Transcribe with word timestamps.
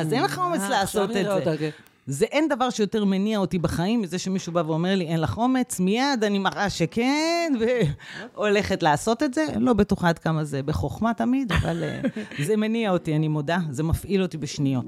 אז 0.00 0.12
אין 0.12 0.22
לך 0.24 0.38
אומץ 0.38 0.60
אה, 0.60 0.68
לעשות 0.68 1.10
עכשיו 1.10 1.38
את 1.38 1.44
זה. 1.44 1.56
כן. 1.58 1.70
זה 2.06 2.24
אין 2.24 2.48
דבר 2.48 2.70
שיותר 2.70 3.04
מניע 3.04 3.38
אותי 3.38 3.58
בחיים 3.58 4.02
מזה 4.02 4.18
שמישהו 4.18 4.52
בא 4.52 4.62
ואומר 4.66 4.94
לי, 4.94 5.04
אין 5.06 5.20
לך 5.20 5.38
אומץ, 5.38 5.80
מיד 5.80 6.24
אני 6.24 6.38
מראה 6.38 6.70
שכן, 6.70 7.52
והולכת 8.34 8.82
לעשות 8.82 9.22
את 9.22 9.34
זה. 9.34 9.44
לא 9.56 9.72
בטוחה 9.72 10.08
עד 10.08 10.18
כמה 10.18 10.44
זה 10.44 10.62
בחוכמה 10.62 11.14
תמיד, 11.14 11.52
אבל 11.52 11.84
אה, 11.84 12.00
זה 12.46 12.56
מניע 12.56 12.90
אותי, 12.90 13.16
אני 13.16 13.28
מודה, 13.28 13.58
זה 13.70 13.82
מפעיל 13.82 14.22
אותי 14.22 14.38
בשניות. 14.38 14.86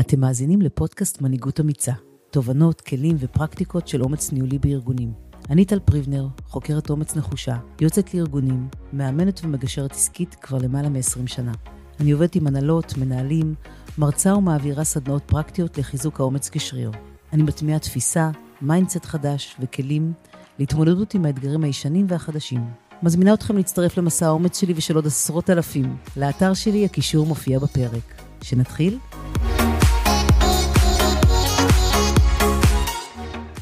אתם 0.00 0.20
מאזינים 0.20 0.62
לפודקאסט 0.62 1.20
מנהיגות 1.20 1.60
אמיצה, 1.60 1.92
תובנות, 2.30 2.80
כלים 2.80 3.16
ופרקטיקות 3.18 3.88
של 3.88 4.02
אומץ 4.02 4.32
ניהולי 4.32 4.58
בארגונים. 4.58 5.12
אני 5.50 5.64
טל 5.64 5.78
פריבנר, 5.78 6.26
חוקרת 6.46 6.90
אומץ 6.90 7.16
נחושה, 7.16 7.56
יוצאת 7.80 8.14
לארגונים, 8.14 8.68
מאמנת 8.92 9.40
ומגשרת 9.44 9.92
עסקית 9.92 10.34
כבר 10.34 10.58
למעלה 10.58 10.88
מ-20 10.88 11.26
שנה. 11.26 11.52
אני 12.00 12.10
עובדת 12.10 12.34
עם 12.34 12.46
הנהלות, 12.46 12.96
מנהלים, 12.96 13.54
מרצה 13.98 14.34
ומעבירה 14.36 14.84
סדנאות 14.84 15.22
פרקטיות 15.26 15.78
לחיזוק 15.78 16.20
האומץ 16.20 16.48
כשריר. 16.52 16.90
אני 17.32 17.42
מטמיעה 17.42 17.78
תפיסה, 17.78 18.30
mindset 18.62 19.04
חדש 19.04 19.56
וכלים 19.60 20.12
להתמודדות 20.58 21.14
עם 21.14 21.24
האתגרים 21.24 21.64
הישנים 21.64 22.06
והחדשים. 22.08 22.64
מזמינה 23.02 23.34
אתכם 23.34 23.56
להצטרף 23.56 23.98
למסע 23.98 24.26
האומץ 24.26 24.60
שלי 24.60 24.72
ושל 24.76 24.96
עוד 24.96 25.06
עשרות 25.06 25.50
אלפים. 25.50 25.96
לאתר 26.16 26.54
שלי 26.54 26.84
הקישור 26.84 27.26
מופיע 27.26 27.58
בפרק. 27.58 28.22
שנתחיל? 28.42 28.98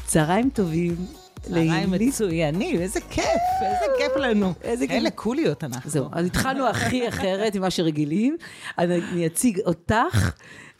צהריים 0.05 0.49
טובים. 0.53 1.24
צהריים. 1.47 1.91
מצוינים, 1.91 2.81
איזה 2.81 2.99
כיף, 3.09 3.25
איזה 3.61 3.85
כיף 3.97 4.15
לנו. 4.15 4.53
איזה 4.61 4.87
כיף. 4.87 4.97
אלה 4.97 5.09
קוליות 5.11 5.63
אנחנו. 5.63 5.89
זהו, 5.89 6.05
אז 6.11 6.25
התחלנו 6.25 6.67
הכי 6.67 7.09
אחרת 7.09 7.55
ממה 7.55 7.69
שרגילים. 7.69 8.37
אני 8.77 9.27
אציג 9.27 9.59
אותך, 9.65 10.31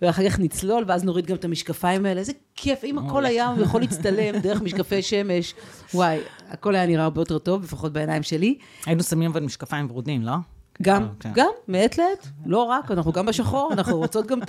ואחר 0.01 0.29
כך 0.29 0.39
נצלול, 0.39 0.83
ואז 0.87 1.03
נוריד 1.03 1.25
גם 1.25 1.35
את 1.35 1.45
המשקפיים 1.45 2.05
האלה. 2.05 2.19
איזה 2.19 2.31
כיף, 2.55 2.83
אם 2.83 2.99
הכל 2.99 3.25
היה 3.25 3.53
יכול 3.61 3.81
להצטלם 3.81 4.39
דרך 4.39 4.61
משקפי 4.61 5.01
שמש, 5.01 5.53
וואי, 5.93 6.19
הכל 6.49 6.75
היה 6.75 6.85
נראה 6.85 7.03
הרבה 7.03 7.21
יותר 7.21 7.37
טוב, 7.37 7.63
לפחות 7.63 7.93
בעיניים 7.93 8.23
שלי. 8.23 8.57
היינו 8.85 9.03
שמים 9.03 9.31
אבל 9.31 9.43
משקפיים 9.43 9.87
ורודים, 9.89 10.21
לא? 10.21 10.33
גם, 10.81 11.07
כן. 11.19 11.31
גם, 11.35 11.49
מעת 11.67 11.97
לעת, 11.97 12.27
לא 12.45 12.63
רק, 12.63 12.91
אנחנו 12.91 13.11
גם 13.11 13.25
בשחור, 13.25 13.73
אנחנו 13.73 13.97
רוצות 13.97 14.27
גם 14.27 14.39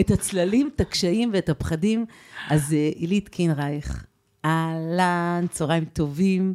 את 0.00 0.10
הצללים, 0.10 0.70
את 0.74 0.80
הקשיים 0.80 1.30
ואת 1.32 1.48
הפחדים. 1.48 2.06
אז 2.50 2.72
אה, 2.72 2.90
עילית 2.94 3.28
קינרייך, 3.28 4.04
אהלן, 4.44 5.46
צהריים 5.50 5.84
טובים, 5.84 6.54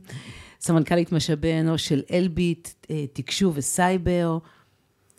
סמנכ"לית 0.62 1.12
משאבי 1.12 1.60
אנוש 1.60 1.88
של 1.88 2.02
אלביט, 2.12 2.70
אה, 2.90 3.06
תקשוב 3.14 3.54
וסייבר. 3.58 4.38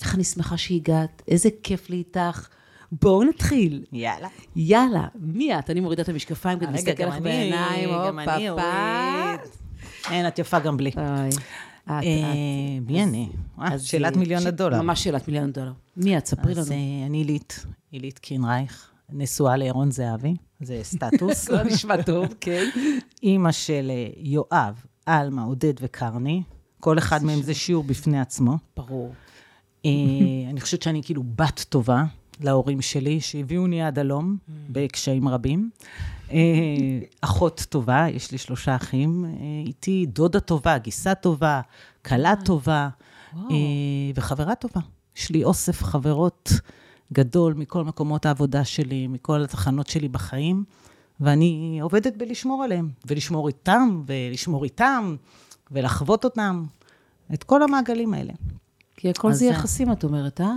איך 0.01 0.15
אני 0.15 0.25
שמחה 0.25 0.57
שהגעת, 0.57 1.23
איזה 1.29 1.49
כיף 1.63 1.91
לי 1.91 1.97
איתך. 1.97 2.49
בואו 2.93 3.25
נתחיל. 3.25 3.85
יאללה. 3.93 4.29
יאללה, 4.57 5.07
מי 5.15 5.59
את? 5.59 5.71
אני 5.71 5.81
מורידה 5.81 6.03
את 6.03 6.09
המשקפיים 6.09 6.59
כדי 6.59 6.67
רגע, 6.67 6.77
להסתכל 6.77 7.05
לך 7.05 7.19
בעיניים. 7.19 7.91
גם 7.91 8.19
אני. 8.19 8.51
אוריד. 8.51 9.41
אין, 10.11 10.29
את 10.29 10.39
יפה 10.39 10.59
גם 10.59 10.77
בלי. 10.77 10.91
אוי, 10.97 11.31
אה. 11.91 12.01
מי 12.87 13.03
אני? 13.03 13.29
אה, 13.61 13.75
אז, 13.75 13.85
שאלת 13.85 14.15
אה, 14.15 14.19
מיליון 14.19 14.47
הדולר. 14.47 14.83
ממש 14.83 15.05
שאלת 15.05 15.29
מיליון 15.29 15.49
הדולר. 15.49 15.73
מי 15.97 16.19
את? 16.19 16.27
ספרי 16.27 16.53
אז 16.53 16.71
לנו. 16.71 16.81
אה, 16.81 17.07
אני 17.07 17.19
עילית, 17.19 17.67
עילית 17.91 18.19
קינרייך, 18.19 18.91
נשואה 19.13 19.57
לירון 19.57 19.91
זהבי, 19.91 20.35
זה 20.61 20.81
סטטוס. 20.83 21.49
לא 21.51 21.63
נשמע 21.63 22.03
טוב, 22.03 22.27
כן. 22.41 22.69
אימא 23.23 23.53
של 23.53 23.91
אה, 23.91 24.07
יואב, 24.17 24.85
עלמה, 25.07 25.43
עודד 25.43 25.75
וקרני. 25.81 26.43
כל 26.81 26.99
אחד 26.99 27.25
מהם 27.25 27.43
זה 27.43 27.55
שיעור 27.55 27.85
בפני 27.85 28.21
עצמו. 28.21 28.57
ברור. 28.77 29.13
אה, 29.85 29.91
אני 30.51 30.61
חושבת 30.61 30.83
שאני 30.83 31.03
כאילו 31.03 31.23
בת 31.23 31.65
טובה 31.69 32.05
להורים 32.41 32.83
שלי, 32.83 33.21
שהביאוני 33.21 33.83
עד 33.83 33.99
הלום 33.99 34.37
בקשיים 34.69 35.29
רבים. 35.29 35.71
אה, 36.33 36.39
אחות 37.21 37.67
טובה, 37.69 38.07
יש 38.11 38.33
לי 38.33 38.39
שלושה 38.39 38.77
אחים 38.77 39.25
איתי, 39.67 40.07
דודה 40.07 40.41
טובה, 40.41 40.79
גיסה 40.79 41.15
טובה, 41.15 41.61
כלה 42.05 42.35
טובה 42.45 42.89
וחברה 44.15 44.55
טובה. 44.55 44.81
יש 45.17 45.31
לי 45.31 45.45
אוסף 45.45 45.83
חברות 45.83 46.53
גדול 47.13 47.55
מכל 47.55 47.85
מקומות 47.85 48.27
העבודה 48.27 48.65
שלי, 48.65 49.07
מכל 49.07 49.45
התחנות 49.45 49.87
שלי 49.87 50.09
בחיים, 50.09 50.65
ואני 51.21 51.79
עובדת 51.83 52.17
בלשמור 52.17 52.65
עליהם, 52.65 52.91
ולשמור 53.07 53.49
איתם, 53.49 54.03
ולשמור 54.07 54.65
איתם, 54.65 55.17
ולחוות 55.71 56.25
אותם, 56.25 56.65
את 57.35 57.45
כל 57.45 57.63
המעגלים 57.63 58.15
האלה. 58.15 58.33
כי 58.97 59.11
הכל 59.11 59.33
זה 59.33 59.45
יחסים, 59.47 59.93
את 59.93 60.05
אומרת, 60.05 60.41
אה? 60.41 60.55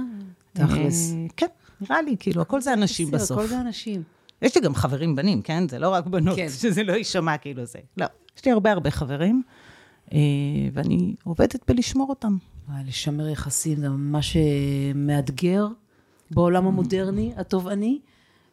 תכלס. 0.53 1.13
אה, 1.13 1.25
כן, 1.37 1.47
נראה 1.81 2.01
לי, 2.01 2.15
כאילו, 2.19 2.41
הכל 2.41 2.61
זה 2.61 2.73
אנשים 2.73 3.11
בסוף. 3.11 3.37
הכל 3.37 3.47
זה 3.47 3.61
אנשים. 3.61 4.03
יש 4.41 4.55
לי 4.55 4.61
גם 4.61 4.75
חברים 4.75 5.15
בנים, 5.15 5.41
כן? 5.41 5.69
זה 5.69 5.79
לא 5.79 5.89
רק 5.89 6.05
בנות, 6.05 6.35
כן. 6.35 6.49
שזה 6.61 6.83
לא 6.83 6.93
יישמע 6.93 7.37
כאילו 7.37 7.65
זה. 7.65 7.79
לא, 7.97 8.05
יש 8.37 8.45
לי 8.45 8.51
הרבה 8.51 8.71
הרבה 8.71 8.91
חברים, 8.91 9.43
אה, 10.13 10.19
ואני 10.73 11.15
עובדת 11.23 11.71
בלשמור 11.71 12.09
אותם. 12.09 12.37
לשמר 12.87 13.27
יחסים 13.29 13.79
זה 13.79 13.89
ממש 13.89 14.37
אה, 14.37 14.41
מאתגר 14.95 15.67
בעולם 16.31 16.67
המודרני, 16.67 17.33
התובעני, 17.37 17.99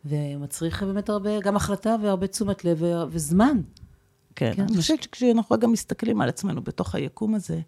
ומצריך 0.05 0.83
באמת 0.83 1.09
הרבה, 1.09 1.41
גם 1.41 1.57
החלטה 1.57 1.97
והרבה 2.03 2.27
תשומת 2.27 2.65
לב 2.65 2.83
וזמן. 3.11 3.61
כן, 4.37 4.53
כן, 4.57 4.63
אני 4.63 4.71
מש- 4.73 4.77
חושבת 4.77 5.03
שכשאנחנו 5.03 5.59
גם 5.59 5.73
מסתכלים 5.73 6.21
על 6.21 6.29
עצמנו 6.29 6.63
בתוך 6.63 6.95
היקום 6.95 7.35
הזה, 7.35 7.61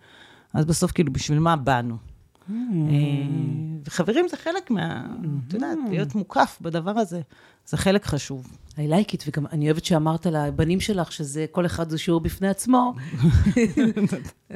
אז 0.54 0.64
בסוף 0.64 0.92
כאילו, 0.92 1.12
בשביל 1.12 1.38
מה 1.38 1.56
באנו? 1.56 1.96
Mm. 1.96 2.52
אה, 2.52 2.54
וחברים 3.86 4.28
זה 4.28 4.36
חלק 4.36 4.70
מה... 4.70 5.06
את 5.48 5.54
יודעת, 5.54 5.78
להיות 5.90 6.14
מוקף 6.14 6.58
בדבר 6.60 6.98
הזה, 6.98 7.20
זה 7.70 7.76
חלק 7.76 8.04
חשוב. 8.04 8.46
I 8.72 8.78
like 8.78 9.10
it, 9.10 9.24
וגם 9.26 9.46
אני 9.46 9.66
אוהבת 9.66 9.84
שאמרת 9.84 10.26
לבנים 10.26 10.80
שלך 10.80 11.12
שזה, 11.12 11.46
כל 11.50 11.66
אחד 11.66 11.90
זה 11.90 11.98
שיעור 11.98 12.20
בפני 12.20 12.48
עצמו. 12.48 12.94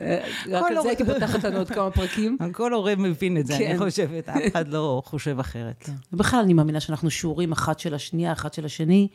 אה, 0.01 0.27
רק 0.51 0.65
על 0.71 0.83
זה 0.83 0.89
הייתי 0.89 1.05
פותחת 1.05 1.45
לנו 1.45 1.59
עוד 1.59 1.71
כמה 1.71 1.91
פרקים. 1.91 2.39
כל 2.53 2.73
הורה 2.73 2.97
מבין 2.97 3.37
את 3.37 3.47
זה, 3.47 3.57
אני 3.57 3.67
כן. 3.67 3.79
חושבת, 3.79 4.29
אף 4.29 4.41
אחד 4.53 4.69
לא 4.69 5.03
חושב 5.05 5.39
אחרת. 5.41 5.89
ובכלל, 6.13 6.41
אני 6.41 6.55
מאמינה 6.55 6.81
שאנחנו 6.81 7.11
שיעורים 7.11 7.53
אחת 7.53 7.79
של 7.79 7.95
השנייה, 7.95 8.33
אחת 8.33 8.55
של 8.55 8.65
השני, 8.65 9.09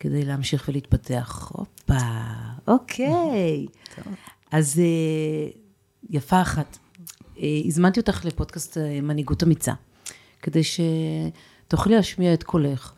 כדי 0.00 0.24
להמשיך 0.24 0.64
ולהתפתח. 0.68 1.52
הופה, 1.52 1.94
אוקיי. 2.66 3.66
אז 4.50 4.78
אה, 4.78 5.50
יפה 6.10 6.42
אחת. 6.42 6.78
אה, 7.38 7.60
הזמנתי 7.64 8.00
אותך 8.00 8.24
לפודקאסט 8.24 8.76
מנהיגות 9.02 9.42
אמיצה, 9.42 9.72
כדי 10.42 10.62
שתוכלי 10.64 11.96
להשמיע 11.96 12.34
את 12.34 12.42
קולך, 12.42 12.92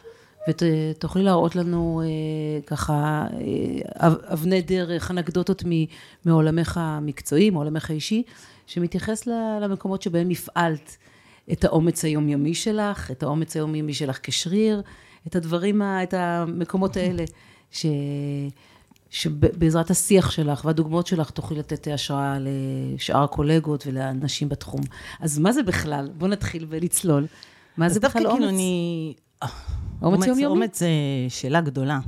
ותוכלי 0.48 1.22
להראות 1.22 1.56
לנו 1.56 2.02
אה, 2.04 2.60
ככה 2.66 3.26
אה, 3.32 4.06
אב- 4.06 4.24
אבני 4.32 4.62
דרך, 4.62 5.10
אנקדוטות 5.10 5.62
מ- 5.66 5.84
מעולמך 6.24 6.80
המקצועי, 6.82 7.50
מעולמך 7.50 7.90
האישי, 7.90 8.22
שמתייחס 8.66 9.26
למקומות 9.62 10.02
שבהם 10.02 10.30
הפעלת 10.30 10.96
את 11.52 11.64
האומץ 11.64 12.04
היומיומי 12.04 12.54
שלך, 12.54 13.10
את 13.10 13.22
האומץ 13.22 13.56
היומיומי 13.56 13.94
שלך 13.94 14.18
כשריר, 14.22 14.82
את 15.26 15.36
הדברים, 15.36 15.82
את 15.82 16.14
המקומות 16.14 16.96
האלה, 16.96 17.24
ש... 17.70 17.86
שבעזרת 19.10 19.90
השיח 19.90 20.30
שלך 20.30 20.64
והדוגמאות 20.64 21.06
שלך 21.06 21.30
תוכלי 21.30 21.58
לתת 21.58 21.88
השראה 21.94 22.38
לשאר 22.40 23.22
הקולגות 23.22 23.86
ולאנשים 23.86 24.48
בתחום. 24.48 24.80
אז 25.20 25.38
מה 25.38 25.52
זה 25.52 25.62
בכלל? 25.62 26.10
בואו 26.18 26.30
נתחיל 26.30 26.66
ולצלול. 26.68 27.26
מה 27.76 27.86
אז 27.86 27.94
זה 27.94 28.00
דווקא 28.00 28.18
בכלל 28.18 28.32
כאילו 28.32 28.44
אומץ? 28.44 28.54
אני... 28.54 29.14
אומץ 30.02 30.26
יומיומי? 30.26 30.54
אומץ 30.54 30.78
זה 30.78 30.88
שאלה 31.28 31.60
גדולה, 31.60 31.98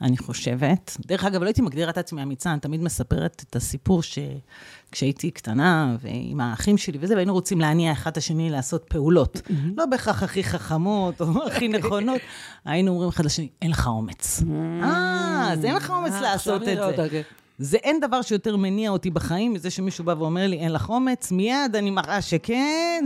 אני 0.00 0.18
חושבת. 0.18 0.96
דרך 1.06 1.24
אגב, 1.24 1.40
לא 1.40 1.46
הייתי 1.46 1.62
מגדירה 1.62 1.90
את 1.90 1.98
עצמי 1.98 2.22
אמיצה, 2.22 2.52
אני 2.52 2.60
תמיד 2.60 2.82
מספרת 2.82 3.44
את 3.48 3.56
הסיפור 3.56 4.02
שכשהייתי 4.02 5.30
קטנה, 5.30 5.96
ועם 6.00 6.40
האחים 6.40 6.78
שלי 6.78 6.98
וזה, 7.00 7.14
והיינו 7.14 7.32
רוצים 7.32 7.60
להניע 7.60 7.92
אחד 7.92 8.10
את 8.10 8.16
השני 8.16 8.50
לעשות 8.50 8.84
פעולות. 8.88 9.40
לא 9.76 9.86
בהכרח 9.86 10.22
הכי 10.22 10.44
חכמות 10.44 11.20
או 11.20 11.26
הכי 11.46 11.68
נכונות, 11.68 12.20
היינו 12.64 12.90
אומרים 12.90 13.08
אחד 13.08 13.24
לשני, 13.24 13.48
אין 13.62 13.70
לך 13.70 13.86
אומץ. 13.86 14.42
אה, 14.82 15.48
אז 15.52 15.64
אין 15.64 15.74
לך 15.74 15.90
אומץ 15.90 16.12
אה, 16.12 16.20
לעשות 16.20 16.62
את 16.62 16.78
זה. 17.10 17.22
זה 17.58 17.76
אין 17.76 18.00
דבר 18.00 18.22
שיותר 18.22 18.56
מניע 18.56 18.90
אותי 18.90 19.10
בחיים 19.10 19.52
מזה 19.52 19.70
שמישהו 19.70 20.04
בא 20.04 20.14
ואומר 20.18 20.46
לי, 20.46 20.58
אין 20.58 20.72
לך 20.72 20.90
אומץ, 20.90 21.32
מיד 21.32 21.76
אני 21.76 21.90
מראה 21.90 22.22
שכן, 22.22 23.04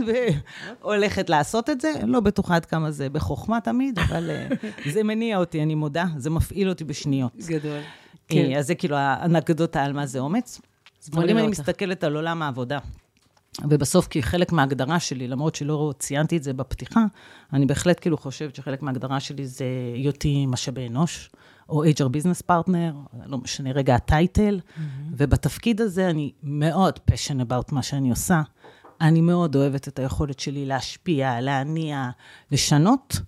והולכת 0.81 1.29
לעשות 1.29 1.69
את 1.69 1.81
זה. 1.81 1.93
לא 2.07 2.19
בטוחה 2.19 2.55
עד 2.55 2.65
כמה 2.65 2.91
זה 2.91 3.09
בחוכמה 3.09 3.61
תמיד, 3.61 3.99
אבל 3.99 4.29
אה, 4.29 4.47
זה 4.93 5.03
מניע 5.03 5.37
אותי, 5.37 5.63
אני 5.63 5.75
מודה, 5.75 6.05
זה 6.17 6.29
מפעיל 6.29 6.69
אותי 6.69 6.83
בשניות. 6.83 7.31
גדול. 7.35 7.79
כן. 8.27 8.57
אז 8.57 8.67
זה 8.67 8.75
כאילו 8.75 8.95
האנקדוטה 8.95 9.83
על 9.83 9.93
מה 9.93 10.05
זה 10.05 10.19
אומץ. 10.19 10.61
אבל 11.13 11.29
אם 11.29 11.37
אני. 11.37 11.47
מסתכלת 11.47 12.03
על 12.03 12.15
עולם 12.15 12.41
העבודה, 12.41 12.79
ובסוף, 13.69 14.07
כי 14.07 14.23
חלק 14.23 14.51
מההגדרה 14.51 14.99
שלי, 14.99 15.27
למרות 15.27 15.55
שלא 15.55 15.93
ציינתי 15.99 16.37
את 16.37 16.43
זה 16.43 16.53
בפתיחה, 16.53 17.05
אני 17.53 17.65
בהחלט 17.65 17.99
כאילו 18.01 18.17
חושבת 18.17 18.55
שחלק 18.55 18.81
מההגדרה 18.81 19.19
שלי 19.19 19.47
זה 19.47 19.65
היותי 19.95 20.45
משאבי 20.45 20.87
אנוש, 20.87 21.29
או 21.69 21.85
HR 21.85 21.87
Business 21.87 22.43
Partner, 22.49 23.17
לא 23.25 23.37
משנה 23.37 23.71
רגע 23.71 23.95
הטייטל, 23.95 24.59
ובתפקיד 25.11 25.81
הזה 25.81 26.09
אני 26.09 26.31
מאוד 26.43 26.99
passion 27.11 27.41
about 27.49 27.71
מה 27.71 27.83
שאני 27.83 28.09
עושה. 28.09 28.41
אני 29.01 29.21
מאוד 29.21 29.55
אוהבת 29.55 29.87
את 29.87 29.99
היכולת 29.99 30.39
שלי 30.39 30.65
להשפיע, 30.65 31.41
להניע, 31.41 32.09
לשנות, 32.51 33.21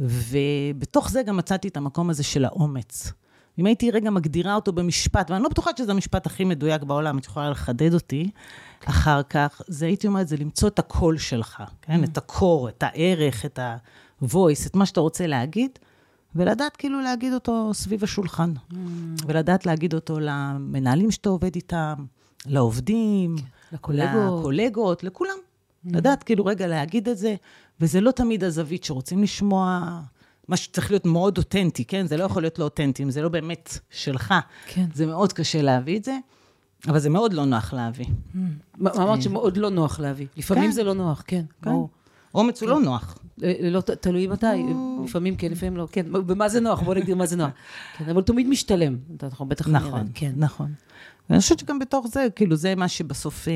ובתוך 0.00 1.10
זה 1.10 1.22
גם 1.22 1.36
מצאתי 1.36 1.68
את 1.68 1.76
המקום 1.76 2.10
הזה 2.10 2.22
של 2.22 2.44
האומץ. 2.44 3.12
אם 3.58 3.66
הייתי 3.66 3.90
רגע 3.90 4.10
מגדירה 4.10 4.54
אותו 4.54 4.72
במשפט, 4.72 5.30
ואני 5.30 5.42
לא 5.42 5.48
בטוחה 5.48 5.70
שזה 5.78 5.92
המשפט 5.92 6.26
הכי 6.26 6.44
מדויק 6.44 6.82
בעולם, 6.82 7.18
את 7.18 7.24
יכולה 7.24 7.50
לחדד 7.50 7.94
אותי 7.94 8.30
אחר 8.84 9.22
כך, 9.22 9.62
זה 9.66 9.86
הייתי 9.86 10.06
אומרת, 10.06 10.28
זה 10.28 10.36
למצוא 10.36 10.68
את 10.68 10.78
הקול 10.78 11.18
שלך, 11.18 11.62
כן? 11.82 12.04
את 12.04 12.18
הקור, 12.18 12.68
את 12.68 12.82
הערך, 12.82 13.44
את 13.44 13.58
ה-voice, 13.58 14.66
את 14.66 14.76
מה 14.76 14.86
שאתה 14.86 15.00
רוצה 15.00 15.26
להגיד, 15.26 15.78
ולדעת 16.36 16.76
כאילו 16.76 17.00
להגיד 17.00 17.32
אותו 17.32 17.70
סביב 17.74 18.04
השולחן. 18.04 18.52
ולדעת 19.26 19.66
להגיד 19.66 19.94
אותו 19.94 20.20
למנהלים 20.20 21.10
שאתה 21.10 21.28
עובד 21.28 21.54
איתם, 21.54 21.94
לעובדים, 22.46 23.36
לקולגות. 23.72 24.40
לקולגות, 24.40 25.04
לכולם. 25.04 25.36
לדעת 25.84 26.22
כאילו 26.22 26.44
רגע 26.44 26.66
להגיד 26.66 27.08
את 27.08 27.18
זה, 27.18 27.34
וזה 27.80 28.00
לא 28.00 28.10
תמיד 28.10 28.44
הזווית 28.44 28.84
שרוצים 28.84 29.22
לשמוע. 29.22 30.00
מה 30.48 30.56
שצריך 30.56 30.90
להיות 30.90 31.06
מאוד 31.06 31.38
אותנטי, 31.38 31.84
כן? 31.84 32.06
זה 32.06 32.16
לא 32.16 32.24
יכול 32.24 32.42
להיות 32.42 32.58
לא 32.58 32.64
אותנטי, 32.64 33.02
אם 33.02 33.10
זה 33.10 33.22
לא 33.22 33.28
באמת 33.28 33.78
שלך. 33.90 34.34
כן. 34.66 34.86
זה 34.94 35.06
מאוד 35.06 35.32
קשה 35.32 35.62
להביא 35.62 35.98
את 35.98 36.04
זה, 36.04 36.18
אבל 36.88 36.98
זה 36.98 37.10
מאוד 37.10 37.32
לא 37.32 37.44
נוח 37.44 37.72
להביא. 37.72 38.06
אמרת 38.80 39.22
שמאוד 39.22 39.56
לא 39.56 39.70
נוח 39.70 40.00
להביא? 40.00 40.26
לפעמים 40.36 40.64
כן. 40.64 40.70
זה 40.70 40.84
לא 40.84 40.94
נוח, 40.94 41.22
כן. 41.26 41.44
כן. 41.62 41.70
ברור. 41.70 41.88
אומץ 42.36 42.62
הוא 42.62 42.70
לא 42.70 42.80
נוח. 42.80 43.18
אה, 43.42 43.52
לא, 43.70 43.80
ת- 43.80 43.90
תלוי 43.90 44.26
מתי, 44.26 44.46
לפעמים 45.04 45.36
כן, 45.36 45.52
לפעמים 45.52 45.76
לא, 45.76 45.88
כן, 45.92 46.06
במה 46.12 46.48
זה 46.48 46.60
נוח, 46.60 46.82
בוא 46.82 46.94
נגדיר 46.94 47.16
מה 47.16 47.26
זה 47.26 47.36
נוח. 47.36 47.50
כן, 47.98 48.08
אבל 48.10 48.22
תמיד 48.22 48.46
משתלם, 48.48 48.96
אנחנו 49.22 49.46
בטח 49.46 49.68
נכון, 49.68 50.06
כן. 50.14 50.32
נכון. 50.36 50.72
ואני 51.30 51.40
חושבת 51.40 51.58
שגם 51.58 51.78
בתוך 51.78 52.06
זה, 52.12 52.26
כאילו, 52.36 52.56
זה 52.56 52.74
מה 52.74 52.88
שבסוף 52.88 53.48
אה, 53.48 53.52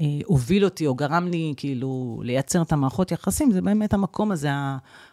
אה, 0.00 0.04
הוביל 0.26 0.64
אותי, 0.64 0.86
או 0.86 0.94
גרם 0.94 1.28
לי, 1.28 1.54
כאילו, 1.56 2.20
לייצר 2.24 2.62
את 2.62 2.72
המערכות 2.72 3.12
יחסים, 3.12 3.50
זה 3.50 3.60
באמת 3.62 3.94
המקום 3.94 4.32
הזה, 4.32 4.48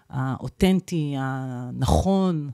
האותנטי, 0.10 1.16
הנכון, 1.18 2.50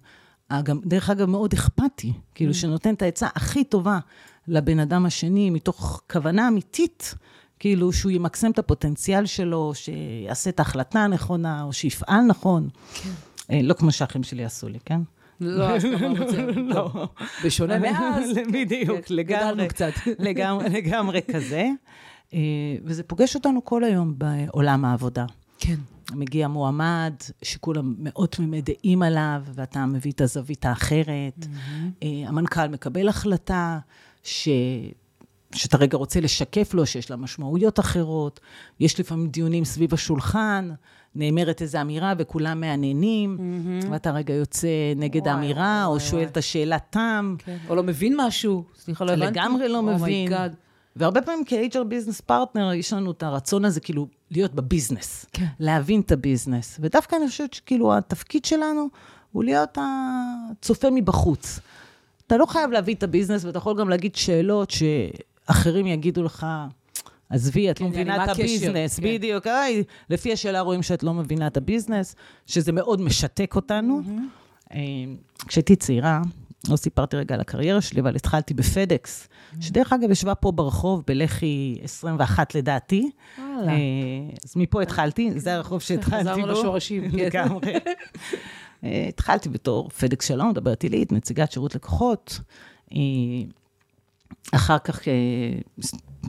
גם, 0.63 0.79
דרך 0.85 1.09
אגב, 1.09 1.29
מאוד 1.29 1.53
אכפתי, 1.53 2.13
כאילו, 2.35 2.53
שנותן 2.53 2.93
את 2.93 3.01
העצה 3.01 3.27
הכי 3.35 3.63
טובה 3.63 3.99
לבן 4.47 4.79
אדם 4.79 5.05
השני, 5.05 5.49
מתוך 5.49 6.01
כוונה 6.11 6.47
אמיתית, 6.47 7.15
כאילו, 7.61 7.93
שהוא 7.93 8.11
ימקסם 8.11 8.51
את 8.51 8.59
הפוטנציאל 8.59 9.25
שלו, 9.25 9.71
שיעשה 9.75 10.49
את 10.49 10.59
ההחלטה 10.59 10.99
הנכונה, 10.99 11.63
או 11.63 11.73
שיפעל 11.73 12.21
נכון. 12.21 12.69
כן. 12.93 13.65
לא 13.65 13.73
כמו 13.73 13.91
שהאחים 13.91 14.23
שלי 14.23 14.45
עשו 14.45 14.69
לי, 14.69 14.79
כן? 14.85 15.01
לא, 15.41 15.75
אז 15.75 15.83
כמובן 15.83 16.21
רוצה, 16.21 16.45
לא. 16.75 17.07
בשונה 17.45 17.79
מאז, 17.79 18.29
בדיוק, 18.53 19.05
כן, 19.05 19.15
לגמרי. 19.15 19.43
גדלנו 19.43 19.67
קצת. 19.67 19.91
לגמרי, 20.19 20.69
לגמרי 20.69 21.19
כזה. 21.33 21.69
אה, 22.33 22.39
וזה 22.83 23.03
פוגש 23.03 23.35
אותנו 23.35 23.65
כל 23.65 23.83
היום 23.83 24.13
בעולם 24.17 24.85
העבודה. 24.85 25.25
כן. 25.59 25.77
מגיע 26.13 26.47
מועמד 26.47 27.13
שכולם 27.41 27.95
מאוד 27.97 28.29
תמימי 28.29 28.61
דעים 28.61 29.01
עליו, 29.01 29.41
ואתה 29.53 29.85
מביא 29.85 30.11
את 30.11 30.21
הזווית 30.21 30.65
האחרת. 30.65 31.45
אה, 32.03 32.23
המנכ"ל 32.25 32.67
מקבל 32.67 33.09
החלטה 33.09 33.79
ש... 34.23 34.49
שאתה 35.55 35.77
רגע 35.77 35.97
רוצה 35.97 36.19
לשקף 36.19 36.73
לו, 36.73 36.85
שיש 36.85 37.09
לה 37.09 37.15
משמעויות 37.15 37.79
אחרות. 37.79 38.39
יש 38.79 38.99
לפעמים 38.99 39.27
דיונים 39.27 39.65
סביב 39.65 39.93
השולחן, 39.93 40.69
נאמרת 41.15 41.61
איזו 41.61 41.81
אמירה 41.81 42.13
וכולם 42.17 42.61
מהנהנים, 42.61 43.37
ואתה 43.91 44.11
רגע 44.11 44.33
יוצא 44.33 44.67
נגד 44.95 45.21
וואי, 45.21 45.31
האמירה, 45.31 45.85
או 45.85 45.91
וואי, 45.91 45.99
שואל 45.99 46.21
וואי. 46.21 46.31
את 46.31 46.37
השאלת 46.37 46.83
תם. 46.89 47.35
כן. 47.37 47.57
או 47.69 47.75
לא 47.75 47.83
מבין 47.83 48.15
משהו, 48.17 48.63
סליחה, 48.79 49.05
לא 49.05 49.11
הבנתי. 49.11 49.39
לגמרי 49.39 49.69
לא 49.69 49.79
Oh 49.79 49.81
מבין. 49.81 50.31
והרבה 50.95 51.21
פעמים 51.21 51.43
כ-HR 51.45 51.83
business 51.83 52.21
partner, 52.21 52.73
יש 52.73 52.93
לנו 52.93 53.11
את 53.11 53.23
הרצון 53.23 53.65
הזה 53.65 53.79
כאילו 53.79 54.07
להיות 54.31 54.53
ב 54.53 54.60
business. 54.60 55.25
כן. 55.33 55.45
להבין 55.59 56.01
את 56.01 56.11
ה 56.11 56.18
business. 56.18 56.77
ודווקא 56.81 57.15
אני 57.15 57.27
חושבת 57.27 57.53
שכאילו 57.53 57.97
התפקיד 57.97 58.45
שלנו 58.45 58.87
הוא 59.31 59.43
להיות 59.43 59.77
הצופה 59.81 60.87
מבחוץ. 60.91 61.59
אתה 62.27 62.37
לא 62.37 62.45
חייב 62.45 62.71
להבין 62.71 62.95
את 62.95 63.03
ה 63.03 63.07
business, 63.07 63.45
ואתה 63.45 63.57
יכול 63.57 63.79
גם 63.79 63.89
להגיד 63.89 64.15
שאלות 64.15 64.71
שאחרים 65.47 65.87
יגידו 65.87 66.23
לך, 66.23 66.47
עזבי, 67.29 67.71
את 67.71 67.77
כן, 67.77 67.85
לא 67.85 67.89
יעני, 67.89 68.01
מבינה 68.01 68.23
את? 68.23 68.29
ה 68.29 68.36
business, 68.36 68.99
כן. 68.99 69.03
בדיוק. 69.03 69.47
לפי 70.09 70.33
השאלה 70.33 70.61
רואים 70.61 70.83
שאת 70.83 71.03
לא 71.03 71.13
מבינה 71.13 71.47
את 71.47 71.57
ה 71.57 71.63
business, 71.63 72.15
שזה 72.45 72.71
מאוד 72.71 73.01
משתק 73.01 73.55
אותנו. 73.55 74.01
אה, 74.73 74.79
כשהייתי 75.47 75.75
צעירה, 75.75 76.21
לא 76.69 76.75
סיפרתי 76.75 77.17
רגע 77.17 77.35
על 77.35 77.41
הקריירה 77.41 77.81
שלי, 77.81 78.01
אבל 78.01 78.15
התחלתי 78.15 78.53
ב 78.53 78.64
FedEx, 78.64 79.27
שדרך 79.59 79.93
אגב 79.93 80.11
ישבה 80.11 80.35
פה 80.35 80.51
ברחוב, 80.51 81.03
בלח"י 81.07 81.77
21 81.83 82.55
לדעתי. 82.55 83.11
וואלה. 83.37 83.71
אה, 83.71 83.77
אז 84.45 84.53
מפה 84.55 84.81
התחלתי, 84.81 85.31
זה 85.39 85.55
הרחוב 85.55 85.81
שהתחלתי 85.81 86.23
בו. 86.23 86.29
חזרנו 86.31 86.47
לשורשים, 86.47 87.11
כן. 87.11 87.17
לגמרי. 87.17 87.73
אה, 88.83 89.05
התחלתי 89.09 89.49
בתור 89.49 89.89
FedEx 89.89 90.27
שלום, 90.27 90.49
מדברת 90.49 90.83
הילית, 90.83 91.11
נציגת 91.11 91.51
שירות 91.51 91.75
לקוחות. 91.75 92.39
אחר 94.51 94.77
כך 94.77 95.07
אה, 95.07 95.13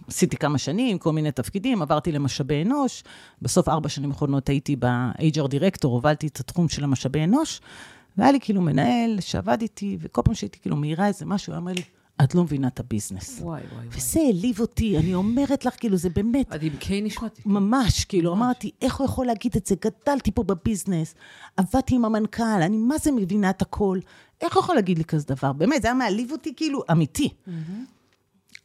עשיתי 0.08 0.36
כמה 0.36 0.58
שנים, 0.58 0.98
כל 0.98 1.12
מיני 1.12 1.32
תפקידים, 1.32 1.82
עברתי 1.82 2.12
למשאבי 2.12 2.62
אנוש. 2.62 3.04
בסוף 3.42 3.68
ארבע 3.68 3.88
שנים 3.88 4.10
האחרונות 4.10 4.48
הייתי 4.48 4.76
ב-HR 4.76 5.46
דירקטור, 5.48 5.92
הובלתי 5.92 6.26
את 6.26 6.40
התחום 6.40 6.68
של 6.68 6.84
המשאבי 6.84 7.24
אנוש, 7.24 7.60
והיה 8.16 8.32
לי 8.32 8.40
כאילו 8.40 8.60
מנהל 8.60 9.20
שעבד 9.20 9.60
איתי, 9.60 9.98
וכל 10.00 10.22
פעם 10.24 10.34
שהייתי 10.34 10.58
כאילו 10.58 10.76
מעירה 10.76 11.06
איזה 11.06 11.26
משהו, 11.26 11.52
הוא 11.52 11.58
אמר 11.58 11.72
לי, 11.72 11.82
את 12.24 12.34
לא 12.34 12.42
מבינה 12.42 12.68
את 12.68 12.80
הביזנס. 12.80 13.38
וואי, 13.40 13.60
וואי, 13.60 13.86
וואי. 13.86 13.86
וזה 13.90 14.20
העליב 14.20 14.60
אותי, 14.60 14.98
אני 14.98 15.14
אומרת 15.14 15.64
לך, 15.64 15.74
כאילו, 15.80 15.96
זה 15.96 16.10
באמת, 16.10 16.52
עד 16.52 16.64
עמקי 16.64 17.00
נשמתי. 17.00 17.42
ממש, 17.46 18.04
כאילו, 18.04 18.32
אמרתי, 18.32 18.70
איך 18.82 18.96
הוא 18.96 19.04
יכול 19.04 19.26
להגיד 19.26 19.56
את 19.56 19.66
זה? 19.66 19.74
גדלתי 19.74 20.30
פה 20.30 20.42
בביזנס, 20.42 21.14
עבדתי 21.56 21.94
עם 21.94 22.04
המנכ"ל, 22.04 22.42
אני 22.42 22.76
מה 22.76 22.98
זה 22.98 23.12
מבינה 23.12 23.50
את 23.50 23.62
הכל. 23.62 23.98
איך 24.40 24.54
הוא 24.54 24.62
יכול 24.62 24.74
להגיד 24.74 24.98
לי 24.98 25.04
כזה 25.04 25.26
דבר? 25.26 25.52
באמת, 25.52 25.82
זה 25.82 25.88
היה 25.88 25.94
מעליב 25.94 26.32
אותי, 26.32 26.54
כאילו, 26.56 26.82
אמיתי. 26.90 27.28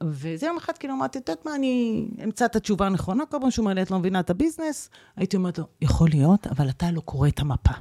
וזה 0.04 0.46
יום 0.46 0.58
אחד, 0.58 0.78
כאילו, 0.78 0.94
אמרתי, 0.94 1.20
את 1.20 1.30
יודעת 1.30 1.46
מה, 1.46 1.56
אני 1.56 2.06
אמצא 2.24 2.46
את 2.46 2.56
התשובה 2.56 2.86
הנכונה, 2.86 3.26
כל 3.26 3.38
פעם 3.42 3.52
שהוא 3.52 3.64
אומר 3.64 3.74
לי, 3.74 3.82
את 3.82 3.92
לא 3.92 4.00
מבינה 4.00 4.20
את 4.20 4.30
הביזנס, 4.30 4.90
הייתי 5.16 5.38
אומרת 5.38 5.58
לו, 5.58 5.66
יכול 5.82 6.10
להיות, 6.10 6.48
אבל 6.48 6.70
אתה 6.70 6.92
לא 6.92 7.02
קורא 7.02 7.28
את 7.28 7.40
המפה. 7.40 7.74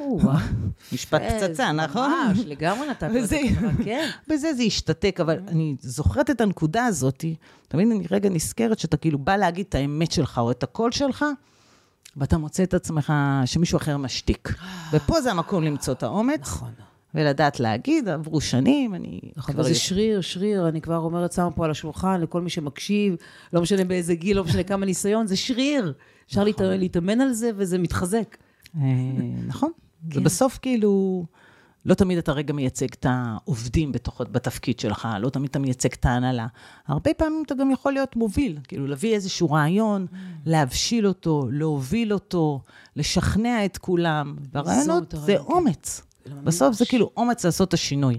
משפט 0.92 1.22
פצצה, 1.22 1.72
נכון? 1.72 2.10
ממש, 2.28 2.38
לגמרי 2.46 2.88
נתת 2.88 3.02
לו 3.02 3.24
את 3.24 3.30
הכוונה, 3.32 3.84
כן. 3.84 4.08
בזה 4.30 4.54
זה 4.54 4.62
השתתק, 4.62 5.20
אבל 5.20 5.38
אני 5.48 5.76
זוכרת 5.80 6.30
את 6.30 6.40
הנקודה 6.40 6.84
הזאת, 6.86 7.24
תמיד 7.68 7.88
אני 7.90 8.04
רגע 8.10 8.28
נזכרת 8.28 8.78
שאתה 8.78 8.96
כאילו 8.96 9.18
בא 9.18 9.36
להגיד 9.36 9.66
את 9.68 9.74
האמת 9.74 10.12
שלך 10.12 10.38
או 10.38 10.50
את 10.50 10.62
הקול 10.62 10.92
שלך, 10.92 11.24
ואתה 12.16 12.38
מוצא 12.38 12.62
את 12.62 12.74
עצמך 12.74 13.12
שמישהו 13.46 13.76
אחר 13.76 13.96
משתיק. 13.96 14.54
ופה 14.92 15.20
זה 15.20 15.30
המקום 15.30 15.64
למצוא 15.64 15.94
את 15.94 16.02
האומץ, 16.02 16.40
נכון. 16.40 16.70
ולדעת 17.14 17.60
להגיד, 17.60 18.08
עברו 18.08 18.40
שנים, 18.40 18.94
אני... 18.94 19.20
נכון, 19.36 19.54
כבר- 19.54 19.62
וזה 19.62 19.74
שריר, 19.74 20.20
שריר, 20.20 20.68
אני 20.68 20.80
כבר 20.80 20.96
אומרת, 20.96 21.32
שמה 21.32 21.50
פה 21.50 21.64
על 21.64 21.70
השולחן 21.70 22.20
לכל 22.20 22.40
מי 22.40 22.50
שמקשיב, 22.50 23.14
לא 23.52 23.62
משנה 23.62 23.84
באיזה 23.84 24.14
גיל, 24.14 24.36
לא 24.36 24.44
משנה 24.44 24.62
כמה 24.62 24.86
ניסיון, 24.86 25.26
זה 25.26 25.36
שריר. 25.36 25.92
אפשר 26.28 26.44
להת- 26.44 26.60
להתאמן 26.60 27.20
על 27.20 27.32
זה 27.32 27.50
וזה 27.56 27.78
מתחזק. 27.78 28.36
אה, 28.76 28.82
נכון. 29.46 29.70
כן. 30.10 30.18
ובסוף 30.20 30.58
כאילו, 30.62 31.24
לא 31.84 31.94
תמיד 31.94 32.18
אתה 32.18 32.32
רגע 32.32 32.52
מייצג 32.52 32.86
את 32.92 33.06
העובדים 33.08 33.92
בתוך, 33.92 34.20
בתפקיד 34.32 34.80
שלך, 34.80 35.08
לא 35.20 35.30
תמיד 35.30 35.50
אתה 35.50 35.58
מייצג 35.58 35.88
את 35.92 36.06
ההנהלה. 36.06 36.46
הרבה 36.86 37.14
פעמים 37.14 37.42
אתה 37.46 37.54
גם 37.54 37.70
יכול 37.70 37.92
להיות 37.92 38.16
מוביל, 38.16 38.58
כאילו 38.68 38.86
להביא 38.86 39.14
איזשהו 39.14 39.50
רעיון, 39.50 40.06
Mm. 40.10 40.14
להבשיל 40.46 41.06
אותו, 41.06 41.48
להוביל 41.52 42.12
אותו, 42.12 42.60
לשכנע 42.96 43.64
את 43.64 43.78
כולם. 43.78 44.36
והרעיונות 44.52 45.14
זה 45.16 45.32
כן. 45.32 45.38
אומץ. 45.38 46.02
בסוף 46.44 46.76
זה 46.76 46.86
כאילו 46.86 47.10
אומץ 47.16 47.44
לעשות 47.44 47.68
את 47.68 47.74
השינוי. 47.74 48.18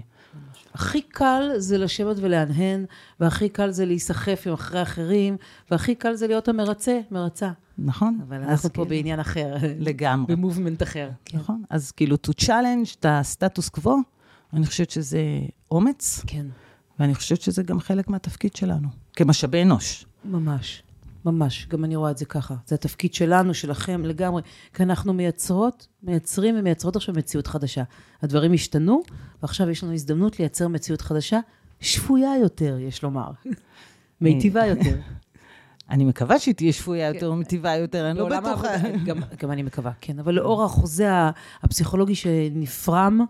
הכי 0.74 1.02
קל 1.02 1.42
זה 1.56 1.78
לשבת 1.78 2.16
ולהנהן, 2.20 2.84
והכי 3.20 3.48
קל 3.48 3.70
זה 3.70 3.84
להיסחף 3.86 4.42
עם 4.46 4.52
אחרי 4.52 4.82
אחרים, 4.82 5.36
והכי 5.70 5.94
קל 5.94 6.14
זה 6.14 6.26
להיות 6.26 6.48
המרצה, 6.48 7.00
מרצה. 7.10 7.50
נכון? 7.78 8.18
אבל 8.28 8.36
אנחנו 8.36 8.68
פה 8.68 8.68
כאילו- 8.68 8.88
בעניין 8.88 9.20
אחר. 9.20 9.54
לגמרי. 9.78 10.36
במובמנט 10.36 10.82
אחר. 10.82 11.10
כן. 11.24 11.38
נכון? 11.38 11.62
אז 11.70 11.90
כאילו, 11.92 12.16
to 12.26 12.44
challenge 12.44 12.96
את 13.00 13.06
הסטטוס 13.08 13.68
קוו, 13.68 13.96
אני 14.52 14.66
חושבת 14.66 14.90
שזה 14.90 15.20
אומץ, 15.70 16.22
כן, 16.26 16.46
ואני 16.98 17.14
חושבת 17.14 17.40
שזה 17.40 17.62
גם 17.62 17.80
חלק 17.80 18.08
מהתפקיד 18.08 18.56
שלנו, 18.56 18.88
כמשאבי 19.16 19.62
אנוש. 19.62 20.06
ממש. 20.24 20.82
ממש, 21.24 21.66
גם 21.70 21.84
אני 21.84 21.96
רואה 21.96 22.10
את 22.10 22.18
זה 22.18 22.24
ככה. 22.24 22.54
זה 22.66 22.74
התפקיד 22.74 23.14
שלנו, 23.14 23.54
שלכם, 23.54 24.02
לגמרי. 24.04 24.42
כי 24.74 24.82
אנחנו 24.82 25.12
מייצרות, 25.12 25.86
מייצרים 26.02 26.54
ומייצרות 26.58 26.96
עכשיו 26.96 27.14
מציאות 27.14 27.46
חדשה. 27.46 27.82
הדברים 28.22 28.52
השתנו, 28.52 29.02
ועכשיו 29.42 29.70
יש 29.70 29.84
לנו 29.84 29.92
הזדמנות 29.92 30.38
לייצר 30.38 30.68
מציאות 30.68 31.00
חדשה, 31.00 31.40
שפויה 31.80 32.30
יותר, 32.40 32.78
יש 32.78 33.02
לומר. 33.02 33.30
מיטיבה 34.20 34.66
יותר. 34.66 34.96
אני 35.90 36.04
מקווה 36.04 36.38
שהיא 36.38 36.54
תהיה 36.54 36.72
שפויה 36.72 37.08
יותר 37.08 37.32
ומטיבה 37.32 37.76
יותר, 37.76 38.10
אני 38.10 38.18
לא 38.18 38.40
בטוחה. 38.40 38.68
גם, 39.40 39.50
אני 39.50 39.62
מקווה, 39.62 39.92
כן. 40.00 40.18
אבל 40.18 40.34
לאור 40.34 40.64
החוזה 40.64 41.10
הפסיכולוגי 41.62 42.14
שנפרם, 42.14 43.20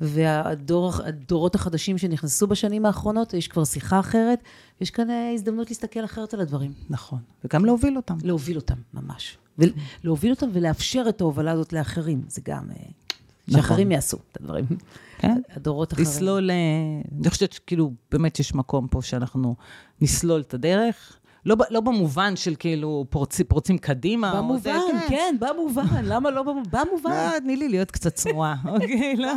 והדורות 0.00 1.54
החדשים 1.54 1.98
שנכנסו 1.98 2.46
בשנים 2.46 2.86
האחרונות, 2.86 3.34
יש 3.34 3.48
כבר 3.48 3.64
שיחה 3.64 4.00
אחרת, 4.00 4.42
יש 4.80 4.90
כאן 4.90 5.10
אה, 5.10 5.32
הזדמנות 5.34 5.68
להסתכל 5.70 6.04
אחרת 6.04 6.34
על 6.34 6.40
הדברים. 6.40 6.72
נכון, 6.90 7.18
וגם 7.44 7.64
להוביל 7.64 7.96
אותם. 7.96 8.16
להוביל 8.22 8.56
אותם, 8.56 8.74
ממש. 8.94 9.38
ולהוביל 9.58 10.30
אותם 10.30 10.46
ולאפשר 10.52 11.04
את 11.08 11.20
ההובלה 11.20 11.52
הזאת 11.52 11.72
לאחרים, 11.72 12.22
זה 12.28 12.40
גם... 12.44 12.70
אה, 12.70 12.76
נכון. 13.48 13.62
שאחרים 13.62 13.92
יעשו 13.92 14.16
את 14.32 14.36
הדברים. 14.40 14.64
כן. 15.18 15.40
הדורות 15.50 15.92
אחרים. 15.92 16.08
לסלול, 16.08 16.50
אה, 16.50 16.56
אני 17.20 17.30
חושבת 17.30 17.52
שכאילו, 17.52 17.92
באמת 18.10 18.40
יש 18.40 18.54
מקום 18.54 18.88
פה 18.88 19.02
שאנחנו 19.02 19.56
נסלול 20.00 20.40
את 20.40 20.54
הדרך. 20.54 21.18
לא, 21.46 21.56
לא 21.70 21.80
במובן 21.80 22.36
של 22.36 22.54
כאילו 22.58 23.06
פורצ, 23.10 23.40
פורצים 23.40 23.78
קדימה. 23.78 24.34
במובן, 24.36 24.60
זה, 24.62 24.72
כן. 25.00 25.06
כן, 25.08 25.36
במובן, 25.40 26.04
למה 26.04 26.30
לא 26.30 26.42
במובן? 26.42 26.82
במובן. 26.90 27.10
לא, 27.10 27.38
תני 27.38 27.56
לי 27.56 27.68
להיות 27.68 27.90
קצת 27.90 28.14
צנועה, 28.14 28.56
אוקיי? 28.72 29.16
לא. 29.16 29.32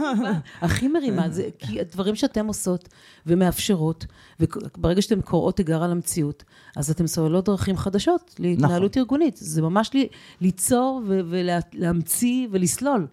הכי 0.61 0.87
מרימה, 0.87 1.29
זה 1.29 1.49
כי 1.59 1.81
הדברים 1.81 2.15
שאתם 2.15 2.47
עושות 2.47 2.89
ומאפשרות, 3.25 4.05
וברגע 4.39 5.01
שאתן 5.01 5.21
קוראות 5.21 5.57
תיגר 5.57 5.83
על 5.83 5.91
המציאות, 5.91 6.43
אז 6.75 6.91
אתן 6.91 7.07
סוללות 7.07 7.45
דרכים 7.45 7.77
חדשות 7.77 8.35
להתנהלות 8.39 8.91
נכון. 8.91 9.01
ארגונית. 9.01 9.37
זה 9.37 9.61
ממש 9.61 9.93
לי, 9.93 10.07
ליצור 10.41 11.01
ולהמציא 11.05 12.47
ולסלול. 12.51 13.07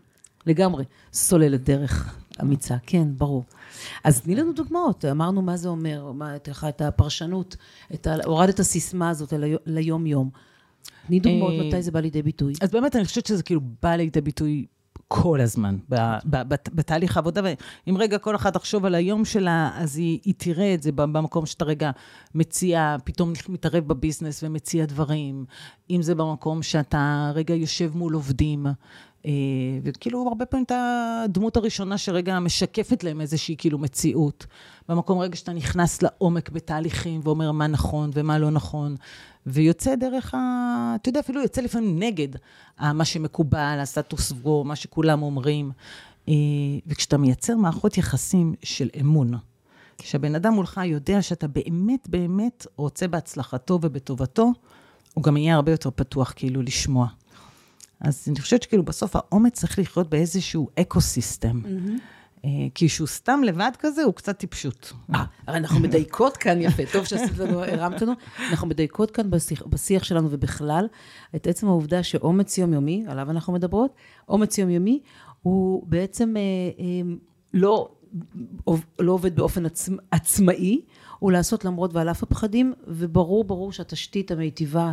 לגמרי. 0.47 0.85
סוללת 1.13 1.65
דרך 1.65 2.17
אמיצה, 2.43 2.77
כן, 2.87 3.09
ברור. 3.17 3.45
אז 4.05 4.21
תני 4.21 4.35
לנו 4.35 4.53
דוגמאות, 4.53 5.05
אמרנו 5.05 5.43
מה 5.43 5.57
זה 5.57 5.69
אומר, 5.69 6.13
מה, 6.13 6.37
את 6.69 6.81
הפרשנות, 6.81 7.57
את 7.95 8.07
ה, 8.07 8.15
הורד 8.25 8.49
את 8.49 8.61
הסיסמה 8.61 9.11
הזאת 9.11 9.33
ליום-יום. 9.67 10.31
תני 11.07 11.21
דוגמאות 11.21 11.53
אה, 11.53 11.67
מתי 11.67 11.83
זה 11.83 11.91
בא 11.91 12.01
לידי 12.01 12.23
ביטוי. 12.23 12.53
אז 12.61 12.71
באמת, 12.71 12.97
אני 12.97 13.05
חושבת 13.05 13.27
שזה 13.27 13.43
כאילו 13.43 13.61
בא 13.83 13.95
לידי 13.95 14.21
ביטוי 14.21 14.67
כל 15.09 15.41
הזמן 15.41 15.77
בתהליך 16.75 17.17
העבודה, 17.17 17.41
ואם 17.45 17.97
רגע 17.97 18.19
כל 18.19 18.37
אחד 18.37 18.51
תחשוב 18.51 18.85
על 18.85 18.95
היום 18.95 19.25
שלה, 19.25 19.71
אז 19.75 19.97
היא, 19.97 20.21
היא 20.25 20.35
תראה 20.37 20.75
את 20.75 20.83
זה 20.83 20.93
במקום 20.93 21.47
שאתה 21.47 21.65
רגע 21.65 21.91
מציע, 22.35 22.97
פתאום 23.05 23.33
מתערב 23.49 23.89
בביזנס 23.89 24.43
ומציע 24.43 24.87
דברים, 24.87 25.45
אם 25.91 26.03
זה 26.03 26.15
במקום 26.15 26.63
שאתה 26.63 27.33
רגע 27.35 27.55
יושב 27.55 27.91
מול 27.95 28.15
עובדים, 28.15 28.67
וכאילו, 29.83 30.29
הרבה 30.29 30.47
פעמים 30.47 30.65
אתה 30.65 31.23
הדמות 31.25 31.57
הראשונה 31.57 31.99
שרגע 31.99 32.41
משקפת 32.41 33.05
להם 33.05 33.21
איזושהי 33.21 33.55
כאילו 33.59 33.79
מציאות. 33.79 34.47
במקום 34.89 35.19
רגע 35.19 35.37
שאתה 35.37 35.53
נכנס 35.53 36.03
לעומק 36.03 36.51
בתהליכים 36.51 37.21
ואומר 37.25 37.53
מה 37.53 37.67
נכון 37.67 38.11
ומה 38.15 38.39
לא 38.39 38.51
נכון, 38.51 38.97
ויוצא 39.47 39.95
דרך 39.95 40.35
ה... 40.35 40.39
אתה 41.01 41.09
יודע, 41.09 41.21
אפילו 41.21 41.43
יוצא 41.43 41.61
לפעמים 41.61 41.99
נגד 41.99 42.29
מה 42.81 43.05
שמקובל, 43.05 43.79
הסטטוס 43.83 44.33
קוו, 44.33 44.65
מה 44.65 44.77
שכולם 44.77 45.23
אומרים. 45.23 45.73
אה, 46.29 46.35
וכשאתה 46.87 47.17
מייצר 47.17 47.57
מערכות 47.57 47.99
יחסים 47.99 48.55
של 48.63 48.89
אמון, 49.01 49.33
כשהבן 49.99 50.35
אדם 50.35 50.53
מולך 50.53 50.81
יודע 50.85 51.23
שאתה 51.23 51.49
באמת 51.49 52.09
באמת 52.09 52.67
רוצה 52.77 53.09
בהצלחתו 53.09 53.79
ובטובתו, 53.83 54.53
הוא 55.15 55.25
גם 55.25 55.37
יהיה 55.37 55.55
הרבה 55.55 55.73
יותר 55.73 55.91
פתוח 55.91 56.33
כאילו 56.37 56.63
לשמוע. 56.63 57.07
אז 58.01 58.25
אני 58.29 58.41
חושבת 58.41 58.63
שכאילו 58.63 58.83
בסוף 58.83 59.17
האומץ 59.17 59.61
צריך 59.61 59.79
לחיות 59.79 60.11
באיזשהו 60.11 60.69
ecosystem. 60.81 61.61
Mm-hmm. 61.65 62.17
כשהוא 62.75 63.07
סתם 63.07 63.41
לבד 63.45 63.71
כזה, 63.79 64.03
הוא 64.03 64.15
קצת 64.15 64.39
טיפשות. 64.39 64.93
אה, 65.15 65.25
אנחנו 65.49 65.81
מדייקות 65.81 66.37
כאן, 66.37 66.61
יפה, 66.61 66.83
טוב 66.93 67.05
שעשית 67.05 67.39
לנו, 67.39 67.65
הרמת 67.65 68.03
לנו. 68.03 68.13
אנחנו 68.51 68.69
מדייקות 68.69 69.11
כאן 69.11 69.31
בשיח, 69.31 69.63
בשיח 69.67 70.05
שלנו 70.05 70.29
ובכלל, 70.31 70.87
את 71.37 71.47
עצם 71.47 71.67
העובדה 71.67 72.03
שאומץ 72.03 72.59
יומיומי, 72.59 73.05
עליו 73.09 73.31
אנחנו 73.31 73.53
מדברות, 73.53 73.95
אומץ 74.29 74.59
יומיומי, 74.59 75.01
הוא 75.43 75.87
בעצם 75.87 76.35
אה, 76.37 76.43
אה, 76.79 77.15
לא, 77.55 77.89
לא 78.99 79.13
עובד 79.13 79.37
באופן 79.37 79.67
עצמ, 79.67 79.97
עצמאי, 80.11 80.81
הוא 81.19 81.33
לעשות 81.33 81.65
למרות 81.65 81.95
ועל 81.95 82.11
אף 82.11 82.23
הפחדים, 82.23 82.73
וברור, 82.87 83.45
ברור 83.45 83.73
שהתשתית 83.73 84.31
המיטיבה 84.31 84.93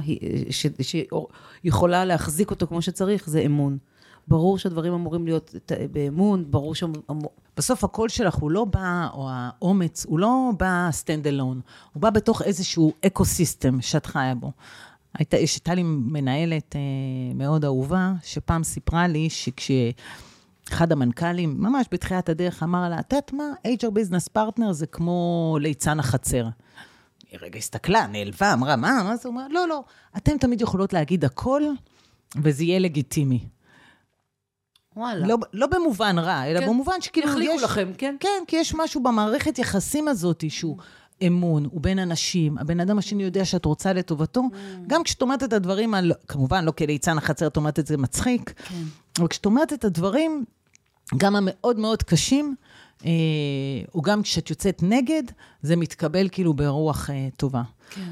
ש, 0.50 0.66
שיכולה 0.82 2.06
להחזיק 2.06 2.52
אותו 2.52 2.68
כמו 2.68 2.82
שצריך, 2.82 3.30
זה 3.30 3.40
אמון. 3.40 3.78
ברור 4.28 4.58
שהדברים 4.58 4.94
אמורים 4.94 5.26
להיות 5.26 5.56
באמון, 5.92 6.52
ברור 6.52 6.76
ש... 6.76 6.84
בסוף 7.58 7.84
הקול 7.84 8.10
שלך 8.10 8.36
הוא 8.36 8.52
לא 8.52 8.66
בא, 8.66 9.08
או 9.14 9.30
האומץ, 9.32 10.06
הוא 10.06 10.20
לא 10.20 10.52
בא 10.60 10.90
stand 11.04 11.26
alone, 11.26 11.60
הוא 11.94 12.02
בא 12.02 12.10
בתוך 12.10 12.42
איזשהו 12.42 12.94
ecosystem 13.06 13.82
שאת 13.82 14.06
חיה 14.06 14.36
בו. 14.36 14.52
הייתה, 15.18 15.38
הייתה 15.38 15.74
לי 15.74 15.84
מנהלת 15.84 16.76
אה, 16.76 16.82
מאוד 17.36 17.66
אהובה, 17.66 18.14
שפעם 18.24 18.64
סיפרה 18.64 19.08
לי 19.08 19.30
שכש... 19.30 19.72
אחד 20.70 20.92
המנכ"לים, 20.92 21.56
ממש 21.60 21.88
בתחילת 21.92 22.30
הדרך, 22.30 22.64
אמר 22.64 22.90
לה, 22.90 23.00
את 23.00 23.14
יודעת 23.14 23.34
מה, 23.34 23.44
HR 23.68 23.92
Business 23.92 24.38
Partner 24.38 24.72
זה 24.72 24.88
כמו 24.88 25.58
ליצן 25.62 26.00
החצר. 26.00 26.48
היא 27.32 27.40
רגע 27.42 27.58
הסתכלה, 27.58 28.08
נעלבה, 28.08 28.54
אמרה, 28.54 28.76
מה, 28.76 29.02
מה 29.04 29.16
זה? 29.16 29.30
אומר, 29.30 29.48
לא, 29.50 29.68
לא, 29.68 29.84
אתם 30.18 30.38
תמיד 30.38 30.62
יכולות 30.62 30.94
להגיד 30.94 31.26
הכל, 31.26 31.64
וזה 32.44 32.64
יהיה 32.64 32.80
לגיטימי. 32.80 33.40
וואלה. 34.96 35.28
לא, 35.28 35.38
לא 35.54 35.68
במובן 35.68 36.20
רע, 36.20 36.44
אלא 36.44 36.60
כן. 36.60 36.68
במובן 36.68 37.02
שכאילו 37.02 37.28
יש... 37.28 37.34
יחליקו 37.34 37.66
לכם, 37.66 37.92
כן? 37.98 38.16
כן, 38.20 38.44
כי 38.48 38.56
יש 38.56 38.76
משהו 38.76 39.04
במערכת 39.04 39.60
יחסים 39.60 40.08
הזאת 40.08 40.44
שהוא 40.50 40.78
אמון, 41.28 41.66
הוא 41.66 41.82
בין 41.82 42.00
אנשים, 42.00 42.58
הבן 42.58 42.80
אדם 42.80 42.98
השני 42.98 43.24
יודע 43.24 43.46
שאת 43.46 43.66
רוצה 43.66 43.94
לטובתו. 43.94 44.42
Mm. 44.42 44.56
גם 44.88 45.04
כשאת 45.04 45.22
אומרת 45.22 45.44
את 45.44 45.54
הדברים, 45.54 45.94
על, 45.94 46.12
כמובן, 46.28 46.66
לא 46.66 46.72
כליצן 46.72 47.18
החצר, 47.18 47.48
את 47.48 47.58
אומרת 47.58 47.80
את 47.80 47.88
זה 47.88 47.98
מצחיק, 47.98 48.54
כן. 48.58 48.76
אבל 49.20 49.28
כשאת 49.28 49.46
אומרת 49.46 49.74
את 49.74 49.86
הדברים, 49.86 50.46
גם 51.18 51.36
המאוד 51.36 51.80
מאוד 51.80 52.04
קשים, 52.04 52.56
אה, 53.06 53.12
או 53.96 54.02
גם 54.02 54.24
כשאת 54.24 54.50
יוצאת 54.50 54.84
נגד, 54.84 55.24
זה 55.62 55.76
מתקבל 55.76 56.30
כאילו 56.32 56.54
ברוח 56.54 57.10
אה, 57.10 57.28
טובה. 57.38 57.62
כן. 57.90 58.12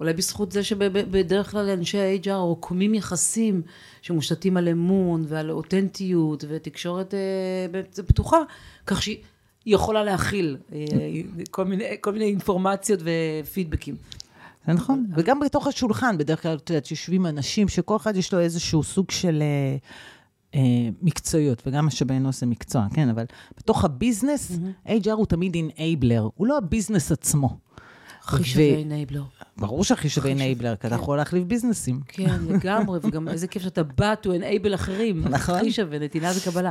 אולי 0.00 0.12
בזכות 0.12 0.52
זה 0.52 0.64
שבדרך 0.64 1.50
כלל 1.50 1.70
אנשי 1.70 1.98
ה-HR 1.98 2.34
רוקמים 2.34 2.94
יחסים 2.94 3.62
שמושתתים 4.02 4.56
על 4.56 4.68
אמון 4.68 5.24
ועל 5.28 5.50
אותנטיות 5.50 6.44
ותקשורת 6.48 7.14
אה, 7.14 8.02
פתוחה, 8.06 8.38
כך 8.86 9.02
שהיא 9.02 9.18
יכולה 9.66 10.04
להכיל 10.04 10.56
אה, 10.72 10.78
כל, 11.50 11.64
מיני, 11.64 11.84
כל 12.00 12.12
מיני 12.12 12.24
אינפורמציות 12.24 13.00
ופידבקים. 13.02 13.96
זה 14.66 14.72
נכון, 14.72 15.06
וגם 15.16 15.40
בתוך 15.40 15.66
השולחן, 15.66 16.18
בדרך 16.18 16.42
כלל, 16.42 16.56
את 16.56 16.70
יודעת, 16.70 16.90
יושבים 16.90 17.26
אנשים 17.26 17.68
שכל 17.68 17.96
אחד 17.96 18.16
יש 18.16 18.32
לו 18.32 18.40
איזשהו 18.40 18.82
סוג 18.82 19.10
של... 19.10 19.42
אה, 19.42 19.76
אה, 20.54 20.60
מקצועיות, 21.02 21.62
וגם 21.66 21.86
משאבי 21.86 22.16
אנוש 22.16 22.40
זה 22.40 22.46
מקצוע, 22.46 22.86
כן, 22.94 23.08
אבל 23.08 23.24
בתוך 23.58 23.84
ה 23.84 23.91
business, 23.91 24.50
mm-hmm. 24.50 24.88
HR 24.88 25.12
הוא 25.12 25.26
תמיד 25.26 25.54
enabler, 25.54 26.28
הוא 26.34 26.46
לא 26.46 26.58
ה 26.58 26.64
business 26.64 27.12
עצמו. 27.12 27.58
הכי 28.24 28.44
שווה 28.44 28.64
אינאבלר. 28.64 29.22
ברור 29.56 29.84
שהכי 29.84 30.08
שווה 30.08 30.30
אינאבלר, 30.30 30.76
כי 30.76 30.86
אתה 30.86 30.96
כן. 30.96 31.02
יכול 31.02 31.16
להחליף 31.16 31.44
ביזנסים. 31.44 32.00
כן, 32.08 32.40
לגמרי, 32.48 32.98
וגם 33.02 33.28
איזה 33.28 33.46
כיף 33.46 33.62
שאתה 33.62 33.82
בא 33.82 34.14
to 34.22 34.26
enable 34.26 34.74
אחרים. 34.74 35.24
נכון. 35.30 35.54
הכי 35.54 35.72
שווה, 35.72 35.98
נתינה 35.98 36.30
וקבלה. 36.36 36.70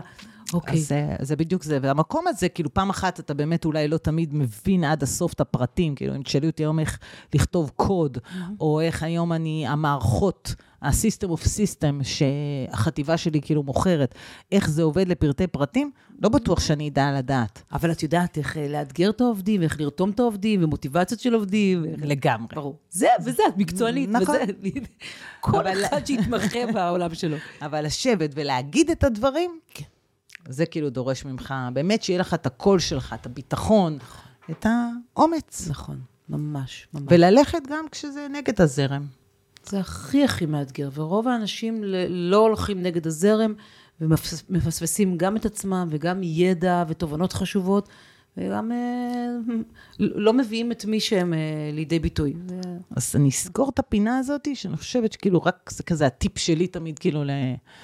אוקיי. 0.54 0.80
אז 0.80 0.92
זה 1.22 1.36
בדיוק 1.36 1.64
זה, 1.64 1.80
והמקום 1.82 2.28
הזה, 2.28 2.50
כאילו, 2.50 2.74
פעם 2.74 2.90
אחת 2.90 3.20
אתה 3.20 3.34
באמת 3.34 3.66
אולי 3.66 3.88
לא 3.88 3.98
תמיד 3.98 4.36
מבין 4.36 4.84
עד 4.84 5.04
הסוף 5.04 5.34
את 5.34 5.42
הפרטים, 5.42 5.96
כאילו, 5.96 6.16
אם 6.16 6.24
תשאלי 6.24 6.48
אותי 6.48 6.64
היום 6.64 6.80
איך 6.80 7.00
לכתוב 7.36 7.72
קוד, 7.76 8.18
או 8.60 8.82
איך 8.82 9.04
היום 9.04 9.34
אני, 9.34 9.68
המערכות, 9.68 10.56
ה-system 10.82 11.28
of 11.28 11.44
system 11.44 12.04
שהחטיבה 12.04 13.18
שלי 13.18 13.42
כאילו 13.42 13.64
מוכרת, 13.64 14.16
איך 14.52 14.70
זה 14.70 14.84
עובד 14.84 15.08
לפרטי 15.08 15.48
פרטים, 15.48 15.92
לא 16.22 16.30
בטוח 16.30 16.60
שאני 16.60 16.90
אדע 16.90 17.12
לדעת. 17.18 17.64
אבל 17.72 17.92
את 17.92 18.04
יודעת 18.04 18.38
איך 18.38 18.58
אה, 18.58 18.68
לאתגר 18.68 19.10
את 19.10 19.22
העובדים, 19.22 19.62
איך 19.62 19.82
לרתום 19.82 20.10
את 20.10 20.20
העובדים, 20.20 20.64
ומוטיבציות 20.64 21.20
של 21.20 21.34
עובדים. 21.34 21.86
לגמרי. 21.98 22.56
ברור. 22.56 22.76
זה, 22.90 23.08
וזה, 23.26 23.44
את 23.48 23.58
מקצוענית. 23.58 24.10
נכון. 24.10 24.36
וזה, 24.36 24.80
כל 25.40 25.68
אבל... 25.68 25.86
אחד 25.86 26.06
שיתמחה 26.06 26.60
בעולם 26.74 27.16
שלו. 27.16 27.38
אבל 27.62 27.86
לשבת 27.86 28.30
ולהגיד 28.36 28.90
את 28.90 29.04
הדברים, 29.04 29.60
כן. 29.74 29.84
זה 30.48 30.66
כאילו 30.66 30.90
דורש 30.90 31.26
ממך, 31.26 31.54
באמת 31.74 32.04
שיהיה 32.04 32.20
לך 32.20 32.34
את 32.34 32.46
הקול 32.46 32.80
שלך, 32.80 33.16
את 33.22 33.26
הביטחון, 33.26 33.96
נכון. 33.96 34.32
את 34.52 34.66
האומץ. 34.66 35.68
נכון, 35.70 36.02
ממש, 36.30 36.88
ממש. 36.94 37.04
וללכת 37.08 37.62
גם 37.70 37.86
כשזה 37.92 38.28
נגד 38.32 38.62
הזרם. 38.62 39.19
זה 39.64 39.80
הכי 39.80 40.24
הכי 40.24 40.46
מאתגר, 40.46 40.90
ורוב 40.94 41.28
האנשים 41.28 41.84
לא 42.10 42.38
הולכים 42.38 42.84
נגד 42.84 43.08
הזרם, 43.08 43.54
ומפספסים 44.02 45.18
גם 45.18 45.38
את 45.38 45.46
עצמם, 45.46 45.88
וגם 45.92 46.24
ידע 46.24 46.84
ותובנות 46.88 47.34
חשובות, 47.34 47.90
וגם 48.38 48.72
אה, 48.72 49.56
לא 50.00 50.34
מביאים 50.34 50.72
את 50.72 50.86
מי 50.86 51.00
שהם 51.00 51.34
אה, 51.34 51.40
לידי 51.74 52.00
ביטוי. 52.00 52.34
אז 52.96 53.16
אני 53.16 53.30
אסגור 53.30 53.70
את 53.70 53.80
הפינה 53.80 54.18
הזאת, 54.18 54.48
שאני 54.54 54.78
חושבת 54.78 55.14
שכאילו 55.14 55.44
רק 55.44 55.70
זה 55.74 55.84
כזה 55.84 56.06
הטיפ 56.06 56.38
שלי 56.38 56.68
תמיד, 56.68 57.00
כאילו 57.00 57.24
ל... 57.24 57.30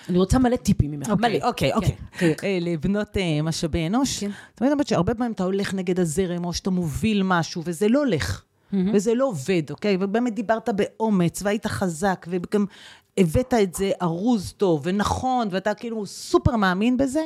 אני 0.10 0.18
רוצה 0.18 0.40
מלא 0.40 0.56
טיפים 0.56 0.92
ממך, 0.92 1.10
אוקיי, 1.10 1.30
מלא. 1.30 1.48
אוקיי, 1.48 1.72
כן, 1.72 1.76
אוקיי. 1.76 2.36
כן. 2.36 2.48
אה, 2.48 2.58
לבנות 2.62 3.18
משאבי 3.44 3.88
אנוש. 3.88 4.20
כן. 4.20 4.32
תמיד 4.56 4.72
אומרת 4.72 4.88
שהרבה 4.88 5.14
פעמים 5.14 5.32
אתה 5.32 5.44
הולך 5.44 5.74
נגד 5.74 6.00
הזרם, 6.00 6.46
או 6.46 6.54
שאתה 6.54 6.70
מוביל 6.70 7.24
משהו, 7.24 7.62
וזה 7.66 7.88
לא 7.88 8.00
הולך. 8.00 8.44
Mm-hmm. 8.76 8.90
וזה 8.94 9.14
לא 9.14 9.26
עובד, 9.26 9.64
אוקיי? 9.72 9.98
ובאמת 10.00 10.36
דיברת 10.36 10.70
באומץ, 10.70 11.42
והיית 11.44 11.68
חזק, 11.68 12.26
וגם 12.30 12.66
הבאת 13.18 13.54
את 13.54 13.76
זה 13.76 13.92
ארוז 14.02 14.54
טוב 14.58 14.82
ונכון, 14.84 15.48
ואתה 15.52 15.74
כאילו 15.74 16.06
סופר 16.06 16.56
מאמין 16.56 16.98
בזה, 16.98 17.24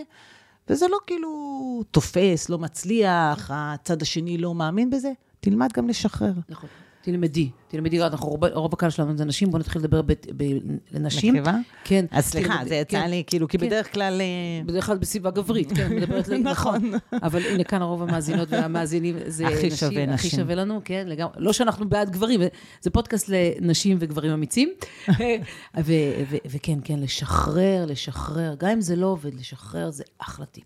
וזה 0.67 0.87
לא 0.87 0.97
כאילו 1.07 1.83
תופס, 1.91 2.49
לא 2.49 2.59
מצליח, 2.59 3.51
הצד 3.53 4.01
השני 4.01 4.37
לא 4.37 4.55
מאמין 4.55 4.89
בזה, 4.89 5.11
תלמד 5.39 5.73
גם 5.73 5.87
לשחרר. 5.87 6.33
נכון. 6.49 6.69
תלמדי, 7.01 7.49
תלמדי, 7.67 8.03
אנחנו 8.03 8.27
רוב, 8.29 8.45
רוב 8.45 8.73
הקהל 8.73 8.89
שלנו 8.89 9.17
זה 9.17 9.25
נשים, 9.25 9.51
בואו 9.51 9.59
נתחיל 9.59 9.81
לדבר 9.81 10.01
ב, 10.01 10.13
ב, 10.37 10.43
לנשים. 10.91 11.35
נקבה? 11.35 11.53
כן. 11.83 12.05
אז 12.11 12.25
סליחה, 12.25 12.53
תלמדי, 12.53 12.69
זה 12.69 12.75
יצא 12.75 13.01
כן. 13.01 13.09
לי, 13.09 13.23
כאילו, 13.27 13.47
כי 13.47 13.57
כן. 13.57 13.65
בדרך 13.67 13.93
כלל... 13.93 14.21
אה, 14.21 14.65
בדרך 14.65 14.85
כלל 14.85 14.97
בסביבה 14.97 15.31
גברית, 15.31 15.71
כן, 15.73 15.95
מדברת 15.95 16.27
לי, 16.29 16.39
נכון. 16.39 16.91
אבל 17.23 17.41
הנה 17.41 17.63
כאן 17.63 17.81
רוב 17.81 18.01
המאזינות 18.01 18.47
והמאזינים, 18.51 19.15
זה 19.27 19.47
הכי 19.47 19.55
נשים, 19.55 19.69
שווה 19.69 20.03
הכי 20.03 20.27
נשים. 20.27 20.39
שווה 20.39 20.55
לנו, 20.55 20.81
כן, 20.85 21.03
לגמרי. 21.07 21.33
לא 21.37 21.53
שאנחנו 21.53 21.89
בעד 21.89 22.09
גברים, 22.09 22.41
זה 22.81 22.89
פודקאסט 22.89 23.29
לנשים 23.29 23.97
וגברים 23.99 24.31
אמיצים. 24.31 24.69
ו- 25.09 25.93
ו- 26.29 26.37
וכן, 26.45 26.79
כן, 26.83 26.99
לשחרר, 26.99 27.85
לשחרר, 27.87 28.55
גם 28.59 28.69
אם 28.69 28.81
זה 28.81 28.95
לא 28.95 29.07
עובד, 29.07 29.33
לשחרר 29.33 29.91
זה 29.91 30.03
אחלה 30.17 30.45
טיפ. 30.45 30.65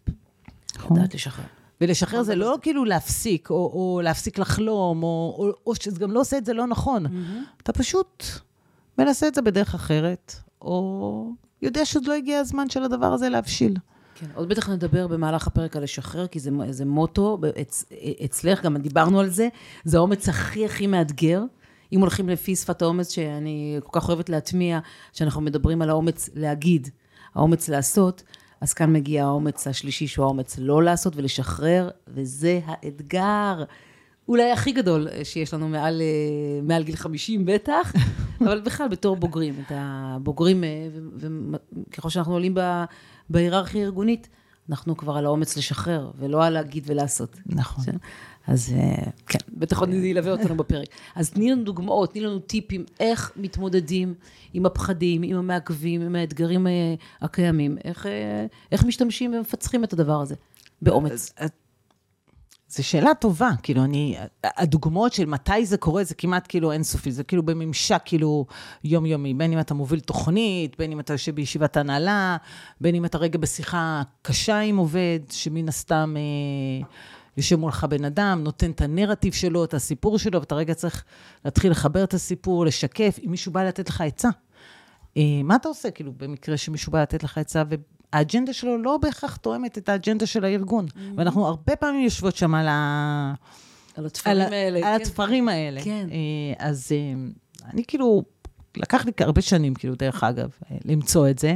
נכון. 0.76 0.98
לדעת 0.98 1.14
לשחרר. 1.16 1.46
ולשחרר 1.82 2.24
זה 2.24 2.36
לא 2.36 2.58
כאילו 2.62 2.86
להפסיק, 2.86 3.50
או, 3.50 3.56
או 3.56 4.02
להפסיק 4.04 4.40
לחלום, 4.40 5.04
או, 5.04 5.36
או, 5.40 5.52
או 5.68 5.76
שזה 5.76 6.00
גם 6.00 6.12
לא 6.12 6.20
עושה 6.20 6.38
את 6.38 6.46
זה 6.46 6.54
לא 6.54 6.68
נכון. 6.68 7.06
אתה 7.64 7.74
פשוט 7.74 8.24
מנסה 8.98 9.28
את 9.28 9.36
זה 9.36 9.42
בדרך 9.42 9.76
אחרת, 9.76 10.36
או 10.62 11.32
יודע 11.62 11.86
שעוד 11.86 12.06
לא 12.06 12.14
הגיע 12.14 12.40
הזמן 12.40 12.70
של 12.70 12.84
הדבר 12.84 13.14
הזה 13.14 13.30
להבשיל. 13.30 13.76
כן, 14.16 14.26
עוד 14.36 14.50
בטח 14.50 14.70
נדבר 14.70 15.08
במהלך 15.08 15.48
הפרק 15.48 15.76
על 15.76 15.84
לשחרר, 15.84 16.28
כי 16.28 16.40
זה, 16.40 16.52
זה 16.70 16.86
מוטו, 16.86 17.38
אצ, 17.62 17.86
אצלך, 18.26 18.64
גם 18.64 18.78
דיברנו 18.78 19.20
על 19.20 19.30
זה, 19.30 19.48
זה 19.84 19.98
האומץ 19.98 20.30
הכי 20.30 20.66
הכי 20.66 20.88
מאתגר. 20.88 21.44
אם 21.94 22.00
הולכים 22.00 22.30
לפי 22.30 22.56
שפת 22.56 22.82
האומץ, 22.82 23.12
שאני 23.12 23.80
כל 23.84 24.00
כך 24.00 24.10
אוהבת 24.10 24.30
להטמיע, 24.30 24.80
שאנחנו 25.14 25.42
מדברים 25.42 25.82
על 25.82 25.90
האומץ 25.90 26.30
להגיד, 26.36 26.90
האומץ 27.36 27.70
לעשות, 27.70 28.24
אז 28.64 28.74
כאן 28.74 28.94
מגיע 28.94 29.24
האומץ 29.24 29.68
השלישי, 29.68 30.08
שהוא 30.08 30.26
האומץ 30.26 30.56
לא 30.60 30.84
לעשות 30.84 31.16
ולשחרר, 31.16 31.90
וזה 32.08 32.60
האתגר. 32.66 33.64
אולי 34.28 34.52
הכי 34.52 34.72
גדול 34.72 35.08
שיש 35.24 35.54
לנו 35.54 35.70
מעל, 35.70 36.02
אה, 36.02 36.62
מעל 36.64 36.84
גיל 36.84 36.96
50 36.96 37.46
בטח, 37.46 37.94
אבל 38.42 38.62
בכלל 38.62 38.88
בתור 38.88 39.16
בוגרים, 39.16 39.54
את 39.66 39.72
הבוגרים, 39.76 40.64
אה, 40.64 40.88
וככל 41.18 42.10
שאנחנו 42.10 42.34
עולים 42.34 42.56
בהיררכיה 43.30 43.82
הארגונית, 43.82 44.30
אנחנו 44.70 44.98
כבר 44.98 45.18
על 45.18 45.26
האומץ 45.26 45.58
לשחרר, 45.58 46.12
ולא 46.20 46.46
על 46.46 46.54
להגיד 46.54 46.84
ולעשות. 46.88 47.38
נכון. 47.46 47.86
אז 48.48 48.74
אה, 48.76 49.12
כן, 49.28 49.40
בטח 49.50 49.80
עוד 49.80 49.90
ילווה 49.94 50.32
אותנו 50.32 50.58
בפרק. 50.58 50.88
אז 51.16 51.30
תני 51.30 51.52
לנו 51.52 51.64
דוגמאות, 51.64 52.12
תני 52.12 52.22
לנו 52.22 52.40
טיפים, 52.40 52.86
איך 53.00 53.32
מתמודדים 53.36 54.14
עם 54.54 54.66
הפחדים, 54.66 55.24
עם 55.24 55.38
המעכבים, 55.38 56.02
עם 56.02 56.16
האתגרים 56.16 56.68
אה, 56.68 56.72
הקיימים, 57.22 57.78
איך, 57.84 58.06
אה, 58.06 58.46
איך 58.72 58.84
משתמשים 58.84 59.34
ומפצחים 59.34 59.84
את 59.84 59.94
הדבר 59.94 60.22
הזה, 60.22 60.36
באומץ. 60.82 61.34
זו 62.70 62.84
שאלה 62.84 63.14
טובה, 63.14 63.50
כאילו, 63.64 63.84
אני, 63.84 64.18
הדוגמאות 64.44 65.14
של 65.14 65.26
מתי 65.26 65.66
זה 65.66 65.78
קורה, 65.78 66.04
זה 66.04 66.16
כמעט 66.16 66.46
כאילו 66.50 66.72
אינסופי, 66.72 67.12
זה 67.12 67.24
כאילו 67.24 67.44
בממשק 67.44 68.02
כאילו 68.06 68.46
יומיומי, 68.84 69.34
בין 69.34 69.54
אם 69.54 69.60
אתה 69.60 69.74
מוביל 69.74 70.00
תוכנית, 70.00 70.78
בין 70.78 70.92
אם 70.92 71.00
אתה 71.00 71.14
יושב 71.14 71.36
בישיבת 71.36 71.78
הנהלה, 71.78 72.38
בין 72.82 72.96
אם 72.96 73.06
אתה 73.06 73.18
רגע 73.18 73.40
בשיחה 73.40 74.02
קשה 74.22 74.60
עם 74.60 74.78
עובד, 74.78 75.20
שמן 75.30 75.70
הסתם 75.70 76.16
אה, 76.18 76.88
יושב 77.38 77.56
מולך 77.56 77.84
בן 77.84 78.06
אדם, 78.06 78.42
נותן 78.44 78.72
את 78.72 78.82
הנרטיב 78.82 79.34
שלו, 79.34 79.64
את 79.64 79.74
הסיפור 79.74 80.18
שלו, 80.18 80.40
ואתה 80.40 80.56
רגע 80.56 80.74
צריך 80.74 81.04
להתחיל 81.46 81.72
לחבר 81.72 82.04
את 82.04 82.14
הסיפור, 82.14 82.66
לשקף, 82.66 83.20
אם 83.26 83.32
מישהו 83.32 83.52
בא 83.52 83.64
לתת 83.64 83.90
לך 83.90 84.02
עצה. 84.02 84.30
אה, 85.18 85.22
מה 85.44 85.56
אתה 85.56 85.68
עושה, 85.68 85.92
כאילו, 85.92 86.14
במקרה 86.18 86.58
שמישהו 86.58 86.92
בא 86.92 87.02
לתת 87.02 87.24
לך 87.24 87.38
עצה, 87.38 87.64
והאג'נדה 88.14 88.54
שלו 88.54 88.78
לא 88.78 88.98
בהכרח 88.98 89.36
תואמת 89.36 89.78
את 89.78 89.90
האג'נדה 89.90 90.26
של 90.26 90.46
הארגון. 90.46 90.86
ואנחנו 91.16 91.48
הרבה 91.48 91.76
פעמים 91.76 92.04
יושבות 92.04 92.36
שם 92.36 92.56
על, 92.56 92.68
ה... 92.68 93.34
על 93.96 94.06
התפרים 94.06 94.42
על, 94.42 94.54
האלה. 94.54 94.78
על 94.78 94.98
כן. 94.98 95.02
התפרים 95.02 95.50
האלה. 95.50 95.84
כן. 95.84 96.08
אה, 96.12 96.68
אז 96.68 96.92
אה, 96.92 97.14
אני 97.74 97.84
כאילו, 97.86 98.24
לקח 98.78 99.06
לי 99.06 99.12
הרבה 99.20 99.42
שנים, 99.42 99.74
כאילו, 99.74 99.96
דרך 99.96 100.24
אגב, 100.24 100.50
למצוא 100.86 101.30
את 101.30 101.40
זה. 101.40 101.56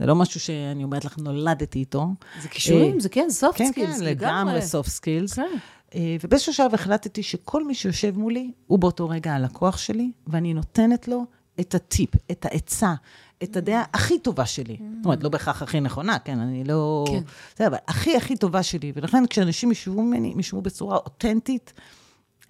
זה 0.00 0.06
לא 0.06 0.16
משהו 0.16 0.40
שאני 0.40 0.84
אומרת 0.84 1.04
לך, 1.04 1.18
נולדתי 1.18 1.78
איתו. 1.78 2.08
זה 2.42 2.48
כישורים, 2.48 2.94
אה, 2.94 3.00
זה 3.00 3.08
כן, 3.08 3.28
soft 3.40 3.56
כן, 3.56 3.70
skills, 3.74 3.98
כן, 3.98 4.04
לגמרי 4.04 4.58
soft 4.58 4.88
skills. 4.88 5.34
כן. 5.36 5.56
אה, 5.94 6.16
ובאיזשהו 6.24 6.52
שלב 6.52 6.74
החלטתי 6.74 7.22
שכל 7.22 7.66
מי 7.66 7.74
שיושב 7.74 8.18
מולי, 8.18 8.50
הוא 8.66 8.78
באותו 8.78 9.08
רגע 9.08 9.32
הלקוח 9.32 9.78
שלי, 9.78 10.12
ואני 10.26 10.54
נותנת 10.54 11.08
לו 11.08 11.24
את 11.60 11.74
הטיפ, 11.74 12.10
את 12.30 12.44
העצה, 12.44 12.94
את 13.42 13.56
הדעה 13.56 13.84
הכי 13.94 14.18
טובה 14.18 14.46
שלי. 14.46 14.76
זאת 14.96 15.04
אומרת, 15.04 15.22
לא 15.22 15.28
בהכרח 15.28 15.62
הכי 15.62 15.80
נכונה, 15.80 16.18
כן, 16.18 16.38
אני 16.38 16.64
לא... 16.64 17.04
כן. 17.08 17.22
זה, 17.56 17.66
אבל 17.66 17.76
הכי 17.88 18.16
הכי 18.16 18.36
טובה 18.36 18.62
שלי. 18.62 18.92
ולכן 18.94 19.26
כשאנשים 19.26 19.70
ישבו 19.70 20.02
ממני, 20.02 20.32
הם 20.32 20.40
ישבו 20.40 20.62
בצורה 20.62 20.96
אותנטית, 20.96 21.72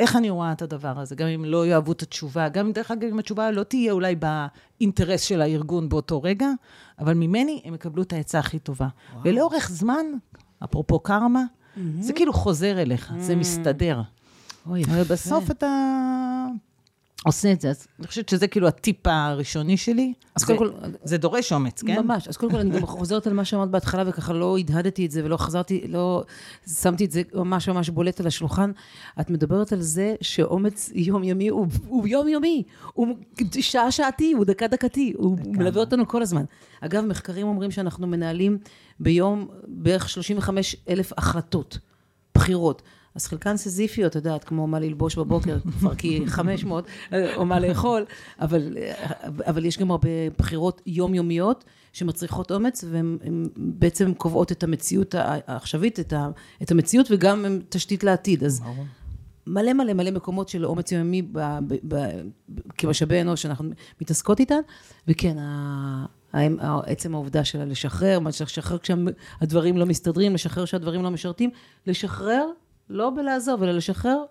איך 0.01 0.17
אני 0.17 0.31
רואה 0.31 0.53
את 0.53 0.63
הדבר 0.63 0.99
הזה, 1.01 1.15
גם 1.17 1.29
אם 1.29 1.45
לא 1.45 1.67
יאהבו 1.67 1.93
את 1.93 2.03
התשובה, 2.03 2.49
גם 2.49 2.67
אם, 2.67 2.73
דרך 2.73 2.91
אגב, 2.91 3.09
אם 3.11 3.19
התשובה 3.19 3.51
לא 3.51 3.63
תהיה 3.63 3.93
אולי 3.93 4.15
באינטרס 4.17 5.23
של 5.23 5.43
הארגון 5.43 5.89
באותו 5.89 6.23
רגע, 6.23 6.49
אבל 7.01 7.15
ממני 7.15 7.63
הם 7.65 7.75
יקבלו 7.75 8.03
את 8.03 8.13
העצה 8.13 8.39
הכי 8.39 8.59
טובה. 8.59 8.89
ולאורך 9.25 9.71
זמן, 9.71 10.07
אפרופו 10.65 10.99
קרמה, 11.01 11.45
זה 12.01 12.13
כאילו 12.13 12.33
חוזר 12.33 12.83
אליך, 12.83 13.13
זה 13.19 13.37
מסתדר. 13.37 14.03
אוי, 14.67 14.85
אבל 14.85 15.03
בסוף 15.03 15.51
אתה 15.51 15.67
עושה 17.25 17.53
את 17.53 17.61
זה, 17.61 17.71
אז 17.71 17.87
אני 17.99 18.07
חושבת 18.07 18.29
שזה 18.29 18.49
כאילו 18.49 18.69
הטיפ 18.69 19.07
הראשוני 19.07 19.77
שלי. 19.77 20.13
אז 20.37 20.45
קודם 20.45 20.59
כל- 20.59 20.71
זה 21.05 21.17
דורש 21.19 21.53
אומץ, 21.53 21.83
כן? 21.83 22.03
ממש. 22.03 22.29
אז 22.29 22.37
קודם 22.37 22.53
כל, 22.53 22.59
אני 22.59 22.71
גם 22.71 22.87
חוזרת 22.97 23.27
על 23.27 23.33
מה 23.33 23.45
שאמרת 23.45 23.71
בהתחלה, 23.71 24.05
וככה 24.07 24.33
לא 24.33 24.59
הדהדתי 24.59 25.07
את 25.07 25.11
זה, 25.11 25.25
ולא 25.25 25.37
חזרתי, 25.37 25.85
לא 25.89 26.25
שמתי 26.67 27.05
את 27.05 27.11
זה 27.11 27.23
ממש 27.35 27.69
ממש 27.69 27.89
בולט 27.91 28.21
על 28.21 28.27
השולחן. 28.27 28.71
את 29.21 29.31
מדברת 29.31 29.73
על 29.73 29.81
זה 29.81 30.15
שאומץ 30.21 30.91
יומיומי 30.95 31.49
הוא, 31.49 31.67
הוא 31.89 32.07
יומיומי, 32.09 32.63
הוא 32.93 33.17
שעה-שעתי, 33.61 34.33
הוא 34.33 34.45
דקה-דקתי, 34.45 35.13
הוא 35.17 35.39
מלווה 35.47 35.81
אותנו 35.81 36.09
כל 36.09 36.23
הזמן. 36.23 36.45
אגב, 36.81 37.05
מחקרים 37.05 37.47
אומרים 37.47 37.71
שאנחנו 37.71 38.07
מנהלים 38.07 38.59
ביום 39.01 39.49
בערך 39.69 40.09
35 40.09 40.77
אלף 40.89 41.13
החלטות, 41.19 41.79
בחירות. 42.35 42.83
אז 43.15 43.27
חלקן 43.27 43.57
סזיפיות, 43.57 44.11
את 44.11 44.17
יודעת, 44.17 44.45
כמו 44.45 44.67
מה 44.67 44.81
ללבוש 44.81 45.19
בבוקר, 45.19 45.59
כבר 45.79 45.95
כי 45.95 46.23
500, 46.27 46.85
או 47.37 47.45
מה 47.45 47.61
לאכול, 47.61 48.05
אבל, 48.41 48.77
אבל 49.47 49.65
יש 49.65 49.79
גם 49.79 49.91
הרבה 49.91 50.09
בחירות 50.39 50.83
יומיומיות 50.87 51.65
שמצריכות 51.93 52.53
אומץ, 52.53 52.85
והן 52.91 53.19
הן 53.25 53.49
בעצם 53.57 54.15
קובעות 54.15 54.53
את 54.53 54.63
המציאות 54.63 55.15
העכשווית, 55.15 56.01
את, 56.01 56.13
ה, 56.13 56.29
את 56.63 56.71
המציאות, 56.71 57.07
וגם 57.11 57.45
הן 57.45 57.61
תשתית 57.69 58.05
לעתיד. 58.05 58.45
אז 58.45 58.63
מלא 59.47 59.73
מלא 59.73 59.93
מלא 59.93 60.11
מקומות 60.11 60.49
של 60.49 60.67
אומץ 60.67 60.93
יומי 60.93 61.23
ב, 61.23 61.39
ב, 61.39 61.59
ב, 61.69 61.95
ב, 61.95 62.61
כמשאבי 62.79 63.21
אנוש 63.21 63.43
שאנחנו 63.43 63.71
מתעסקות 64.01 64.41
איתן, 64.41 64.61
וכן, 65.09 65.37
עצם 66.83 67.15
העובדה 67.15 67.45
שלה 67.45 67.65
לשחרר, 67.65 68.19
מה 68.21 68.29
לשחרר 68.29 68.79
כשהדברים 68.79 69.77
לא 69.77 69.87
מסתדרים, 69.87 70.35
לשחרר 70.35 70.65
שהדברים 70.65 71.03
לא 71.03 71.11
משרתים, 71.11 71.51
לשחרר, 71.87 72.47
לא 72.91 73.11
בלעזוב, 73.11 73.63
אלא 73.63 73.73
לשחרר, 73.73 74.23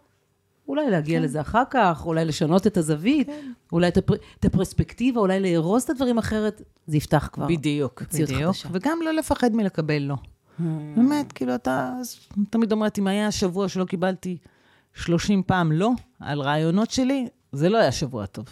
אולי 0.68 0.90
להגיע 0.90 1.20
לזה 1.20 1.42
אחר 1.42 1.64
כך, 1.70 2.06
אולי 2.06 2.26
לשנות 2.26 2.68
את 2.68 2.78
הזווית, 2.78 3.28
אולי 3.72 3.88
את, 3.88 3.98
הפר, 3.98 4.14
את 4.40 4.46
הפרספקטיבה, 4.46 5.20
אולי 5.20 5.40
לארוז 5.40 5.84
את 5.84 5.90
הדברים 5.90 6.18
אחרת, 6.18 6.62
זה 6.88 6.98
יפתח 6.98 7.30
כבר. 7.34 7.48
בדיוק, 7.48 8.04
בדיוק. 8.14 8.30
חדשה. 8.30 8.70
וגם 8.72 9.00
לא 9.06 9.14
לפחד 9.14 9.56
מלקבל 9.56 10.02
לא. 10.02 10.16
באמת, 10.96 11.32
כאילו, 11.32 11.56
אתה 11.56 11.94
תמיד 12.50 12.72
אומרת, 12.72 13.00
אם 13.00 13.08
היה 13.08 13.32
שבוע 13.32 13.68
שלא 13.68 13.86
קיבלתי 13.86 14.38
30 14.94 15.44
פעם 15.44 15.72
לא 15.72 15.92
על 16.20 16.42
רעיונות 16.42 16.92
שלי, 16.92 17.28
זה 17.52 17.70
לא 17.70 17.78
היה 17.78 17.92
שבוע 17.92 18.26
טוב. 18.26 18.46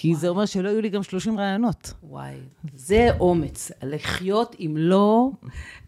כי 0.00 0.14
זה 0.14 0.28
אומר 0.28 0.46
שלא 0.46 0.68
היו 0.68 0.80
לי 0.80 0.88
גם 0.88 1.02
30 1.02 1.38
רעיונות. 1.38 1.92
וואי, 2.02 2.34
זה 2.74 3.08
אומץ, 3.20 3.70
לחיות 3.82 4.56
עם 4.58 4.76
לא, 4.76 5.30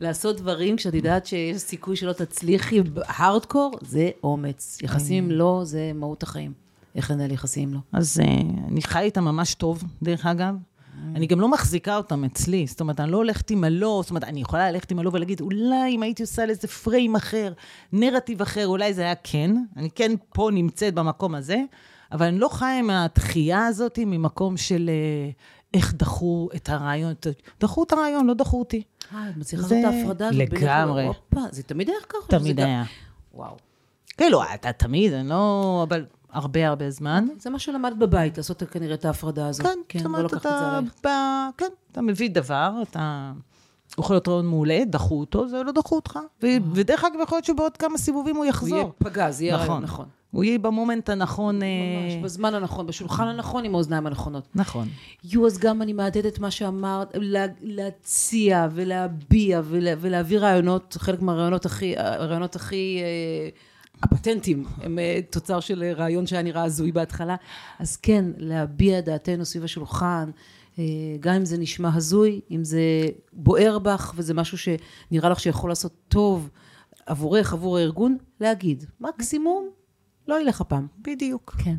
לעשות 0.01 0.37
דברים 0.37 0.77
כשאת 0.77 0.95
יודעת 0.95 1.27
שיש 1.27 1.57
סיכוי 1.57 1.97
שלא 1.97 2.13
תצליחי 2.13 2.81
הארדקור, 3.07 3.79
זה 3.81 4.11
אומץ. 4.25 4.79
יחסים 4.83 5.25
עם 5.25 5.31
לא, 5.31 5.61
זה 5.65 5.93
מהות 5.95 6.23
החיים. 6.23 6.53
איך 6.95 7.11
לנהל 7.11 7.33
יחסים 7.33 7.69
עם 7.69 7.75
לא. 7.75 7.81
אז 7.93 8.21
uh, 8.21 8.27
אני 8.69 8.83
חי 8.83 9.03
איתם 9.03 9.25
ממש 9.25 9.55
טוב, 9.55 9.85
דרך 10.03 10.27
אגב. 10.27 10.55
אני 11.15 11.27
גם 11.27 11.41
לא 11.41 11.49
מחזיקה 11.49 11.97
אותם 11.97 12.25
אצלי, 12.25 12.67
זאת 12.67 12.81
אומרת, 12.81 13.01
אני 13.01 13.13
לא 13.13 13.17
הולכת 13.17 13.51
עם 13.51 13.65
הלא, 13.65 14.01
זאת 14.03 14.11
אומרת, 14.11 14.25
אני 14.25 14.41
יכולה 14.41 14.71
ללכת 14.71 14.91
עם 14.91 14.99
הלא 14.99 15.11
ולהגיד, 15.13 15.41
אולי 15.41 15.91
אם 15.91 16.03
הייתי 16.03 16.23
עושה 16.23 16.47
לזה 16.47 16.69
פריים 16.69 17.17
אחר, 17.17 17.53
נרטיב 17.93 18.43
אחר, 18.43 18.67
אולי 18.67 18.95
זה 18.95 19.03
היה 19.03 19.15
כן, 19.15 19.57
אני 19.77 19.91
כן 19.91 20.13
פה 20.35 20.51
נמצאת 20.53 20.95
במקום 20.95 21.35
הזה, 21.35 21.63
אבל 22.13 22.27
אני 22.27 22.39
לא 22.39 22.49
חיה 22.49 22.79
עם 22.79 22.91
התחייה 22.91 23.67
הזאת 23.67 23.99
ממקום 24.07 24.57
של 24.57 24.91
אה, 24.91 25.31
איך 25.75 25.95
דחו 25.95 26.49
את 26.57 26.69
הרעיון, 26.69 27.15
דחו 27.61 27.83
את 27.83 27.93
הרעיון, 27.93 28.27
לא 28.27 28.35
דחו 28.35 28.59
אותי. 28.59 28.83
אה, 29.15 29.31
את 29.31 29.37
מצליחה 29.37 29.63
לעשות 29.63 29.79
את 29.81 29.85
ההפרדה 29.85 30.29
הזאת. 30.29 30.41
לגמרי. 30.41 31.09
זה 31.51 31.63
תמיד 31.63 31.89
היה 31.89 31.99
ככה? 32.09 32.39
תמיד 32.39 32.61
היה. 32.61 32.85
וואו. 33.35 33.57
כאילו, 34.17 34.43
אתה 34.55 34.73
תמיד, 34.73 35.13
אני 35.13 35.29
לא... 35.29 35.85
אבל 35.89 36.05
הרבה 36.31 36.69
הרבה 36.69 36.91
זמן. 36.91 37.27
זה 37.39 37.51
מה 37.51 37.59
שלמדת 37.59 37.97
בבית, 37.97 38.37
לעשות 38.37 38.63
כנראה 38.71 38.95
את 38.95 39.05
ההפרדה 39.05 39.49
הזאת. 39.49 39.67
כן, 39.89 39.99
זאת 39.99 40.07
לא 40.07 40.17
אומרת, 40.17 40.31
זה 40.31 40.37
אתה. 40.37 40.81
ב, 41.05 41.09
כן, 41.59 41.67
אתה 41.93 42.03
מביא 42.03 42.31
דבר, 42.31 42.73
אתה 42.83 43.33
יכול 43.99 44.15
להיות 44.17 44.29
רעיון 44.29 44.47
מעולה, 44.47 44.83
דחו 44.87 45.21
אותו, 45.21 45.49
זה 45.49 45.63
לא 45.63 45.73
דחו 45.73 45.97
אותך. 45.97 46.19
ו- 46.43 46.47
ודרך 46.75 47.05
אגב, 47.05 47.21
יכול 47.23 47.37
להיות 47.37 47.45
שבעוד 47.45 47.77
כמה 47.77 47.99
סיבובים 47.99 48.37
הוא 48.37 48.45
הוא 48.45 48.45
יהיה 48.45 48.51
יחזור. 48.51 48.93
פגז, 48.99 49.41
יהיה 49.41 49.55
נכון. 49.55 49.67
רעיון 49.69 49.83
נכון. 49.83 50.07
הוא 50.33 50.45
יהיה 50.45 50.59
במומנט 50.59 51.09
הנכון. 51.09 51.63
אה, 51.63 51.69
ממש, 51.69 52.25
בזמן 52.25 52.55
הנכון, 52.55 52.87
בשולחן 52.87 53.29
הנכון, 53.29 53.65
עם 53.65 53.75
האוזניים 53.75 54.07
הנכונות. 54.07 54.49
נכון. 54.55 54.89
יו, 55.25 55.47
אז 55.47 55.59
גם 55.59 55.83
אני 55.83 55.93
מהדהדת 55.93 56.39
מה 56.39 56.51
שאמרת, 56.51 57.09
לה, 57.15 57.47
להציע 57.61 58.69
ולהביע 58.73 59.61
ולה, 59.65 59.93
ולהביא 60.01 60.39
רעיונות, 60.39 60.97
חלק 61.01 61.23
מהרעיונות 61.23 61.67
הכי, 61.67 61.95
הרעיונות 61.97 62.57
הכי 62.57 63.01
אה, 63.03 63.49
הפטנטים, 64.03 64.65
הם 64.83 64.99
אה, 64.99 65.21
תוצר 65.31 65.61
של 65.61 65.93
רעיון 65.97 66.27
שהיה 66.27 66.43
נראה 66.43 66.65
הזוי 66.65 66.93
בהתחלה. 66.93 67.37
אז 67.79 67.97
כן, 67.97 68.25
להביע 68.37 69.01
דעתנו 69.01 69.45
סביב 69.45 69.65
השולחן, 69.65 70.31
אה, 70.79 70.85
גם 71.21 71.35
אם 71.35 71.45
זה 71.45 71.59
נשמע 71.59 71.91
הזוי, 71.95 72.41
אם 72.51 72.65
זה 72.65 72.81
בוער 73.33 73.79
בך 73.79 74.13
וזה 74.17 74.35
משהו 74.35 74.59
שנראה 74.59 75.29
לך 75.29 75.41
שיכול 75.41 75.71
לעשות 75.71 75.93
טוב 76.09 76.51
עבורך, 77.07 77.53
עבור 77.53 77.79
הארגון, 77.79 78.17
להגיד. 78.41 78.85
מקסימום, 79.01 79.82
לא 80.29 80.41
ילך 80.41 80.61
הפעם. 80.61 80.87
בדיוק. 81.03 81.55
כן. 81.65 81.75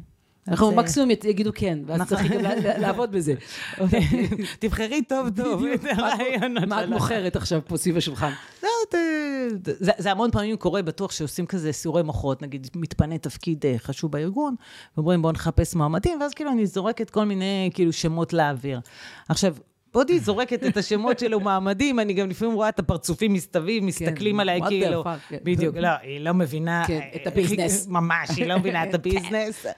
אנחנו 0.47 0.69
זה- 0.69 0.75
מקסימום 0.75 1.09
יגידו 1.11 1.51
כן, 1.55 1.79
ואז 1.85 2.01
נכון. 2.01 2.17
צריך 2.17 2.31
גם 2.31 2.41
לעבוד 2.81 3.11
בזה. 3.11 3.33
תבחרי 4.59 5.01
טוב 5.01 5.29
טוב 5.29 5.63
את 5.73 5.85
הרעיונות 5.91 6.63
מה 6.67 6.83
את. 6.83 6.89
מוכרת 6.89 7.35
עכשיו 7.35 7.61
פה 7.67 7.77
סביב 7.77 7.97
השולחן? 7.97 8.31
לא, 8.63 8.69
זה- 8.91 9.73
זה- 9.79 9.91
זה 9.97 10.11
המון 10.11 10.31
פעמים 10.31 10.55
קורה, 10.57 10.81
בטוח 10.81 11.11
שעושים 11.11 11.45
כזה 11.45 11.71
סיורי 11.71 12.03
מוחות, 12.03 12.41
נגיד 12.41 12.67
מתפנה 12.75 13.17
תפקיד 13.17 13.65
אה, 13.65 13.75
חשוב 13.77 14.11
בארגון, 14.11 14.55
ואומרים 14.97 15.21
בואו 15.21 15.33
נחפש 15.33 15.75
מועמדים, 15.75 16.21
ואז 16.21 16.33
כאילו 16.33 16.51
אני 16.51 16.65
זורקת 16.65 17.09
כל 17.09 17.25
מיני 17.25 17.69
כאילו 17.73 17.93
שמות 17.93 18.33
לאוויר. 18.33 18.79
עכשיו, 19.29 19.55
בעודי 19.93 20.19
זורקת 20.19 20.63
את 20.63 20.77
השמות 20.77 21.19
של 21.19 21.33
המועמדים, 21.33 21.99
אני 21.99 22.13
גם 22.13 22.29
לפעמים 22.29 22.53
רואה 22.53 22.69
את 22.69 22.79
הפרצופים 22.79 23.33
מסתובבים, 23.33 23.85
מסתכלים 23.85 24.39
עליי 24.39 24.61
כאילו, 24.67 25.03
כן. 25.29 25.37
בדיוק, 25.43 25.77
לא, 25.77 25.89
היא 26.01 26.19
לא 26.19 26.33
מבינה. 26.33 26.83
כן, 26.87 26.99
אה, 26.99 27.21
את 27.21 27.27
הביזנס. 27.27 27.87
ממש, 27.87 28.29
היא 28.37 28.45
לא 28.45 28.59
מבינה 28.59 28.83
את 28.83 28.93
הביזנס. 28.99 29.65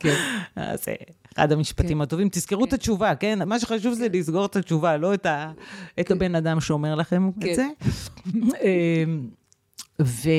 כן. 0.00 0.14
אז 0.56 0.84
זה 0.84 0.94
אחד 1.34 1.52
המשפטים 1.52 2.00
הטובים. 2.00 2.28
תזכרו 2.28 2.64
את 2.64 2.72
התשובה, 2.72 3.14
כן? 3.14 3.48
מה 3.48 3.58
שחשוב 3.58 3.94
זה 3.94 4.06
לסגור 4.12 4.46
את 4.46 4.56
התשובה, 4.56 4.96
לא 4.96 5.14
את 6.00 6.10
הבן 6.10 6.34
אדם 6.34 6.60
שאומר 6.60 6.94
לכם 6.94 7.30
כן. 7.40 7.50
את 7.50 7.56
זה. 7.56 7.66
אמ, 8.26 9.28
ו... 10.02 10.30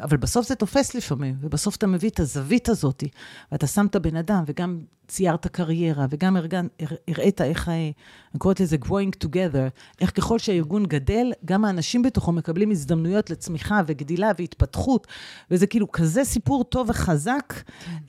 אבל 0.00 0.16
בסוף 0.16 0.48
זה 0.48 0.54
תופס 0.54 0.94
לפעמים, 0.94 1.34
ובסוף 1.40 1.76
אתה 1.76 1.86
מביא 1.86 2.10
את 2.10 2.20
הזווית 2.20 2.68
הזאת, 2.68 3.04
ואתה 3.52 3.66
שם 3.66 3.86
את 3.86 3.96
הבן 3.96 4.16
אדם, 4.16 4.44
וגם 4.46 4.80
ציירת 5.12 5.46
קריירה, 5.46 6.06
וגם 6.10 6.36
ארגן, 6.36 6.66
הר- 6.80 6.96
הראית 7.08 7.40
איך, 7.40 7.68
ה- 7.68 7.72
אני 7.72 7.92
קוראת 8.38 8.60
לזה 8.60 8.76
growing 8.84 9.24
together, 9.26 9.70
איך 10.00 10.16
ככל 10.16 10.38
שהארגון 10.38 10.86
גדל, 10.86 11.32
גם 11.44 11.64
האנשים 11.64 12.02
בתוכו 12.02 12.32
מקבלים 12.32 12.70
הזדמנויות 12.70 13.30
לצמיחה 13.30 13.80
וגדילה 13.86 14.30
והתפתחות, 14.38 15.06
וזה 15.50 15.66
כאילו 15.66 15.92
כזה 15.92 16.24
סיפור 16.24 16.64
טוב 16.64 16.90
וחזק, 16.90 17.52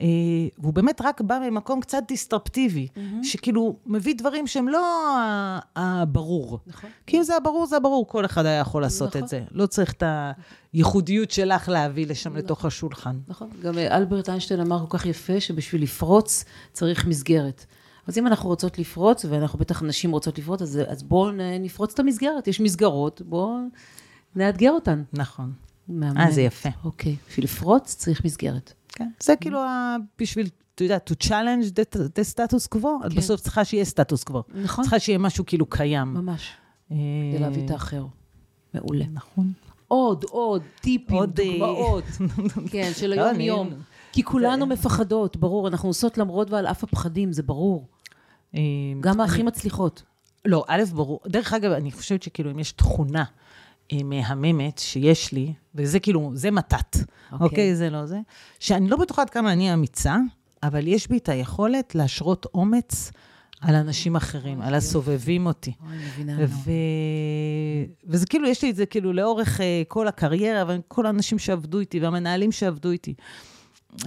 אה, 0.00 0.06
והוא 0.58 0.72
באמת 0.72 1.00
רק 1.04 1.20
בא 1.20 1.38
ממקום 1.50 1.80
קצת 1.80 2.02
דיסטרפטיבי, 2.08 2.88
שכאילו 3.22 3.76
מביא 3.86 4.14
דברים 4.18 4.46
שהם 4.46 4.68
לא 4.68 4.84
ה- 5.18 5.58
הברור. 5.76 6.58
נכון. 6.66 6.90
כי 7.06 7.18
אם 7.18 7.22
זה 7.22 7.36
הברור, 7.36 7.66
זה 7.66 7.76
הברור, 7.76 8.08
כל 8.08 8.24
אחד 8.24 8.46
היה 8.46 8.58
יכול 8.60 8.82
לעשות 8.82 9.08
נכון. 9.08 9.22
את 9.22 9.28
זה. 9.28 9.42
לא 9.50 9.66
צריך 9.66 9.92
את 9.92 10.02
הייחודיות 10.72 11.30
שלך 11.30 11.68
להביא 11.68 12.06
לשם 12.06 12.36
לתוך 12.36 12.64
השולחן. 12.64 13.16
נכון. 13.28 13.48
גם 13.62 13.78
אלברט 13.78 14.28
איינשטיין 14.28 14.60
אמר 14.60 14.84
כל 14.88 14.98
כך 14.98 15.06
יפה, 15.06 15.40
שבשביל 15.40 15.82
לפרוץ 15.82 16.44
צריך 16.72 16.93
מסגרת. 17.06 17.66
אז 18.06 18.18
אם 18.18 18.26
אנחנו 18.26 18.48
רוצות 18.48 18.78
לפרוץ, 18.78 19.24
ואנחנו 19.24 19.58
בטח 19.58 19.82
נשים 19.82 20.10
רוצות 20.10 20.38
לפרוץ, 20.38 20.62
אז, 20.62 20.80
אז 20.88 21.02
בואו 21.02 21.30
נפרוץ 21.60 21.92
את 21.92 21.98
המסגרת. 21.98 22.48
יש 22.48 22.60
מסגרות, 22.60 23.22
בואו 23.24 23.58
נאתגר 24.36 24.70
אותן. 24.70 25.02
נכון. 25.12 25.52
מהמם. 25.88 26.18
אה, 26.18 26.30
זה 26.30 26.42
יפה. 26.42 26.68
אוקיי. 26.84 27.16
בשביל 27.28 27.44
לפרוץ 27.44 27.94
צריך 27.94 28.24
מסגרת. 28.24 28.72
כן. 28.88 29.08
זה 29.22 29.36
כאילו 29.40 29.58
ה- 29.60 29.96
בשביל, 30.18 30.48
אתה 30.74 30.84
יודע, 30.84 30.96
to 31.10 31.26
challenge 31.26 31.66
the, 31.70 31.98
the 31.98 32.34
status 32.34 32.76
quo, 32.76 32.86
את 33.06 33.12
כן. 33.12 33.16
בסוף 33.16 33.40
צריכה 33.40 33.64
שיהיה 33.64 33.84
סטטוס 33.84 34.24
קוו. 34.24 34.42
נכון. 34.54 34.84
צריכה 34.84 34.98
שיהיה 34.98 35.18
משהו 35.18 35.46
כאילו 35.46 35.66
קיים. 35.66 36.08
ממש. 36.14 36.50
אה, 36.92 36.96
כדי 37.32 37.40
להביא 37.40 37.64
את 37.64 37.70
האחר. 37.70 38.06
מעולה. 38.74 39.04
נכון. 39.12 39.52
עוד, 39.88 40.24
עוד, 40.30 40.62
טיפים, 40.80 41.16
עוד, 41.16 41.40
אה, 41.40 41.46
דוגמאות. 41.50 42.04
כן, 42.72 42.90
של 42.96 43.14
לא, 43.14 43.22
היום-יום. 43.24 43.70
כי 44.14 44.22
כולנו 44.22 44.66
מפחדות, 44.66 45.36
ברור. 45.36 45.68
אנחנו 45.68 45.88
עושות 45.88 46.18
למרות 46.18 46.50
ועל 46.50 46.66
אף 46.66 46.84
הפחדים, 46.84 47.32
זה 47.32 47.42
ברור. 47.42 47.88
אה, 48.54 48.60
גם 49.00 49.20
הכי 49.20 49.42
מצליחות. 49.42 50.02
לא, 50.44 50.64
א', 50.68 50.82
ברור. 50.92 51.20
דרך 51.26 51.52
אגב, 51.52 51.70
אני 51.70 51.92
חושבת 51.92 52.22
שכאילו, 52.22 52.50
אם 52.50 52.58
יש 52.58 52.72
תכונה 52.72 53.24
אה, 53.92 53.98
מהממת 54.04 54.78
שיש 54.78 55.32
לי, 55.32 55.52
וזה 55.74 56.00
כאילו, 56.00 56.30
זה 56.34 56.50
מתת, 56.50 56.96
אוקיי. 57.32 57.46
אוקיי? 57.46 57.76
זה 57.76 57.90
לא 57.90 58.06
זה, 58.06 58.20
שאני 58.60 58.88
לא 58.88 58.96
בטוחה 58.96 59.22
עד 59.22 59.30
כמה 59.30 59.52
אני 59.52 59.74
אמיצה, 59.74 60.16
אבל 60.62 60.86
יש 60.86 61.08
בי 61.08 61.16
את 61.16 61.28
היכולת 61.28 61.94
להשרות 61.94 62.46
אומץ 62.54 63.12
על 63.60 63.74
אנשים 63.74 64.16
אחרים, 64.16 64.62
על 64.62 64.74
הסובבים 64.74 65.46
אותי. 65.46 65.72
אוי, 65.86 65.96
אני 65.96 66.04
מבינה. 66.04 66.36
ו... 66.38 66.70
וזה 68.06 68.26
כאילו, 68.26 68.48
יש 68.48 68.62
לי 68.62 68.70
את 68.70 68.76
זה 68.76 68.86
כאילו 68.86 69.12
לאורך 69.12 69.60
אה, 69.60 69.82
כל 69.88 70.08
הקריירה, 70.08 70.64
וכל 70.68 71.06
האנשים 71.06 71.38
שעבדו 71.38 71.80
איתי, 71.80 72.00
והמנהלים 72.00 72.52
שעבדו 72.52 72.90
איתי, 72.90 73.14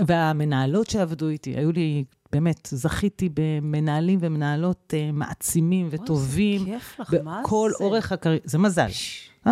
והמנהלות 0.06 0.90
שעבדו 0.90 1.28
איתי, 1.30 1.50
היו 1.58 1.72
לי, 1.72 2.04
באמת, 2.32 2.70
זכיתי 2.72 3.30
במנהלים 3.34 4.20
ומנהלות 4.22 4.94
אה, 4.98 5.10
מעצימים 5.14 5.88
וטובים. 5.92 6.62
אוי, 6.62 6.72
זה 6.72 6.78
כיף 6.78 7.00
לך, 7.00 7.14
מה 7.24 7.42
בכל 7.44 7.72
זה? 7.78 7.84
אורך 7.84 8.12
הקריירה, 8.12 8.42
זה 8.46 8.58
מזל. 8.58 8.82
אה, 8.82 8.90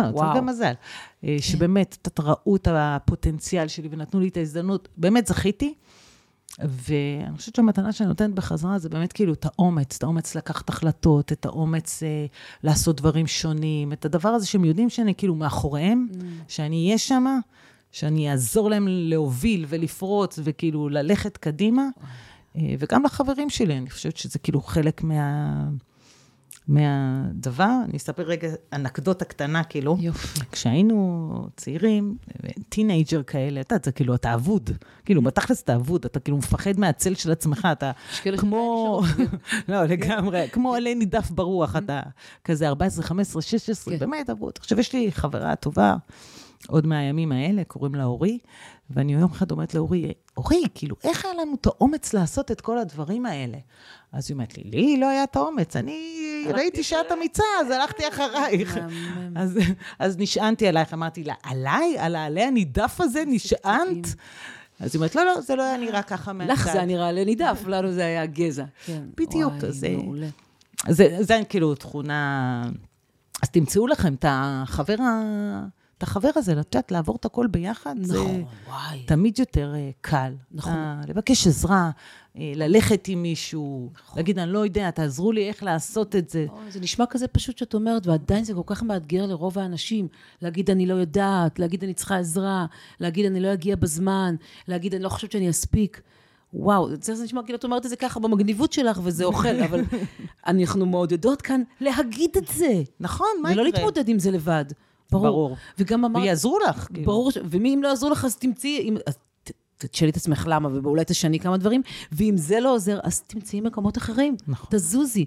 צריך 0.02 0.14
וואו. 0.14 0.36
גם 0.36 0.46
מזל. 0.46 0.72
אה, 1.24 1.36
שבאמת, 1.40 1.96
ת- 2.02 2.20
ראו 2.20 2.56
את 2.56 2.68
הפוטנציאל 2.70 3.68
שלי 3.68 3.88
ונתנו 3.90 4.20
לי 4.20 4.28
את 4.28 4.36
ההזדמנות. 4.36 4.88
באמת 4.96 5.26
זכיתי. 5.26 5.74
ואני 6.58 7.36
חושבת 7.36 7.54
שהמתנה 7.54 7.92
שאני 7.92 8.08
נותנת 8.08 8.34
בחזרה 8.34 8.78
זה 8.78 8.88
באמת 8.88 9.12
כאילו 9.12 9.32
את 9.32 9.44
האומץ, 9.44 9.96
את 9.96 10.02
האומץ 10.02 10.34
לקחת 10.34 10.68
החלטות, 10.68 11.32
את 11.32 11.46
האומץ 11.46 12.02
אה, 12.02 12.26
לעשות 12.62 12.96
דברים 12.96 13.26
שונים, 13.26 13.92
את 13.92 14.04
הדבר 14.04 14.28
הזה 14.28 14.46
שהם 14.46 14.64
יודעים 14.64 14.90
שאני 14.90 15.14
כאילו 15.14 15.34
מאחוריהם, 15.34 16.06
Mm. 16.12 16.14
שאני 16.48 16.84
אהיה 16.86 16.98
שמה, 16.98 17.38
שאני 17.96 18.30
אעזור 18.30 18.70
להם 18.70 18.88
להוביל 18.88 19.64
ולפרוץ 19.68 20.38
וכאילו 20.42 20.88
ללכת 20.88 21.36
קדימה. 21.36 21.82
אה, 22.56 22.74
וגם 22.78 23.04
לחברים 23.04 23.50
שלי, 23.50 23.78
אני 23.78 23.90
חושבת 23.90 24.16
שזה 24.16 24.38
כאילו 24.38 24.60
חלק 24.60 25.02
מה... 25.02 25.68
מהדבר. 26.68 27.70
אני 27.84 27.96
אספר 27.96 28.22
רגע 28.22 28.48
אנקדוטה 28.72 29.24
קטנה, 29.24 29.64
כאילו. 29.64 29.96
יופי. 30.00 30.40
כשהיינו 30.52 31.48
צעירים, 31.56 32.16
teenager 32.68 33.22
כאלה, 33.22 33.60
אתה 33.60 33.74
יודע, 33.74 33.84
זה 33.84 33.92
כאילו, 33.92 34.14
אתה 34.14 34.34
אבוד. 34.34 34.70
כאילו, 35.04 35.22
בתכלס 35.22 35.62
אתה 35.62 35.74
אבוד, 35.74 36.04
אתה 36.04 36.20
כאילו 36.20 36.36
מפחד 36.36 36.78
מהצל 36.80 37.14
של 37.14 37.32
עצמך, 37.32 37.68
אתה 37.72 37.90
כמו... 38.38 39.02
לא, 39.68 39.84
לגמרי, 39.84 40.48
כמו 40.52 40.74
עלה 40.74 40.94
נידף 40.94 41.30
ברוח, 41.30 41.76
אתה 41.76 42.00
כזה 42.44 42.68
14, 42.68 43.04
15, 43.04 43.42
16, 43.42 43.94
כן. 43.94 44.00
באמת 44.00 44.30
אבוד. 44.30 44.52
עכשיו, 44.60 44.80
יש 44.80 44.92
לי 44.92 45.12
חברה 45.12 45.56
טובה, 45.56 45.96
עוד 46.68 46.86
מהימים 46.86 47.32
האלה, 47.32 47.64
קוראים 47.64 47.94
לה 47.94 48.04
אורי, 48.04 48.38
ואני 48.90 49.14
יום 49.14 49.32
אחד 49.32 49.50
אומרת 49.50 49.74
לאורי, 49.74 50.12
אורי, 50.36 50.62
כאילו, 50.74 50.96
איך 51.04 51.24
היה 51.24 51.34
לנו 51.34 51.54
את 51.60 51.66
האומץ 51.66 52.12
לעשות 52.12 52.50
את 52.50 52.60
כל 52.60 52.78
הדברים 52.78 53.26
האלה? 53.26 53.58
אז 54.12 54.30
היא 54.30 54.34
אומרת 54.34 54.58
לי, 54.58 54.64
לי 54.64 54.96
לא 54.96 55.08
היה 55.08 55.24
את 55.24 55.36
האומץ, 55.36 55.76
אני 55.76 56.46
ראיתי 56.54 56.82
שאת 56.82 57.12
אמיצה, 57.12 57.42
אז 57.60 57.70
הלכתי 57.70 58.08
אחרייך. 58.08 58.78
אז, 59.36 59.58
אז 59.98 60.18
נשענתי 60.18 60.68
עלייך, 60.68 60.94
אמרתי 60.94 61.24
לה, 61.24 61.34
עליי? 61.42 61.98
על 61.98 62.16
העלה 62.16 62.46
הנידף 62.46 62.96
הזה 63.00 63.22
נשענת? 63.26 64.06
אז 64.80 64.94
היא 64.94 64.98
אומרת, 64.98 65.14
לא, 65.14 65.24
לא, 65.24 65.40
זה 65.40 65.56
לא 65.56 65.62
היה 65.62 65.76
נראה 65.76 66.02
ככה 66.02 66.32
מהצד. 66.32 66.52
לך 66.52 66.64
זה 66.64 66.72
היה 66.72 66.84
נראה 66.84 67.12
לנידף, 67.12 67.62
לנו 67.66 67.92
זה 67.92 68.04
היה 68.04 68.26
גזע. 68.26 68.64
כן. 68.86 69.02
בדיוק, 69.16 69.52
אז. 69.68 69.86
זה, 70.88 71.16
זה 71.20 71.40
כאילו 71.48 71.74
תכונה... 71.74 72.62
אז 73.42 73.50
תמצאו 73.50 73.86
לכם 73.86 74.14
את 74.14 74.24
החבר, 74.28 74.96
ה... 75.02 75.66
את 75.98 76.02
החבר 76.02 76.30
הזה, 76.36 76.52
יודעת, 76.52 76.92
לעבור 76.92 77.16
את 77.16 77.24
הכל 77.24 77.46
ביחד, 77.46 77.94
זה 78.02 78.18
נכון, 78.18 78.44
וואי. 78.68 79.02
תמיד 79.06 79.38
יותר 79.38 79.74
אה, 79.74 79.90
קל. 80.00 80.32
נכון. 80.52 80.72
אה, 80.72 81.00
לבקש 81.08 81.46
עזרה, 81.46 81.90
אה, 82.36 82.52
ללכת 82.56 83.08
עם 83.08 83.22
מישהו, 83.22 83.90
להגיד, 84.16 84.38
אני 84.38 84.52
לא 84.52 84.58
יודע, 84.58 84.90
תעזרו 84.90 85.32
לי 85.32 85.48
איך 85.48 85.62
לעשות 85.62 86.16
את 86.16 86.30
זה. 86.30 86.46
זה 86.68 86.80
נשמע 86.80 87.06
כזה 87.06 87.28
פשוט 87.28 87.58
שאת 87.58 87.74
אומרת, 87.74 88.06
ועדיין 88.06 88.44
זה 88.44 88.54
כל 88.54 88.62
כך 88.66 88.82
מאתגר 88.82 89.26
לרוב 89.26 89.58
האנשים. 89.58 90.08
להגיד, 90.42 90.70
אני 90.70 90.86
לא 90.86 90.94
יודעת, 90.94 91.58
להגיד, 91.58 91.84
אני 91.84 91.94
צריכה 91.94 92.18
עזרה, 92.18 92.66
להגיד, 93.00 93.26
אני 93.26 93.40
לא 93.40 93.52
אגיע 93.52 93.76
בזמן, 93.76 94.34
להגיד, 94.68 94.94
אני 94.94 95.02
לא 95.02 95.08
חושבת 95.08 95.32
שאני 95.32 95.50
אספיק. 95.50 96.00
וואו, 96.54 96.88
זה 97.00 97.14
זה 97.14 97.24
נשמע 97.24 97.42
כאילו 97.42 97.58
את 97.58 97.64
אומרת 97.64 97.84
את 97.84 97.90
זה 97.90 97.96
ככה 97.96 98.20
במגניבות 98.20 98.72
שלך, 98.72 99.00
וזה 99.02 99.24
אוכל, 99.30 99.60
אבל 99.68 99.84
אנחנו 100.46 100.86
מעודדות 100.86 101.42
כאן 101.42 101.62
להגיד 101.80 102.30
את 102.36 102.46
זה. 102.46 102.82
נכון, 103.00 103.26
מה 103.42 103.52
יקרה? 103.52 103.62
ולא 103.62 103.72
להתמודד 103.72 104.08
עם 104.08 104.18
זה 104.18 104.30
לבד. 104.30 104.64
ברור. 105.10 105.26
ברור. 105.26 105.56
וגם 105.78 106.04
אמרת... 106.04 106.22
ויעזרו 106.22 106.58
לך, 106.58 106.88
כאילו. 106.94 107.06
ברור, 107.06 107.30
ש... 107.30 107.38
ומי 107.44 107.74
אם 107.74 107.82
לא 107.82 107.88
יעזרו 107.88 108.10
לך, 108.10 108.24
אז 108.24 108.36
תמצאי, 108.36 108.78
אם... 108.80 108.96
אז. 109.06 109.18
תשאלי 109.78 110.10
את 110.10 110.16
עצמך 110.16 110.44
למה, 110.48 110.68
ואולי 110.82 111.04
תשני 111.06 111.40
כמה 111.40 111.56
דברים, 111.56 111.82
ואם 112.12 112.36
זה 112.36 112.60
לא 112.60 112.74
עוזר, 112.74 112.98
אז 113.02 113.20
תמצאי 113.20 113.60
מקומות 113.60 113.98
אחרים. 113.98 114.36
נכון. 114.48 114.66
תזוזי. 114.70 115.24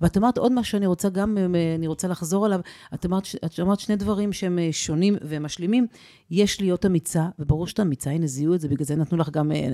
ואת 0.00 0.16
אמרת 0.16 0.38
עוד 0.38 0.52
משהו 0.52 0.70
שאני 0.70 0.86
רוצה 0.86 1.08
גם, 1.08 1.38
אה, 1.38 1.74
אני 1.78 1.86
רוצה 1.86 2.08
לחזור 2.08 2.46
עליו. 2.46 2.60
את 2.94 3.06
אמרת, 3.06 3.28
את 3.44 3.60
אמרת 3.60 3.80
שני 3.80 3.96
דברים 3.96 4.32
שהם 4.32 4.58
אה, 4.58 4.68
שונים 4.72 5.16
ומשלימים. 5.22 5.86
יש 6.30 6.60
להיות 6.60 6.86
אמיצה, 6.86 7.26
וברור 7.38 7.66
שאת 7.66 7.80
אמיצה, 7.80 8.10
הנה 8.10 8.26
זיהו 8.26 8.54
את 8.54 8.60
זה, 8.60 8.68
בגלל 8.68 8.84
זה 8.84 8.96
נתנו 8.96 9.18
לך 9.18 9.30
גם 9.30 9.52
אה, 9.52 9.68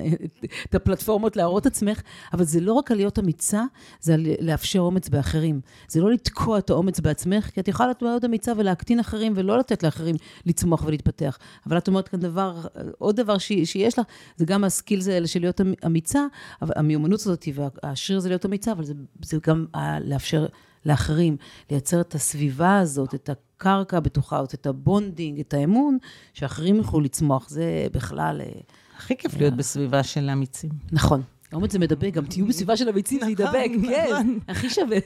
את 0.68 0.74
הפלטפורמות 0.74 1.36
להראות 1.36 1.66
עצמך, 1.66 2.00
אבל 2.32 2.44
זה 2.44 2.60
לא 2.60 2.72
רק 2.72 2.90
על 2.90 2.96
להיות 2.96 3.18
אמיצה, 3.18 3.64
זה 4.00 4.14
על 4.14 4.26
לאפשר 4.40 4.80
אומץ 4.80 5.08
באחרים. 5.08 5.60
זה 5.88 6.00
לא 6.00 6.10
לתקוע 6.10 6.58
את 6.58 6.70
האומץ 6.70 7.00
בעצמך, 7.00 7.50
כי 7.50 7.60
את 7.60 7.68
יכולה 7.68 7.92
להיות 8.02 8.24
אמיצה 8.24 8.52
ולהקטין 8.56 9.00
אחרים, 9.00 9.32
ולא 9.36 9.58
לתת 9.58 9.82
לאחרים 9.82 10.16
לצמוח 10.46 10.84
ולהתפתח. 10.86 11.38
אבל 11.66 11.78
את 11.78 11.88
אומרת 11.88 12.08
כאן 12.08 12.20
דבר, 12.20 12.66
עוד 12.98 13.16
דבר 13.16 13.38
שיש 13.38 13.98
לך, 13.98 14.06
זה 14.36 14.44
גם 14.44 14.64
ה 14.64 14.71
skills 14.71 15.08
האלה 15.08 15.26
של 15.26 15.40
להיות 15.40 15.60
אמיצה, 15.86 16.26
אבל 16.62 16.72
המיומנות 16.76 17.20
הזאת 17.20 17.48
והשריר 17.54 18.20
זה 18.20 18.28
להיות 18.28 18.46
אמיצה, 18.46 18.72
אבל 18.72 18.84
זה, 18.84 18.94
זה 19.22 19.38
גם 19.46 19.66
לאפשר 20.00 20.46
לאחרים, 20.86 21.36
לייצר 21.70 22.00
את 22.00 22.14
הסביבה 22.14 22.78
הזאת, 22.78 23.14
את 23.14 23.30
הקרקע 23.30 23.96
הבטוחה, 23.96 24.42
את 24.54 24.66
ה 24.66 24.75
bonding, 24.75 25.40
את 25.40 25.54
האמון, 25.54 25.98
שאחרים 26.34 26.76
יוכלו 26.76 27.00
לצמוח. 27.00 27.48
זה 27.48 27.86
בכלל... 27.92 28.40
אה, 28.40 28.60
הכי 28.96 29.16
כיף 29.16 29.36
להיות 29.36 29.54
בסביבה 29.54 30.02
של 30.02 30.30
אמיצים. 30.30 30.70
נכון. 30.92 31.22
אומץ 31.52 31.72
זה 31.72 31.78
מדבק, 31.78 32.12
גם 32.12 32.26
תהיו 32.26 32.46
בסביבה 32.46 32.76
של 32.76 32.88
אמיצים, 32.88 33.20
זה 33.20 33.26
נכון, 33.26 33.46
ידבק, 33.46 33.88
כן, 33.88 34.06
נכון. 34.12 34.38
הכי 34.48 34.70
שווה. 34.70 34.98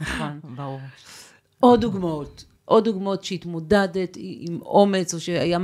נכון. 0.00 0.40
ברור. 0.56 0.80
עוד 1.60 1.80
דוגמאות. 1.80 2.44
עוד 2.64 2.84
דוגמאות 2.84 3.24
שהתמודדת 3.24 4.16
עם 4.20 4.58
אומץ, 4.62 5.14
או 5.14 5.20
שהיה 5.20 5.58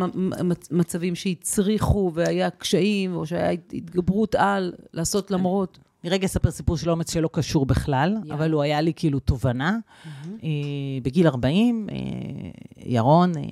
מצבים 0.71 1.15
שהצריכו 1.15 2.13
והיה 2.15 2.51
קשיים, 2.51 3.15
או 3.17 3.27
שהיה 3.27 3.51
התגברות 3.51 4.35
על, 4.35 4.73
לעשות 4.93 5.31
למרות. 5.31 5.79
אני 6.05 6.11
רגע 6.11 6.27
אספר 6.27 6.51
סיפור 6.51 6.77
של 6.77 6.91
אומץ 6.91 7.13
שלא 7.13 7.29
קשור 7.33 7.67
בכלל, 7.67 8.17
יאללה. 8.19 8.35
אבל 8.35 8.51
הוא 8.53 8.63
היה 8.63 8.81
לי 8.81 8.93
כאילו 8.97 9.19
תובנה. 9.21 9.79
אה, 10.43 10.49
בגיל 11.03 11.27
40, 11.27 11.89
אה, 11.93 11.97
ירון, 12.87 13.33
אה, 13.37 13.43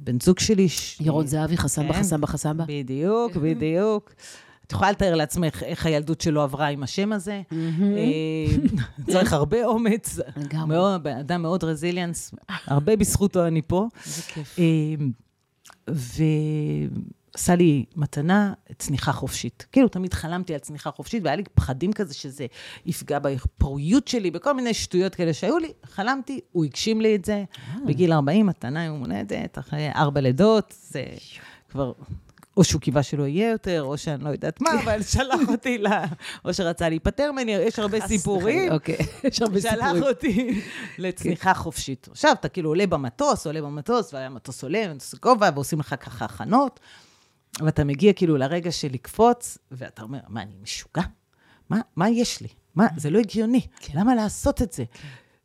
בן 0.00 0.20
זוג 0.20 0.38
שלי... 0.38 0.68
ש- 0.68 1.00
ירון 1.00 1.26
זהבי, 1.26 1.56
חסמבה, 1.56 1.92
כן. 1.94 2.00
חסמבה, 2.00 2.26
חסמבה. 2.26 2.64
בדיוק, 2.68 3.36
בדיוק. 3.42 4.12
את 4.68 4.72
יכולה 4.72 4.90
לתאר 4.90 5.14
לעצמך 5.14 5.62
איך 5.62 5.86
הילדות 5.86 6.20
שלו 6.20 6.42
עברה 6.42 6.66
עם 6.66 6.82
השם 6.82 7.12
הזה. 7.12 7.42
אה, 7.52 8.56
צריך 9.12 9.32
הרבה 9.32 9.64
אומץ. 9.64 10.18
לגמרי. 10.36 10.78
אדם 11.20 11.42
מאוד 11.42 11.64
רזיליאנס, 11.64 12.34
הרבה 12.66 12.96
בזכותו 12.96 13.46
אני 13.46 13.62
פה. 13.62 13.88
איזה 14.06 14.22
כיף. 14.22 14.58
אה, 14.58 14.64
ועשה 15.88 17.54
לי 17.54 17.84
מתנה, 17.96 18.52
צניחה 18.78 19.12
חופשית. 19.12 19.66
כאילו, 19.72 19.88
תמיד 19.88 20.14
חלמתי 20.14 20.54
על 20.54 20.60
צניחה 20.60 20.90
חופשית, 20.90 21.22
והיה 21.24 21.36
לי 21.36 21.44
פחדים 21.54 21.92
כזה 21.92 22.14
שזה 22.14 22.46
יפגע 22.86 23.18
בפוריות 23.18 24.08
שלי, 24.08 24.30
בכל 24.30 24.52
מיני 24.52 24.74
שטויות 24.74 25.14
כאלה 25.14 25.34
שהיו 25.34 25.58
לי. 25.58 25.72
חלמתי, 25.84 26.40
הוא 26.52 26.64
הגשים 26.64 27.00
לי 27.00 27.14
את 27.14 27.24
זה. 27.24 27.44
בגיל 27.86 28.12
40, 28.12 28.46
מתנה 28.46 28.84
יום 28.84 29.00
הולדת, 29.00 29.58
אחרי 29.58 29.90
ארבע 29.94 30.20
לידות, 30.20 30.74
זה 30.80 31.04
כבר... 31.68 31.92
או 32.58 32.64
שהוא 32.64 32.80
קיווה 32.80 33.02
שלא 33.02 33.26
יהיה 33.26 33.50
יותר, 33.50 33.82
או 33.82 33.98
שאני 33.98 34.24
לא 34.24 34.28
יודעת 34.28 34.60
מה, 34.60 34.70
אבל 34.82 35.02
שלח 35.02 35.40
אותי 35.48 35.78
ל... 35.78 35.86
או 36.44 36.54
שרצה 36.54 36.88
להיפטר 36.88 37.32
ממני, 37.32 37.52
יש 37.52 37.78
הרבה 37.78 38.06
סיפורים. 38.06 38.72
אוקיי, 38.72 38.96
יש 39.24 39.42
הרבה 39.42 39.60
שלח 39.60 39.72
סיפורים. 39.72 40.02
אותי 40.02 40.60
לצניחה 40.98 41.54
חופשית. 41.54 42.08
עכשיו, 42.10 42.32
אתה 42.40 42.48
כאילו 42.48 42.70
עולה 42.70 42.86
במטוס, 42.86 43.46
עולה 43.46 43.62
במטוס, 43.62 44.14
והמטוס 44.14 44.62
עולה, 44.62 44.94
מטוס 44.94 45.14
גובה, 45.14 45.50
ועושים 45.54 45.80
לך 45.80 45.94
ככה 46.00 46.24
הכנות, 46.24 46.80
ואתה 47.60 47.84
מגיע 47.84 48.12
כאילו 48.12 48.36
לרגע 48.36 48.72
של 48.72 48.88
לקפוץ, 48.92 49.58
ואתה 49.70 50.02
אומר, 50.02 50.18
מה, 50.28 50.42
אני 50.42 50.54
משוגע? 50.62 51.02
מה, 51.70 51.80
מה 51.96 52.10
יש 52.10 52.40
לי? 52.40 52.48
מה, 52.74 52.86
זה 52.96 53.10
לא 53.10 53.18
הגיוני. 53.18 53.60
למה 53.94 54.14
לעשות 54.14 54.62
את 54.62 54.72
זה? 54.72 54.84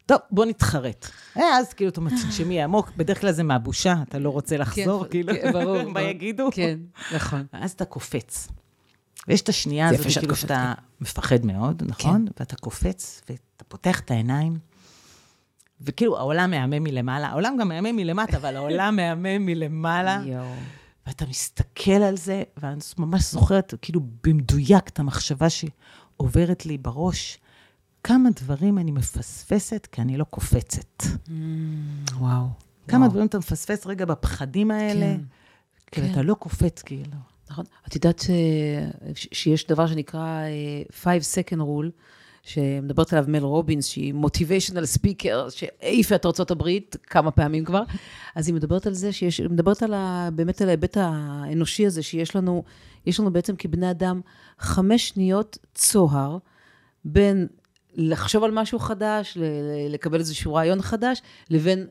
טוב, 0.05 0.17
בוא 0.31 0.45
נתחרט. 0.45 1.07
אה, 1.37 1.57
אז 1.57 1.73
כאילו, 1.73 1.89
אתה 1.89 1.99
אומר, 1.99 2.11
תנשמי 2.11 2.63
עמוק, 2.63 2.91
בדרך 2.97 3.21
כלל 3.21 3.31
זה 3.31 3.43
מהבושה, 3.43 3.95
אתה 4.09 4.19
לא 4.19 4.29
רוצה 4.29 4.57
לחזור, 4.57 5.03
כן, 5.03 5.09
כאילו, 5.09 5.33
כן, 5.33 5.51
ברור, 5.51 5.89
מה. 5.93 6.01
יגידו? 6.01 6.49
כן, 6.51 6.79
נכון. 7.15 7.45
ואז 7.53 7.71
אתה 7.71 7.85
קופץ. 7.85 8.47
ויש 9.27 9.41
את 9.41 9.49
השנייה 9.49 9.89
הזאת, 9.89 10.07
כאילו 10.19 10.35
שאתה 10.35 10.73
מפחד 11.01 11.45
מאוד, 11.45 11.83
נכון? 11.85 12.25
ואתה 12.39 12.55
קופץ, 12.55 13.21
ואתה 13.29 13.63
פותח 13.67 13.99
את 13.99 14.11
העיניים, 14.11 14.57
וכאילו 15.81 16.17
העולם 16.17 16.51
מהמם 16.51 16.83
מלמעלה, 16.83 17.27
העולם 17.27 17.57
גם 17.59 17.67
מהמם 17.67 17.95
מלמטה, 17.95 18.37
אבל 18.37 18.55
העולם 18.55 18.95
מהמם 18.95 19.45
מלמעלה. 19.45 20.21
ואתה 21.07 21.25
מסתכל 21.25 21.91
על 21.91 22.17
זה, 22.17 22.43
ואני 22.57 22.79
ממש 22.97 23.31
זוכרת, 23.31 23.73
כאילו 23.81 24.01
במדויק 24.23 24.87
את 24.87 24.99
המחשבה 24.99 25.47
שעוברת 25.49 26.65
לי 26.65 26.77
בראש, 26.77 27.37
כמה 28.03 28.29
דברים 28.35 28.77
אני 28.77 28.91
מפספסת 28.91 29.87
כי 29.91 30.01
אני 30.01 30.17
לא 30.17 30.23
קופצת. 30.23 31.03
וואו. 32.17 32.45
כמה 32.87 32.99
וואו. 32.99 33.09
דברים 33.11 33.25
אתה 33.27 33.37
מפספס 33.37 33.85
רגע 33.87 34.05
בפחדים 34.05 34.71
האלה, 34.71 35.15
כן, 35.15 35.21
כאילו, 35.91 36.07
כן. 36.07 36.13
אתה 36.13 36.21
לא 36.21 36.33
קופץ, 36.33 36.81
כאילו. 36.81 37.17
נכון. 37.49 37.65
את 37.87 37.95
יודעת 37.95 38.19
ש... 38.19 38.29
ש- 39.15 39.27
שיש 39.31 39.67
דבר 39.67 39.87
שנקרא 39.87 40.21
אה, 40.43 40.83
Five 41.03 41.23
Second 41.35 41.59
Rule, 41.59 41.89
שמדברת 42.43 43.13
עליו 43.13 43.25
מל 43.27 43.43
רובינס, 43.43 43.85
שהיא 43.85 44.13
מוטיביישנל 44.13 44.85
ספיקר, 44.85 45.49
שהעיפה 45.49 46.15
את 46.15 46.25
ארה"ב 46.25 46.67
כמה 47.03 47.31
פעמים 47.31 47.65
כבר. 47.65 47.83
אז 48.35 48.47
היא 48.47 48.55
מדברת 48.55 48.87
על 48.87 48.93
זה 48.93 49.11
שיש, 49.11 49.37
היא 49.37 49.49
מדברת 49.49 49.83
על 49.83 49.93
ה, 49.93 50.29
באמת 50.35 50.61
על 50.61 50.67
ההיבט 50.67 50.97
האנושי 50.97 51.85
הזה, 51.85 52.03
שיש 52.03 52.35
לנו, 52.35 52.63
יש 53.05 53.19
לנו 53.19 53.33
בעצם 53.33 53.55
כבני 53.55 53.91
אדם 53.91 54.21
חמש 54.59 55.09
שניות 55.09 55.57
צוהר 55.73 56.37
בין 57.05 57.47
לחשוב 57.95 58.43
על 58.43 58.51
משהו 58.51 58.79
חדש, 58.79 59.37
לקבל 59.89 60.19
איזשהו 60.19 60.53
רעיון 60.53 60.81
חדש, 60.81 61.21
לבין 61.49 61.87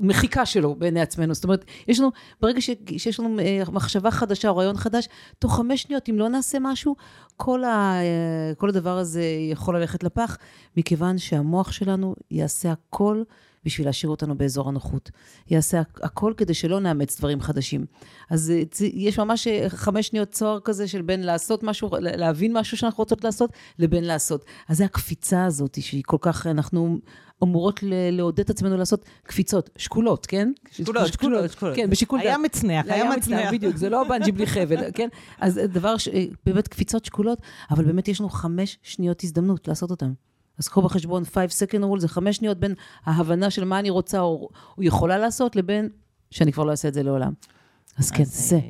המחיקה 0.00 0.46
שלו 0.46 0.74
בעיני 0.74 1.00
עצמנו. 1.00 1.34
זאת 1.34 1.44
אומרת, 1.44 1.64
יש 1.88 2.00
לנו, 2.00 2.10
ברגע 2.40 2.60
ש- 2.60 2.70
שיש 2.98 3.20
לנו 3.20 3.38
אה, 3.38 3.62
מחשבה 3.72 4.10
חדשה 4.10 4.48
או 4.48 4.56
רעיון 4.56 4.76
חדש, 4.76 5.08
תוך 5.38 5.56
חמש 5.56 5.82
שניות, 5.82 6.08
אם 6.08 6.18
לא 6.18 6.28
נעשה 6.28 6.58
משהו, 6.60 6.96
כל, 7.36 7.64
ה, 7.64 8.00
אה, 8.00 8.54
כל 8.58 8.68
הדבר 8.68 8.98
הזה 8.98 9.22
יכול 9.50 9.76
ללכת 9.76 10.04
לפח, 10.04 10.38
מכיוון 10.76 11.18
שהמוח 11.18 11.72
שלנו 11.72 12.14
יעשה 12.30 12.72
הכל 12.72 13.22
בשביל 13.64 13.86
להשאיר 13.88 14.10
אותנו 14.10 14.38
באזור 14.38 14.68
הנוחות. 14.68 15.10
יעשה 15.50 15.80
הכ- 15.80 16.00
הכל 16.02 16.32
כדי 16.36 16.54
שלא 16.54 16.80
נאמץ 16.80 17.18
דברים 17.18 17.40
חדשים. 17.40 17.84
אז 18.30 18.50
אה, 18.56 18.62
יש 18.92 19.18
ממש 19.18 19.46
אה, 19.46 19.68
חמש 19.68 20.06
שניות 20.06 20.30
צוהר 20.30 20.60
כזה 20.60 20.88
של 20.88 21.02
בין 21.02 21.22
לעשות 21.22 21.62
משהו, 21.62 21.90
להבין 22.00 22.58
משהו 22.58 22.76
שאנחנו 22.76 23.02
רוצות 23.02 23.24
לעשות, 23.24 23.50
לבין 23.78 24.04
לעשות. 24.04 24.44
אז 24.68 24.76
זה 24.78 24.84
הקפיצה 24.84 25.44
הזאת, 25.44 25.78
שהיא 25.82 26.02
כל 26.06 26.16
כך, 26.20 26.46
אנחנו 26.46 26.98
אמורות 27.42 27.80
לעודד 28.12 28.40
את 28.40 28.50
עצמנו 28.50 28.76
לעשות 28.76 29.04
קפיצות, 29.22 29.70
שקולות, 29.76 30.26
כן? 30.26 30.52
שקולות, 30.70 31.12
שקולות, 31.12 31.50
שקולות. 31.50 31.76
כן, 31.76 31.90
בשיקול 31.90 32.18
דעת. 32.18 32.26
היה 32.26 32.38
מצנח, 32.38 32.84
היה 32.88 33.10
מצנח. 33.16 33.52
בדיוק, 33.52 33.76
זה 33.76 33.88
לא 33.90 34.04
בנג'י 34.08 34.32
בלי 34.32 34.46
חבל, 34.46 34.76
כן? 34.94 35.08
אז 35.40 35.60
דבר, 35.72 35.96
ש- 35.96 36.08
באמת 36.46 36.68
קפיצות 36.68 37.04
שקולות, 37.04 37.38
אבל 37.70 37.84
באמת 37.84 38.08
יש 38.08 38.20
לנו 38.20 38.28
חמש 38.28 38.78
שניות 38.82 39.24
הזדמנות 39.24 39.68
לעשות 39.68 39.90
אותן. 39.90 40.12
אז 40.58 40.68
קחו 40.68 40.82
בחשבון, 40.82 41.24
5 41.24 41.62
second 41.62 41.82
rule 41.82 41.98
זה 41.98 42.08
חמש 42.08 42.36
שניות 42.36 42.58
בין 42.58 42.74
ההבנה 43.04 43.50
של 43.50 43.64
מה 43.64 43.78
אני 43.78 43.90
רוצה 43.90 44.20
או, 44.20 44.48
או 44.78 44.82
יכולה 44.82 45.18
לעשות, 45.18 45.56
לבין 45.56 45.88
שאני 46.30 46.52
כבר 46.52 46.64
לא 46.64 46.70
אעשה 46.70 46.88
את 46.88 46.94
זה 46.94 47.02
לעולם. 47.02 47.32
אז 47.98 48.10
כן, 48.10 48.22
אז, 48.22 48.48
זה. 48.48 48.56
אה, 48.56 48.60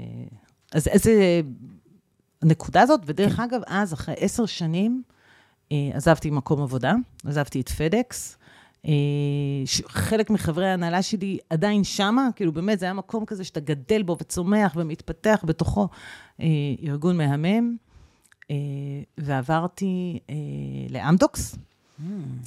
אז 0.73 0.89
איזה... 0.89 1.41
הנקודה 2.43 2.81
הזאת, 2.81 3.01
ודרך 3.07 3.41
אגב, 3.41 3.61
אז, 3.67 3.95
אחרי 3.95 4.15
עשר 4.19 4.47
שנים, 4.47 5.03
אה, 5.73 5.91
עזבתי 5.95 6.31
מקום 6.31 6.63
עבודה, 6.63 6.95
עזבתי 7.27 7.61
את 7.61 7.69
פדקס. 7.69 8.39
אה, 8.87 8.93
חלק 9.89 10.31
מחברי 10.31 10.69
ההנהלה 10.69 11.03
שלי 11.03 11.39
עדיין 11.51 11.85
שמה, 11.85 12.29
כאילו 12.37 12.53
באמת 12.53 12.79
זה 12.79 12.87
היה 12.87 12.93
מקום 12.93 13.25
כזה 13.25 13.45
שאתה 13.45 13.61
גדל 13.61 14.03
בו 14.03 14.17
וצומח 14.21 14.73
ומתפתח 14.77 15.45
בתוכו 15.47 15.89
אה, 16.41 16.47
ארגון 16.83 17.17
מהמם. 17.17 17.77
אה, 18.51 18.57
ועברתי 19.19 20.19
אה, 20.31 20.35
לאמדוקס. 20.91 21.57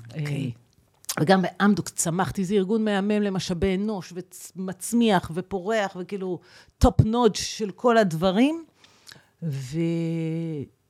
אוקיי. 0.09 0.25
אה, 0.25 1.21
וגם 1.21 1.41
באמדוקס 1.41 1.91
צמחתי, 1.91 2.45
זה 2.45 2.55
ארגון 2.55 2.85
מהמם 2.85 3.21
למשאבי 3.21 3.75
אנוש, 3.75 4.13
ומצמיח 4.55 5.31
ופורח, 5.33 5.97
וכאילו 5.99 6.39
top 6.77 7.01
notch 7.01 7.35
של 7.35 7.71
כל 7.71 7.97
הדברים. 7.97 8.65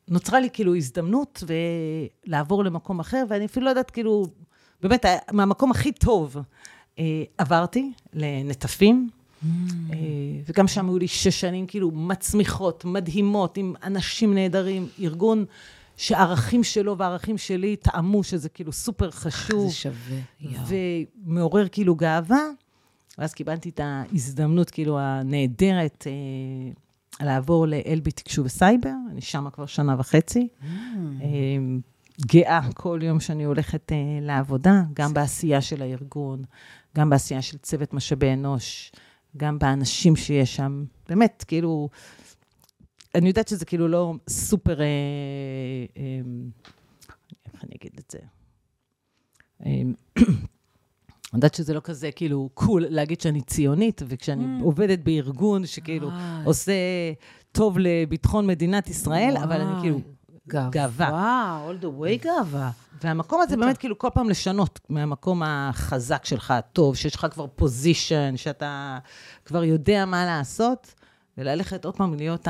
ונוצרה 0.10 0.39
לי 0.39 0.49
כאילו 0.54 0.75
הזדמנות 0.75 1.43
לעבור 2.25 2.63
למקום 2.63 2.99
אחר, 2.99 3.23
ואני 3.30 3.45
אפילו 3.45 3.65
לא 3.65 3.69
יודעת, 3.69 3.91
כאילו, 3.91 4.28
באמת, 4.82 5.06
מהמקום 5.32 5.71
הכי 5.71 5.91
טוב 5.91 6.38
אה, 6.99 7.23
עברתי 7.38 7.91
לנטפים. 8.13 9.10
אה, 9.43 9.97
וגם 10.45 10.67
שם 10.67 10.89
היו 10.89 10.97
לי 10.97 11.08
שש 11.08 11.41
שנים 11.41 11.67
כאילו 11.67 11.91
מצמיחות, 11.91 12.86
מדהימות, 12.86 13.58
עם 13.58 13.73
אנשים 13.84 14.34
נהדרים, 14.34 14.88
ארגון 14.99 15.45
שהערכים 15.97 16.63
שלו 16.63 16.97
והערכים 16.97 17.38
שלי 17.38 17.75
תאמו 17.75 18.23
שזה 18.23 18.49
כאילו 18.49 18.71
סופר 18.71 19.12
חשוב. 19.12 19.67
זה 19.67 19.75
שווה, 19.75 20.17
יואו. 20.41 20.63
ומעורר 21.25 21.67
כאילו 21.67 21.95
גאווה. 21.95 22.39
ואז 23.17 23.34
קיבלתי 23.34 23.69
את 23.69 23.79
ההזדמנות 23.84 24.69
כאילו 24.69 24.99
הנהדרת 24.99 26.08
אה, 26.08 27.25
לעבור 27.25 27.67
ל-LB 27.67 28.12
תקשוב 28.15 28.45
וסייבר, 28.45 28.93
אני 29.12 29.21
שמה 29.21 29.51
כבר 29.51 29.65
שנה 29.65 29.95
וחצי. 29.99 30.47
Mm. 30.62 30.65
אה, 31.21 31.27
גאה 32.25 32.60
כל 32.73 32.99
יום 33.03 33.19
שאני 33.19 33.43
הולכת 33.43 33.91
אה, 33.91 33.97
לעבודה, 34.21 34.81
גם 34.93 35.13
בעשייה 35.13 35.62
של 35.62 35.81
הארגון, 35.81 36.43
גם 36.97 37.10
בעשייה 37.10 37.41
של 37.41 37.58
צוות 37.58 37.93
משאבי 37.93 38.34
אנוש, 38.34 38.91
גם 39.38 39.60
באנשים 39.60 40.15
שיש 40.15 40.55
שם. 40.55 40.86
באמת, 41.10 41.43
כאילו, 41.47 41.89
אני 43.15 43.28
יודעת 43.28 43.47
שזה 43.47 43.65
כאילו 43.65 43.88
לא 43.88 44.13
סופר, 44.30 44.82
אה, 44.82 44.86
אה, 45.97 46.04
איך 47.54 47.63
אני 47.63 47.71
אגיד 47.82 47.91
את 47.99 48.12
זה? 48.12 48.19
אה, 49.65 49.71
אני 51.34 51.38
יודעת 51.39 51.54
שזה 51.54 51.73
לא 51.73 51.80
כזה 51.84 52.12
כאילו 52.12 52.49
קול 52.54 52.86
להגיד 52.89 53.21
שאני 53.21 53.41
ציונית, 53.41 54.01
וכשאני 54.08 54.45
Mm. 54.60 54.63
עובדת 54.63 54.99
בארגון 54.99 55.65
שכאילו 55.65 56.10
אה, 56.10 56.41
עושה 56.45 56.73
טוב 57.51 57.78
לביטחון 57.80 58.47
מדינת 58.47 58.89
ישראל, 58.89 59.38
אבל 59.43 59.62
אני 59.62 59.82
כאילו 59.82 60.01
גאווה. 60.47 60.69
גאווה. 60.69 61.67
all 61.69 61.84
the 61.84 61.88
way 62.01 62.23
גאווה. 62.23 62.71
והמקום 63.04 63.41
הזה 63.41 63.58
באמת 63.58 63.78
כאילו 63.78 63.97
כל 63.97 64.10
פעם 64.13 64.30
לשנות 64.30 64.80
מהמקום 64.89 65.43
החזק 65.45 66.25
שלך, 66.25 66.51
הטוב, 66.51 66.95
שיש 66.95 67.15
לך 67.15 67.28
כבר 67.32 67.47
פוזיישן, 67.56 68.34
שאתה 68.38 68.97
כבר 69.45 69.63
יודע 69.63 70.06
מה 70.06 70.25
לעשות, 70.25 70.93
וללכת 71.38 71.86
עוד 71.86 71.95
פעם 71.95 72.13
להיות 72.13 72.48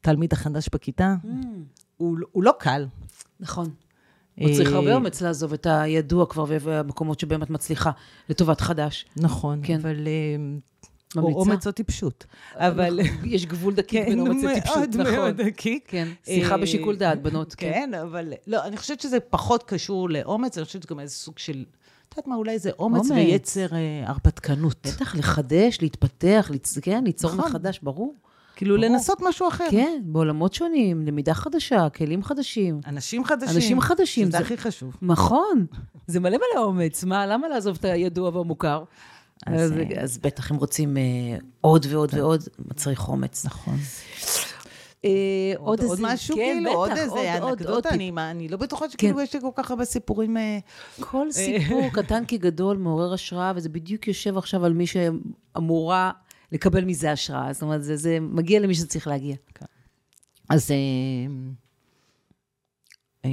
התלמיד 0.00 0.32
החדש 0.32 0.68
בכיתה, 0.72 1.14
הוא, 1.96 2.16
הוא 2.32 2.42
לא 2.42 2.52
קל. 2.58 2.86
נכון. 3.40 3.70
הוא 4.34 4.54
צריך 4.56 4.70
אה, 4.72 4.76
הרבה 4.76 4.94
אומץ 4.94 5.22
לעזוב 5.22 5.52
את 5.52 5.66
הידוע 5.70 6.26
כבר 6.26 6.44
והמקומות 6.48 7.20
שבהם 7.20 7.42
את 7.42 7.50
מצליחה 7.50 7.90
לטובת 8.28 8.60
חדש. 8.60 9.06
נכון, 9.16 9.60
כן. 9.62 9.80
אבל... 9.80 10.06
אה, 10.06 10.36
ממליצה? 11.16 11.38
אומץ 11.38 11.66
או 11.66 11.72
טיפשות. 11.72 12.26
אבל... 12.54 13.00
יש 13.24 13.46
גבול 13.46 13.74
דקיק 13.74 14.08
בין 14.08 14.20
אומץ 14.20 14.44
לטיפשות, 14.44 14.76
מאוד 14.76 14.96
נכון. 14.96 15.14
מאוד 15.14 15.36
דקיק. 15.36 15.84
כן, 15.88 16.08
שיחה 16.24 16.54
אה, 16.54 16.60
בשיקול 16.60 16.96
דעת, 16.96 17.22
בנות, 17.22 17.54
כן. 17.54 17.70
כן, 17.72 17.94
אבל 17.94 18.32
לא, 18.46 18.64
אני 18.64 18.76
חושבת 18.76 19.00
שזה 19.00 19.20
פחות 19.20 19.62
קשור 19.62 20.10
לאומץ, 20.10 20.58
אני 20.58 20.64
חושבת 20.64 20.82
שזה 20.82 20.94
גם 20.94 21.00
איזה 21.00 21.14
סוג 21.14 21.38
של, 21.38 21.64
יודעת 22.18 22.26
מה, 22.28 22.36
אולי 22.36 22.58
זה 22.58 22.70
אומץ 22.78 22.98
אומץ. 23.00 23.10
ויצר 23.10 23.66
אה, 23.74 23.78
הרפתקנות. 24.06 24.86
בטח, 24.86 25.14
לחדש, 25.14 25.78
להתפתח, 25.82 26.46
ליצ... 26.50 26.78
כן, 26.78 27.04
ליצור 27.04 27.30
נכון. 27.34 27.44
מחדש, 27.50 27.80
ברור. 27.82 28.14
כאילו, 28.56 28.76
ברור. 28.76 28.88
לנסות 28.88 29.18
משהו 29.28 29.48
אחר. 29.48 29.66
כן, 29.70 30.00
בעולמות 30.04 30.54
שונים, 30.54 31.06
למידה 31.06 31.34
חדשה, 31.34 31.88
כלים 31.88 32.22
חדשים. 32.22 32.80
אנשים 32.86 33.24
חדשים. 33.24 33.56
אנשים 33.56 33.80
חדשים, 33.80 34.28
שזה 34.28 34.38
זה- 34.38 34.44
הכי 34.44 34.56
חשוב. 34.56 34.96
נכון, 35.02 35.66
זה 36.06 36.20
מלא 36.20 36.36
מלא 36.36 36.62
אומץ. 36.62 37.04
מה, 37.04 37.26
למה 37.26 37.48
לעזוב 37.48 37.76
את 37.80 37.84
הידוע 37.84 38.36
והמוכר? 38.36 38.84
אז, 39.46 39.60
אז, 39.60 39.72
אה, 39.72 40.02
אז 40.02 40.18
בטח, 40.18 40.52
אם 40.52 40.56
רוצים 40.56 40.96
אה, 40.96 41.02
עוד 41.60 41.86
ועוד 41.90 42.10
ועוד, 42.14 42.42
מצריך 42.70 43.08
אומץ. 43.08 43.46
נכון. 43.46 43.76
אה, 45.06 45.56
עוד, 45.58 45.80
עוד 45.80 45.90
איזה- 45.90 46.02
משהו, 46.06 46.36
כן, 46.36 46.42
כאילו, 46.56 46.70
עוד 46.72 46.90
איזה 46.90 47.10
עוד- 47.40 47.42
עוד 47.42 47.58
אנקדוטה. 47.60 47.88
אני, 48.30 48.48
לא 48.48 48.56
בטוחה 48.56 48.90
שכאילו 48.90 49.16
כן. 49.16 49.22
יש 49.22 49.34
לי 49.34 49.40
כל 49.40 49.50
כך 49.54 49.70
הרבה 49.70 49.84
סיפורים. 49.84 50.36
אה, 50.36 50.58
כל 51.00 51.26
סיפור, 51.32 51.82
קטן 52.02 52.22
כגדול, 52.28 52.76
מעורר 52.76 53.12
השראה, 53.12 53.52
וזה 53.56 53.68
בדיוק 53.68 54.08
יושב 54.08 54.38
עכשיו 54.38 54.64
על 54.64 54.72
מי 54.72 54.84
שאמורה 54.86 56.10
לקבל 56.52 56.84
מזה 56.84 57.12
השראה. 57.12 57.52
זאת 57.52 57.62
אומרת, 57.62 57.84
זה, 57.84 57.96
זה 57.96 58.18
מגיע 58.20 58.60
למי 58.60 58.74
שצריך 58.74 59.06
להגיע. 59.06 59.36
אז, 60.50 60.70
אה, 60.70 60.76
אה, 63.24 63.30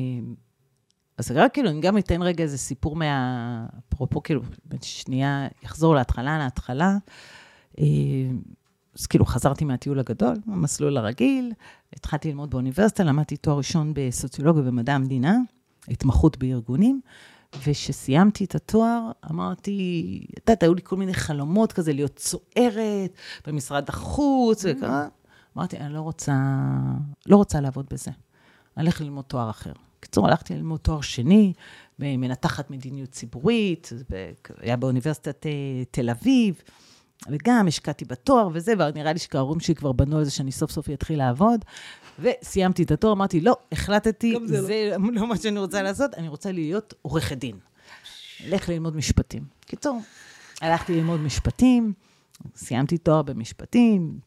אז 1.17 1.31
רק 1.31 1.53
כאילו, 1.53 1.69
אני 1.69 1.81
גם 1.81 1.97
אתן 1.97 2.21
רגע 2.21 2.43
איזה 2.43 2.57
סיפור 2.57 2.95
מה... 2.95 3.65
אפרופו, 3.93 4.23
כאילו, 4.23 4.41
שנייה, 4.81 5.47
אחזור 5.65 5.95
להתחלה, 5.95 6.37
להתחלה. 6.37 6.97
אז 8.99 9.05
כאילו, 9.05 9.25
חזרתי 9.25 9.65
מהטיול 9.65 9.99
הגדול, 9.99 10.35
המסלול 10.47 10.97
הרגיל, 10.97 11.53
התחלתי 11.95 12.27
ללמוד 12.27 12.49
באוניברסיטה, 12.49 13.03
למדתי 13.03 13.37
תואר 13.37 13.57
ראשון 13.57 13.93
בסוציולוגיה 13.95 14.63
ומדע 14.65 14.95
המדינה, 14.95 15.37
התמחות 15.87 16.37
בארגונים, 16.37 17.01
וכשסיימתי 17.59 18.43
את 18.43 18.55
התואר, 18.55 19.11
אמרתי, 19.31 20.25
את 20.33 20.49
יודעת, 20.49 20.63
היו 20.63 20.73
לי 20.73 20.81
כל 20.83 20.95
מיני 20.95 21.13
חלומות 21.13 21.73
כזה, 21.73 21.93
להיות 21.93 22.15
צוערת 22.15 23.17
במשרד 23.47 23.89
החוץ, 23.89 24.65
וככה. 24.69 25.07
אמרתי, 25.57 25.77
אני 25.77 25.93
לא 25.93 26.01
רוצה, 26.01 26.33
לא 27.25 27.35
רוצה 27.35 27.61
לעבוד 27.61 27.85
בזה. 27.91 28.11
אני 28.77 28.85
ללמוד 29.01 29.25
תואר 29.25 29.49
אחר. 29.49 29.73
בקיצור, 29.99 30.27
הלכתי 30.27 30.53
ללמוד 30.53 30.79
תואר 30.79 31.01
שני, 31.01 31.53
במנתחת 31.99 32.71
מדיניות 32.71 33.09
ציבורית, 33.09 33.89
היה 34.59 34.77
באוניברסיטת 34.77 35.45
אה, 35.45 35.51
תל 35.91 36.09
אביב, 36.09 36.61
וגם 37.29 37.67
השקעתי 37.67 38.05
בתואר 38.05 38.49
וזה, 38.53 38.73
ונראה 38.79 39.13
לי 39.13 39.19
שההורים 39.19 39.59
שלי 39.59 39.75
כבר 39.75 39.91
בנו 39.91 40.17
על 40.17 40.23
זה 40.23 40.31
שאני 40.31 40.51
סוף 40.51 40.71
סוף 40.71 40.89
אתחיל 40.89 41.17
לעבוד. 41.17 41.65
וסיימתי 42.19 42.83
את 42.83 42.91
התואר, 42.91 43.13
אמרתי, 43.13 43.41
לא, 43.41 43.57
החלטתי, 43.71 44.35
זה 44.45 44.61
זה, 44.61 44.95
לא. 44.99 45.11
לא 45.13 45.27
מה 45.27 45.37
שאני 45.37 45.59
רוצה 45.59 45.81
לעשות, 45.81 46.13
אני 46.13 46.27
רוצה 46.27 46.51
להיות 46.51 46.93
עורכת 47.01 47.37
דין. 47.37 47.57
אלך 48.45 48.69
ללמוד 48.69 48.95
משפטים. 48.95 49.43
קיצור, 49.65 50.01
הלכתי 50.61 50.95
ללמוד 50.95 51.19
משפטים, 51.19 51.93
סיימתי 52.55 52.97
תואר 52.97 53.21
במשפטים, 53.21 54.19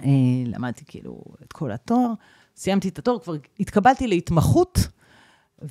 אה, 0.00 0.08
למדתי 0.46 0.84
כאילו 0.86 1.22
את 1.42 1.52
כל 1.52 1.72
התואר, 1.72 2.12
סיימתי 2.56 2.88
את 2.88 2.98
התואר, 2.98 3.18
כבר 3.18 3.34
התקבלתי 3.60 4.06
להתמחות, 4.06 4.78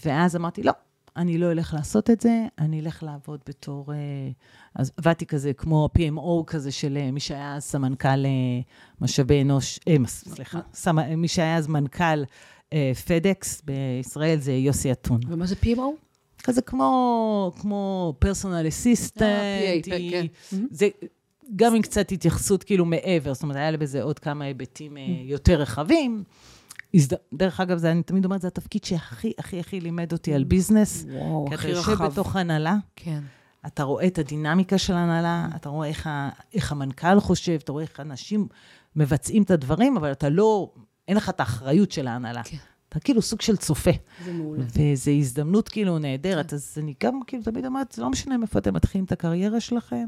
ואז 0.06 0.36
אמרתי, 0.36 0.64
לא, 0.64 0.74
אני 1.18 1.38
לא 1.38 1.52
אלך 1.52 1.74
לעשות 1.74 2.10
את 2.10 2.22
זה, 2.22 2.46
אני 2.60 2.80
אלך 2.80 3.04
לעבוד 3.04 3.40
בתור... 3.48 3.94
אה, 3.94 3.98
אז 4.76 4.92
עבדתי 4.98 5.26
כזה 5.26 5.54
כמו 5.54 5.90
PMO 5.98 6.44
כזה 6.48 6.72
של 6.72 6.98
אה, 6.98 7.12
מי 7.12 7.20
שהיה 7.20 7.56
אז 7.56 7.64
סמנכ"ל 7.64 8.26
אה, 8.26 8.62
משאבי 9.02 9.42
אנוש, 9.42 9.80
אה, 9.88 9.96
סליחה, 10.06 10.60
סמ, 10.74 11.16
מי 11.18 11.28
שהיה 11.28 11.58
אז 11.58 11.68
מנכ"ל 11.68 12.24
פדקס 13.08 13.62
בישראל 13.62 14.40
זה 14.40 14.52
יוסי 14.52 14.92
אתון. 14.92 15.20
ומה 15.28 15.46
זה 15.46 15.56
PMO? 15.64 16.12
כזה 16.44 16.62
כמו, 16.62 17.52
כמו 17.62 18.14
פרסונל 18.20 18.68
אסיסטנט, 18.68 19.86
כן. 19.86 20.26
זה 20.72 20.90
גם 21.56 21.76
עם 21.76 21.82
קצת 21.82 22.12
התייחסות 22.12 22.64
כאילו 22.64 22.86
מעבר, 22.86 23.34
זאת 23.34 23.44
אומרת, 23.44 23.58
היה 23.58 23.78
בזה 23.78 24.04
עוד 24.04 24.20
כמה 24.20 24.46
היבטים 24.46 24.98
אה, 24.98 25.04
יותר 25.24 25.62
רחבים. 25.62 26.24
הזד... 26.94 27.16
דרך 27.34 27.60
אגב, 27.60 27.78
זה, 27.78 27.92
אני 27.92 28.04
תמיד 28.04 28.26
אומרת, 28.26 28.42
זה 28.42 28.48
התפקיד 28.48 28.84
שהכי, 28.84 29.34
הכי, 29.38 29.60
הכי 29.60 29.80
לימד 29.80 30.14
אותי 30.14 30.34
על 30.34 30.44
ביזנס. 30.44 31.06
וואו, 31.10 31.46
כי 31.48 31.56
אתה 31.56 31.62
הכי 31.62 31.70
יושב 31.70 31.92
רחב. 31.92 32.08
בתוך 32.08 32.36
הנהלה, 32.36 32.76
כן. 32.96 33.20
אתה 33.68 33.84
רואה 33.84 34.08
את 34.08 34.20
הדינמיקה 34.20 34.78
של 34.78 34.94
ההנהלה, 34.94 35.48
אתה 35.56 35.70
רואה 35.70 35.88
איך, 35.88 36.08
ה... 36.08 36.30
איך 36.54 36.72
המנכ"ל 36.72 37.20
חושב, 37.20 37.58
אתה 37.64 37.72
רואה 37.72 37.84
איך 37.84 38.00
אנשים 38.00 38.48
מבצעים 38.96 39.44
את 39.44 39.52
הדברים, 39.52 39.98
אבל 39.98 40.12
אתה 40.12 40.30
לא, 40.30 40.72
אין 41.08 41.18
לך 41.18 41.30
את 41.30 41.40
האחריות 41.40 41.92
של 41.92 42.08
ההנהלה. 42.08 42.44
כן. 42.44 42.58
אתה 42.90 43.00
כאילו 43.00 43.22
סוג 43.22 43.42
של 43.42 43.58
צופה. 43.58 43.92
זה 44.26 44.34
מעולה. 44.34 44.64
וזו 44.68 45.12
הזדמנות 45.12 45.70
כאילו 45.70 46.00
נהדרת, 46.00 46.54
אז 46.54 46.78
אני 46.78 46.94
גם 47.04 47.20
כאילו 47.28 47.44
תמיד 47.44 47.66
אומרת, 47.66 47.92
זה 47.92 48.02
לא 48.02 48.10
משנה 48.10 48.38
מאיפה 48.38 48.60
אתם 48.60 48.74
מתחילים 48.74 49.06
את 49.06 49.12
הקריירה 49.12 49.60
שלכם. 49.60 50.06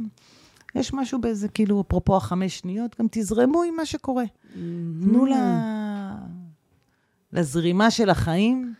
יש 0.76 0.93
משהו 0.93 1.22
באיזה, 1.22 1.48
כאילו, 1.48 1.82
אפרופו 1.82 2.17
החמש 2.17 2.60
שניות, 2.60 2.96
גם 3.00 3.08
תזרמו 3.12 3.63
עם 3.63 3.76
מה 3.76 3.86
שקורה. 3.86 4.24
תנו 5.02 5.26
ל... 5.26 5.34
לזרימה 7.34 7.91
של 7.91 8.10
החיים, 8.10 8.74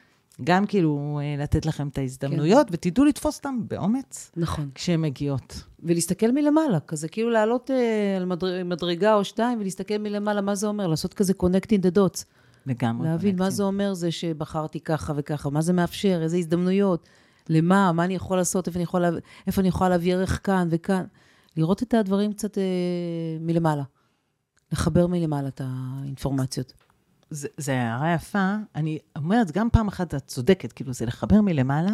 גם 0.43 0.65
כאילו 0.65 1.19
אה, 1.23 1.43
לתת 1.43 1.65
לכם 1.65 1.87
את 1.87 1.97
ההזדמנויות, 1.97 2.67
ותדעו 2.71 3.05
לתפוס 3.05 3.37
אותם 3.37 3.59
באומץ 3.67 4.31
נכון. 4.37 4.69
כשהן 4.75 5.01
מגיעות. 5.01 5.63
ולהסתכל 5.83 6.31
מלמעלה, 6.31 6.79
כזה 6.79 7.07
כאילו 7.07 7.29
לעלות 7.29 7.71
אה, 7.71 8.17
על 8.17 8.25
מדר... 8.25 8.63
מדרגה 8.65 9.13
או 9.15 9.23
שתיים 9.23 9.59
ולהסתכל 9.59 9.97
מלמעלה, 9.97 10.41
מה 10.41 10.55
זה 10.55 10.67
אומר? 10.67 10.87
לעשות 10.87 11.13
כזה 11.13 11.33
connecting 11.43 11.85
the 11.85 11.97
dots. 11.97 12.23
לגמרי. 12.65 13.07
להבין 13.07 13.35
מה 13.35 13.47
connecting. 13.47 13.49
זה 13.49 13.63
אומר 13.63 13.93
זה 13.93 14.11
שבחרתי 14.11 14.79
ככה 14.79 15.13
וככה, 15.15 15.49
מה 15.49 15.61
זה 15.61 15.73
מאפשר, 15.73 16.19
איזה 16.23 16.37
הזדמנויות, 16.37 17.09
למה, 17.49 17.91
מה 17.91 18.03
אני 18.05 18.15
יכול 18.15 18.37
לעשות, 18.37 18.67
איפה 18.67 18.77
אני 18.77 18.83
יכולה, 18.83 19.09
יכולה 19.63 19.89
להביא 19.89 20.13
ערך 20.13 20.39
כאן 20.43 20.67
וכאן. 20.71 21.03
לראות 21.57 21.83
את 21.83 21.93
הדברים 21.93 22.33
קצת 22.33 22.57
אה, 22.57 22.63
מלמעלה. 23.39 23.83
לחבר 24.71 25.07
מלמעלה 25.07 25.47
את 25.47 25.61
האינפורמציות. 25.63 26.73
זה, 27.33 27.47
זה 27.57 27.81
הערה 27.81 28.13
יפה. 28.13 28.55
אני 28.75 28.99
אומרת, 29.15 29.51
גם 29.51 29.69
פעם 29.69 29.87
אחת 29.87 30.15
את 30.15 30.27
צודקת, 30.27 30.71
כאילו, 30.71 30.93
זה 30.93 31.05
לחבר 31.05 31.41
מלמעלה, 31.41 31.91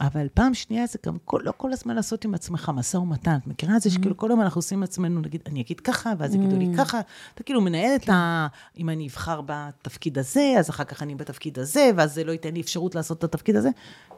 אבל 0.00 0.26
פעם 0.34 0.54
שנייה 0.54 0.86
זה 0.86 0.98
גם 1.06 1.16
כל, 1.24 1.40
לא 1.44 1.52
כל 1.56 1.72
הזמן 1.72 1.94
לעשות 1.96 2.24
עם 2.24 2.34
עצמך 2.34 2.70
משא 2.74 2.96
ומתן. 2.96 3.36
את 3.36 3.46
מכירה 3.46 3.76
את 3.76 3.82
זה 3.82 3.90
שכאילו 3.90 4.16
כל 4.16 4.30
היום 4.30 4.40
אנחנו 4.40 4.58
עושים 4.58 4.80
לעצמנו, 4.80 5.20
נגיד, 5.20 5.40
אני 5.46 5.60
אגיד 5.60 5.80
ככה, 5.80 6.12
ואז 6.18 6.34
יגידו 6.34 6.56
לי 6.56 6.68
ככה. 6.76 7.00
אתה 7.34 7.42
כאילו 7.42 7.60
מנהל 7.60 7.96
את 7.96 8.08
ה... 8.08 8.46
אם 8.78 8.90
אני 8.90 9.06
אבחר 9.06 9.40
בתפקיד 9.46 10.18
הזה, 10.18 10.54
אז 10.58 10.70
אחר 10.70 10.84
כך 10.84 11.02
אני 11.02 11.14
בתפקיד 11.14 11.58
הזה, 11.58 11.90
ואז 11.96 12.14
זה 12.14 12.24
לא 12.24 12.32
ייתן 12.32 12.54
לי 12.54 12.60
אפשרות 12.60 12.94
לעשות 12.94 13.18
את 13.18 13.24
התפקיד 13.24 13.56
הזה. 13.56 13.70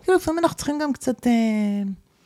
כאילו, 0.03 0.19
לפעמים 0.19 0.39
אנחנו 0.39 0.57
צריכים 0.57 0.79
גם 0.79 0.93
קצת 0.93 1.27
אה, 1.27 1.33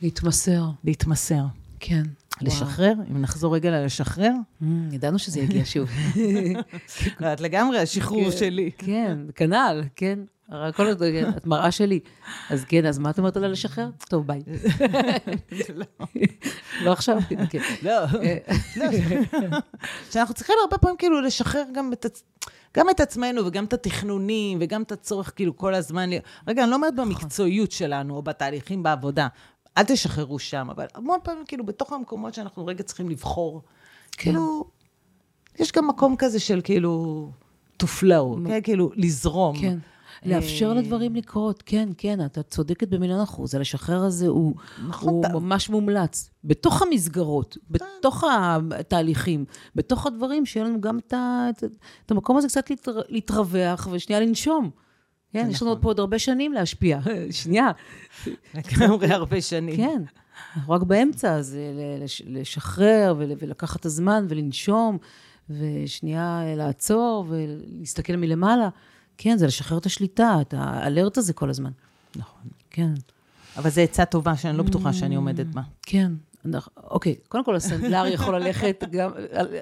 להתמסר. 0.01 0.63
להתמסר. 0.83 1.43
כן. 1.79 2.03
לשחרר, 2.41 2.93
אם 3.11 3.21
נחזור 3.21 3.55
רגע 3.55 3.71
ללשחרר. 3.71 4.31
Mm, 4.61 4.65
ידענו 4.91 5.19
שזה 5.19 5.39
יגיע 5.39 5.61
שוב. 5.65 5.89
לא, 7.19 7.27
את 7.33 7.41
לגמרי 7.41 7.79
השחרור 7.79 8.31
כן. 8.31 8.37
שלי. 8.37 8.71
כן, 8.77 9.17
כנ"ל, 9.35 9.83
כן. 9.95 10.19
הכל, 10.51 10.91
את 11.37 11.47
מראה 11.47 11.71
שלי. 11.71 11.99
אז 12.49 12.65
כן, 12.65 12.85
אז 12.85 12.99
מה 12.99 13.09
את 13.09 13.17
אומרת 13.17 13.37
עליה 13.37 13.49
לשחרר? 13.49 13.89
טוב, 14.09 14.27
ביי. 14.27 14.41
לא 16.83 16.91
עכשיו? 16.91 17.17
כן. 17.49 17.59
לא, 17.83 17.93
לא. 18.77 18.85
שאנחנו 20.11 20.33
צריכים 20.35 20.55
הרבה 20.63 20.77
פעמים 20.77 20.97
כאילו 20.97 21.21
לשחרר 21.21 21.63
גם 21.73 21.93
את, 21.93 22.05
גם 22.77 22.89
את 22.89 22.99
עצמנו 22.99 23.45
וגם 23.45 23.65
את 23.65 23.73
התכנונים 23.73 24.57
וגם 24.61 24.81
את 24.81 24.91
הצורך 24.91 25.33
כאילו 25.35 25.57
כל 25.57 25.73
הזמן. 25.73 26.09
רגע, 26.47 26.63
אני 26.63 26.71
לא 26.71 26.75
אומרת 26.75 26.95
במקצועיות 26.95 27.71
שלנו 27.71 28.15
או 28.15 28.21
בתהליכים 28.21 28.83
בעבודה, 28.83 29.27
אל 29.77 29.83
תשחררו 29.83 30.39
שם, 30.39 30.67
אבל 30.71 30.85
המון 30.95 31.19
פעמים 31.23 31.43
כאילו 31.47 31.65
בתוך 31.65 31.93
המקומות 31.93 32.33
שאנחנו 32.33 32.65
רגע 32.65 32.83
צריכים 32.83 33.09
לבחור, 33.09 33.61
כאילו, 34.11 34.65
יש 35.59 35.71
גם 35.71 35.87
מקום 35.87 36.15
כזה 36.17 36.39
של 36.39 36.61
כאילו 36.63 37.29
to 37.83 37.85
flow, 37.85 38.47
כן? 38.47 38.61
כאילו 38.63 38.91
לזרום. 38.95 39.57
כן. 39.61 39.77
לאפשר 40.25 40.69
אה, 40.69 40.73
לדברים 40.73 41.15
לקרות, 41.15 41.63
כן, 41.65 41.89
כן, 41.97 42.25
אתה 42.25 42.43
צודקת 42.43 42.87
במיליון 42.87 43.19
אחוז. 43.21 43.55
הלשחרר 43.55 44.03
הזה 44.03 44.27
הוא, 44.27 44.53
נכון, 44.87 45.09
הוא 45.09 45.25
אתה- 45.25 45.33
ממש 45.33 45.69
מומלץ. 45.69 46.29
בתוך 46.43 46.81
המסגרות, 46.81 47.57
בתוך 47.69 48.23
התהליכים, 48.79 49.45
בתוך 49.75 50.05
הדברים, 50.07 50.45
שיהיה 50.45 50.65
לנו 50.65 50.81
גם 50.81 50.99
את, 50.99 51.13
את, 51.13 51.63
את 52.05 52.11
המקום 52.11 52.37
הזה 52.37 52.47
קצת 52.47 52.69
להתר, 52.69 52.99
להתרווח 53.09 53.87
ושנייה 53.91 54.21
לנשום. 54.21 54.69
כן, 55.33 55.47
יש 55.51 55.61
לנו 55.61 55.71
נכון. 55.71 55.81
פה 55.81 55.89
עוד 55.89 55.99
הרבה 55.99 56.19
שנים 56.19 56.53
להשפיע. 56.53 56.99
שנייה. 57.31 57.71
לגמרי 58.53 59.07
הרבה 59.13 59.41
שנים. 59.41 59.77
כן. 59.77 60.03
אנחנו 60.55 60.73
רק 60.73 60.83
באמצע, 60.83 61.35
אז 61.35 61.57
אה, 61.59 62.05
לשחרר 62.27 63.15
ול- 63.17 63.31
ולקחת 63.39 63.79
את 63.79 63.85
הזמן 63.85 64.25
ולנשום, 64.29 64.97
ושנייה 65.49 66.41
אה, 66.45 66.55
לעצור 66.55 67.25
ולהסתכל 67.29 68.15
מלמעלה. 68.15 68.69
כן, 69.17 69.37
זה 69.37 69.47
לשחרר 69.47 69.77
את 69.77 69.85
השליטה, 69.85 70.37
את 70.41 70.53
האלרט 70.57 71.17
הזה 71.17 71.33
כל 71.33 71.49
הזמן. 71.49 71.71
נכון. 72.15 72.41
כן, 72.69 72.93
אבל 73.57 73.69
זו 73.69 73.81
עצה 73.81 74.05
טובה 74.05 74.35
שאני 74.37 74.57
לא 74.57 74.63
בטוחה 74.63 74.93
שאני 74.93 75.15
עומדת 75.15 75.45
בה. 75.45 75.61
כן. 75.81 76.11
אוקיי, 76.83 77.15
קודם 77.27 77.43
כל 77.45 77.55
הסנדלר 77.55 78.05
יכול 78.07 78.35
ללכת 78.35 78.83
גם 78.91 79.11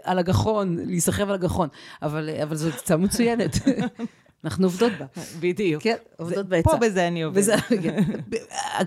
על, 0.04 0.20
הגחון, 0.20 0.76
להיסחב 0.78 1.30
על 1.30 1.36
הגחון, 1.36 1.70
אבל, 2.02 2.30
אבל 2.44 2.56
זו 2.56 2.68
עצה 2.70 2.98
מצוינת. 2.98 3.56
אנחנו 4.44 4.66
עובדות 4.66 4.92
בה. 5.00 5.06
בדיוק. 5.40 5.84
כן, 5.84 5.96
עובדות 6.18 6.46
בעצה. 6.46 6.70
פה 6.70 6.78
בזה 6.78 7.08
אני 7.08 7.24
עובדת. 7.24 7.60
כן. 7.84 8.04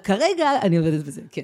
כרגע 0.05 0.51
אני 0.63 0.77
עובדת 0.77 1.05
בזה, 1.05 1.21
כן. 1.33 1.43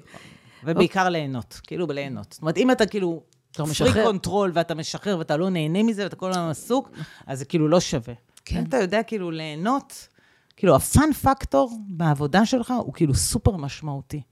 ובעיקר 0.64 1.08
ליהנות, 1.08 1.60
כאילו 1.66 1.86
בליהנות. 1.86 2.32
זאת 2.32 2.42
אומרת, 2.42 2.56
אם 2.56 2.70
אתה 2.70 2.86
כאילו 2.86 3.22
אתה 3.50 3.62
פרי 3.62 3.70
משחרר. 3.70 4.04
control 4.04 4.50
ואתה 4.54 4.74
משחרר 4.74 5.18
ואתה 5.18 5.36
לא 5.36 5.50
נהנה 5.50 5.82
מזה 5.82 6.02
ואתה 6.04 6.16
כל 6.16 6.30
הזמן 6.30 6.50
עסוק, 6.50 6.90
אז 7.26 7.38
זה 7.38 7.44
כאילו 7.44 7.68
לא 7.68 7.80
שווה. 7.80 8.14
כן. 8.44 8.64
אתה 8.68 8.76
יודע 8.76 9.02
כאילו 9.02 9.30
ליהנות, 9.30 10.08
כאילו 10.56 10.76
ה 10.76 10.85
fun 10.85 11.12
factor 11.12 11.78
בעבודה 11.88 12.46
שלך 12.46 12.74
הוא 12.84 12.94
כאילו 12.94 13.14
סופר 13.14 13.56
משמעותי. 13.56 14.22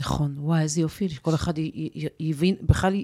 נכון, 0.00 0.34
וואי, 0.38 0.62
איזה 0.62 0.80
יופי, 0.80 1.08
שכל 1.08 1.34
אחד 1.34 1.54
יבין, 2.20 2.54
בכלל, 2.62 2.94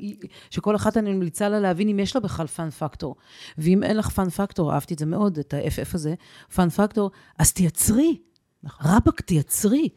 שכל 0.51 0.77
אחת 0.77 0.97
אני 0.97 1.13
ממליצה 1.13 1.49
לה 1.49 1.61
להבין 1.61 1.89
אם 1.89 1.99
יש 1.99 2.17
לה 2.17 2.21
בכלל 2.21 2.47
fun 2.47 2.71
factor. 2.71 3.17
ואם 3.59 3.83
אין 3.83 3.97
לך 3.97 4.09
fun 4.09 4.31
factor, 4.31 4.75
אהבתי 4.75 4.95
את 4.95 4.99
זה 4.99 5.07
מאוד, 5.07 5.39
את 5.39 5.55
ה-FF 5.55 5.95
הזה, 5.95 6.15
fun 6.55 6.69
factor, 6.69 7.11
אז 7.39 7.53
תייצרי. 7.53 8.19
נכון. 8.63 8.87
רבאק, 8.91 9.21
תייצרי. 9.21 9.89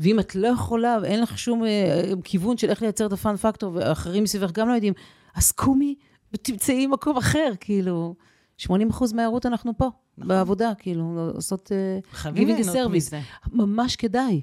ואם 0.00 0.20
את 0.20 0.34
לא 0.34 0.48
יכולה, 0.48 0.98
ואין 1.02 1.20
לך 1.20 1.38
שום 1.38 1.64
אה, 1.64 2.10
כיוון 2.24 2.56
של 2.56 2.70
איך 2.70 2.82
לייצר 2.82 3.06
את 3.06 3.12
ה 3.12 3.18
fun 3.18 3.36
factor, 3.36 3.72
ואחרים 3.74 4.22
מסביבך 4.22 4.52
גם 4.52 4.68
לא 4.68 4.74
יודעים, 4.74 4.92
אז 5.34 5.52
קומי 5.52 5.94
ותמצאי 6.32 6.86
מקום 6.86 7.16
אחר, 7.16 7.52
כאילו. 7.60 8.14
80 8.56 8.90
אחוז 8.90 9.12
מהערות 9.12 9.46
אנחנו 9.46 9.72
פה, 9.78 9.88
בעבודה, 10.18 10.72
כאילו, 10.78 11.30
לעשות... 11.34 11.72
אה, 11.72 11.98
חייבים 12.12 12.48
ליהנות 12.48 12.76
service. 12.76 12.88
מזה. 12.88 13.20
ממש 13.52 13.96
כדאי. 13.96 14.42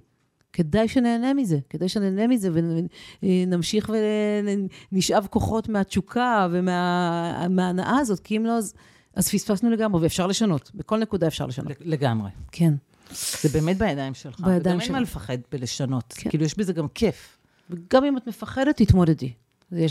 כדאי 0.54 0.88
שנהנה 0.88 1.34
מזה, 1.34 1.60
כדאי 1.70 1.90
שנהנה 1.90 2.28
מזה 2.28 2.50
ונמשיך 3.24 3.92
ונשאב 4.92 5.28
כוחות 5.30 5.70
מהתשוקה 5.70 6.48
ומההנאה 6.52 7.98
הזאת, 7.98 8.20
כי 8.20 8.38
אם 8.38 8.46
לא, 8.46 8.52
אז, 8.58 8.74
אז 9.16 9.30
פספסנו 9.30 9.70
לגמרי, 9.72 10.02
ואפשר 10.02 10.28
לשנות. 10.28 10.72
בכל 10.76 11.00
נקודה 11.00 11.28
אפשר 11.28 11.46
לשנות. 11.46 11.72
לגמרי. 11.82 12.30
כן. 12.52 12.74
זה 13.42 13.50
באמת 13.54 13.78
בידיים 13.78 14.14
שלך. 14.14 14.40
בידיים 14.40 14.60
וגם 14.62 14.72
אין 14.72 14.80
שלך. 14.82 14.92
מה 14.92 15.00
לפחד 15.00 15.38
בלשנות. 15.52 16.14
כן. 16.18 16.30
כאילו, 16.30 16.44
יש 16.46 16.58
בזה 16.58 16.74
גם 16.74 16.88
כיף. 16.88 17.38
וגם 17.70 18.04
אם 18.04 18.18
את 18.18 18.28
מפחדת, 18.28 18.78
תתמודדי. 18.82 19.32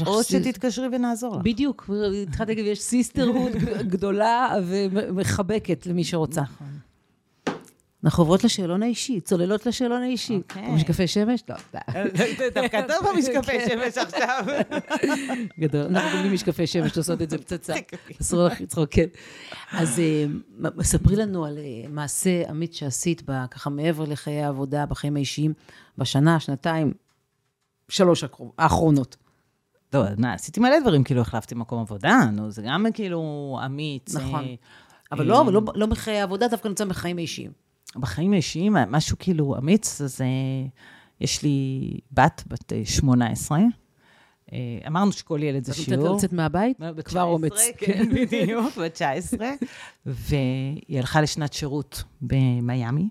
או 0.07 0.23
sis- 0.23 0.45
שתתקשרי 0.45 0.87
ונעזור 0.93 1.37
לך. 1.37 1.43
בדיוק, 1.45 1.91
התחלתי 2.29 2.51
להגיד, 2.55 2.67
יש 2.67 2.81
sisterhood 2.83 3.53
גדולה 3.93 4.55
ומחבקת 4.67 5.87
למי 5.87 6.05
שרוצה. 6.05 6.43
נכון. 6.43 6.67
אנחנו 8.05 8.23
עוברות 8.23 8.45
לשאלון 8.45 8.83
האישי, 8.83 9.21
צוללות 9.21 9.67
לשאלון 9.67 10.03
האישי. 10.03 10.37
אוקיי. 10.37 10.71
משקפי 10.71 11.07
שמש? 11.07 11.43
לא, 11.49 11.57
די. 11.73 11.81
דווקא 12.55 12.87
טוב 12.89 12.97
במשקפי 13.13 13.59
כן. 13.59 13.69
שמש 13.69 13.99
עכשיו. 13.99 14.45
גדול. 15.61 15.83
אנחנו 15.83 16.19
גם 16.19 16.35
משקפי 16.35 16.67
שמש 16.67 16.93
שעושות 16.93 17.23
את 17.23 17.31
זה 17.31 17.39
פצצה. 17.39 17.75
אסור 18.21 18.47
לך 18.47 18.61
לצחוק, 18.61 18.89
כן. 18.91 19.07
אז 19.73 20.01
אה, 20.01 20.25
ספרי 20.83 21.17
לנו 21.17 21.45
על 21.45 21.59
אה, 21.59 21.89
מעשה 21.89 22.43
אמיץ 22.51 22.75
שעשית, 22.75 23.23
ככה 23.51 23.71
מעבר 23.71 24.05
לחיי 24.05 24.43
העבודה, 24.43 24.87
בחיים 24.87 25.17
האישיים, 25.17 25.53
בשנה, 25.99 26.41
שנתיים, 26.41 26.93
שלוש 27.89 28.25
האחרונות. 28.59 29.17
לא, 29.95 30.05
מה, 30.19 30.33
עשיתי 30.33 30.61
מלא 30.61 30.81
דברים, 30.81 31.05
כאילו 31.05 31.21
החלפתי 31.21 31.55
מקום 31.55 31.81
עבודה, 31.81 32.19
נו, 32.33 32.51
זה 32.51 32.63
גם 32.67 32.87
כאילו 32.95 33.59
אמיץ. 33.67 34.15
נכון. 34.15 34.45
אה, 34.45 34.55
אבל 35.13 35.21
אה, 35.21 35.27
לא, 35.27 35.41
אבל 35.41 35.53
לא, 35.53 35.63
לא 35.75 35.87
בחיי 35.87 36.21
העבודה, 36.21 36.49
דווקא 36.49 36.69
נמצא 36.69 36.85
בחיים 36.85 37.19
האישיים. 37.19 37.51
בחיים 37.97 38.33
האישיים, 38.33 38.73
משהו 38.73 39.17
כאילו 39.19 39.57
אמיץ, 39.59 40.01
אז 40.01 40.21
אה, 40.21 40.27
יש 41.21 41.43
לי 41.43 41.89
בת, 42.13 42.43
בת 42.47 42.73
אה, 42.73 42.83
18. 42.85 43.59
אה, 44.53 44.79
אמרנו 44.87 45.13
שכל 45.13 45.43
ילד 45.43 45.65
זה 45.65 45.73
את 45.73 45.77
שיעור. 45.77 46.09
לה 46.09 46.15
לצאת 46.17 46.33
מהבית? 46.33 46.77
כבר 47.05 47.23
אומץ. 47.23 47.53
19, 47.53 47.73
כן, 47.79 48.09
בדיוק, 48.15 48.77
בת 48.79 48.93
19. 48.93 49.51
והיא 50.07 50.99
הלכה 50.99 51.21
לשנת 51.21 51.53
שירות 51.53 52.03
במיאמי, 52.23 53.09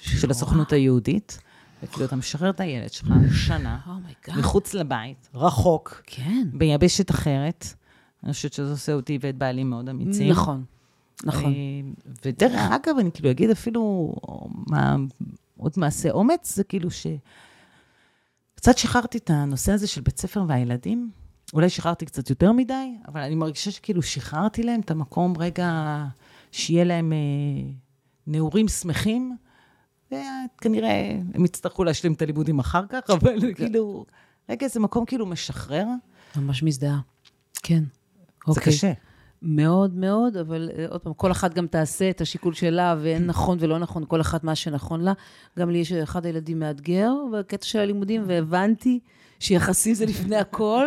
של 0.00 0.30
הסוכנות 0.30 0.72
היהודית. 0.72 1.38
וכאילו, 1.82 2.06
אתה 2.06 2.16
משחרר 2.16 2.50
את 2.50 2.60
הילד 2.60 2.92
שלך 2.92 3.08
שנה, 3.32 3.78
oh 3.86 3.99
my 3.99 4.12
god. 4.12 4.38
מחוץ 4.38 4.74
לבית, 4.74 5.28
רחוק, 5.34 6.02
כן. 6.06 6.48
ביבשת 6.52 7.10
אחרת. 7.10 7.66
אני 8.24 8.32
חושבת 8.32 8.52
שזה 8.52 8.70
עושה 8.70 8.92
אותי 8.92 9.18
ואת 9.20 9.36
בעלי 9.36 9.64
מאוד 9.64 9.88
אמיצים. 9.88 10.30
נכון, 10.30 10.64
נכון. 11.24 11.52
אה, 11.54 12.10
ודרך 12.24 12.70
אגב, 12.70 12.98
אני 12.98 13.12
כאילו 13.12 13.30
אגיד 13.30 13.50
אפילו, 13.50 14.12
מה, 14.66 14.96
עוד 15.56 15.72
מעשה 15.76 16.10
אומץ, 16.10 16.54
זה 16.54 16.64
כאילו 16.64 16.90
ש... 16.90 17.06
קצת 18.54 18.78
שחררתי 18.78 19.18
את 19.18 19.30
הנושא 19.30 19.72
הזה 19.72 19.86
של 19.86 20.00
בית 20.00 20.20
ספר 20.20 20.44
והילדים. 20.48 21.10
אולי 21.52 21.68
שחררתי 21.68 22.06
קצת 22.06 22.30
יותר 22.30 22.52
מדי, 22.52 22.94
אבל 23.08 23.20
אני 23.20 23.34
מרגישה 23.34 23.70
שכאילו 23.70 24.02
שחררתי 24.02 24.62
להם 24.62 24.80
את 24.80 24.90
המקום 24.90 25.34
רגע, 25.38 25.98
שיהיה 26.52 26.84
להם 26.84 27.12
אה, 27.12 27.72
נעורים 28.26 28.68
שמחים, 28.68 29.36
וכנראה 30.06 31.20
הם 31.34 31.44
יצטרכו 31.44 31.84
להשלים 31.84 32.12
את 32.12 32.22
הלימודים 32.22 32.58
אחר 32.58 32.84
כך, 32.88 33.10
אבל 33.10 33.54
כאילו, 33.54 34.06
רגע, 34.48 34.68
זה 34.68 34.80
מקום 34.80 35.04
כאילו 35.04 35.26
משחרר. 35.26 35.86
ממש 36.36 36.62
מזדהה. 36.62 37.00
כן. 37.62 37.84
זה 37.84 37.88
אוקיי. 38.46 38.72
קשה. 38.72 38.92
מאוד 39.44 39.94
מאוד, 39.94 40.36
אבל 40.36 40.70
אה, 40.78 40.86
עוד 40.88 41.00
פעם, 41.00 41.14
כל 41.14 41.30
אחת 41.30 41.54
גם 41.54 41.66
תעשה 41.66 42.10
את 42.10 42.20
השיקול 42.20 42.54
שלה, 42.54 42.96
ואין 43.02 43.26
נכון 43.26 43.58
ולא 43.60 43.78
נכון, 43.78 44.04
כל 44.08 44.20
אחת 44.20 44.44
מה 44.44 44.54
שנכון 44.54 45.00
לה. 45.00 45.12
גם 45.58 45.70
לי 45.70 45.78
יש 45.78 45.92
אחד 45.92 46.26
הילדים 46.26 46.58
מאתגר, 46.58 47.12
בקטע 47.32 47.66
של 47.66 47.78
הלימודים, 47.78 48.24
והבנתי 48.26 49.00
שיחסים 49.40 49.94
זה 49.94 50.06
לפני 50.06 50.36
הכל, 50.36 50.86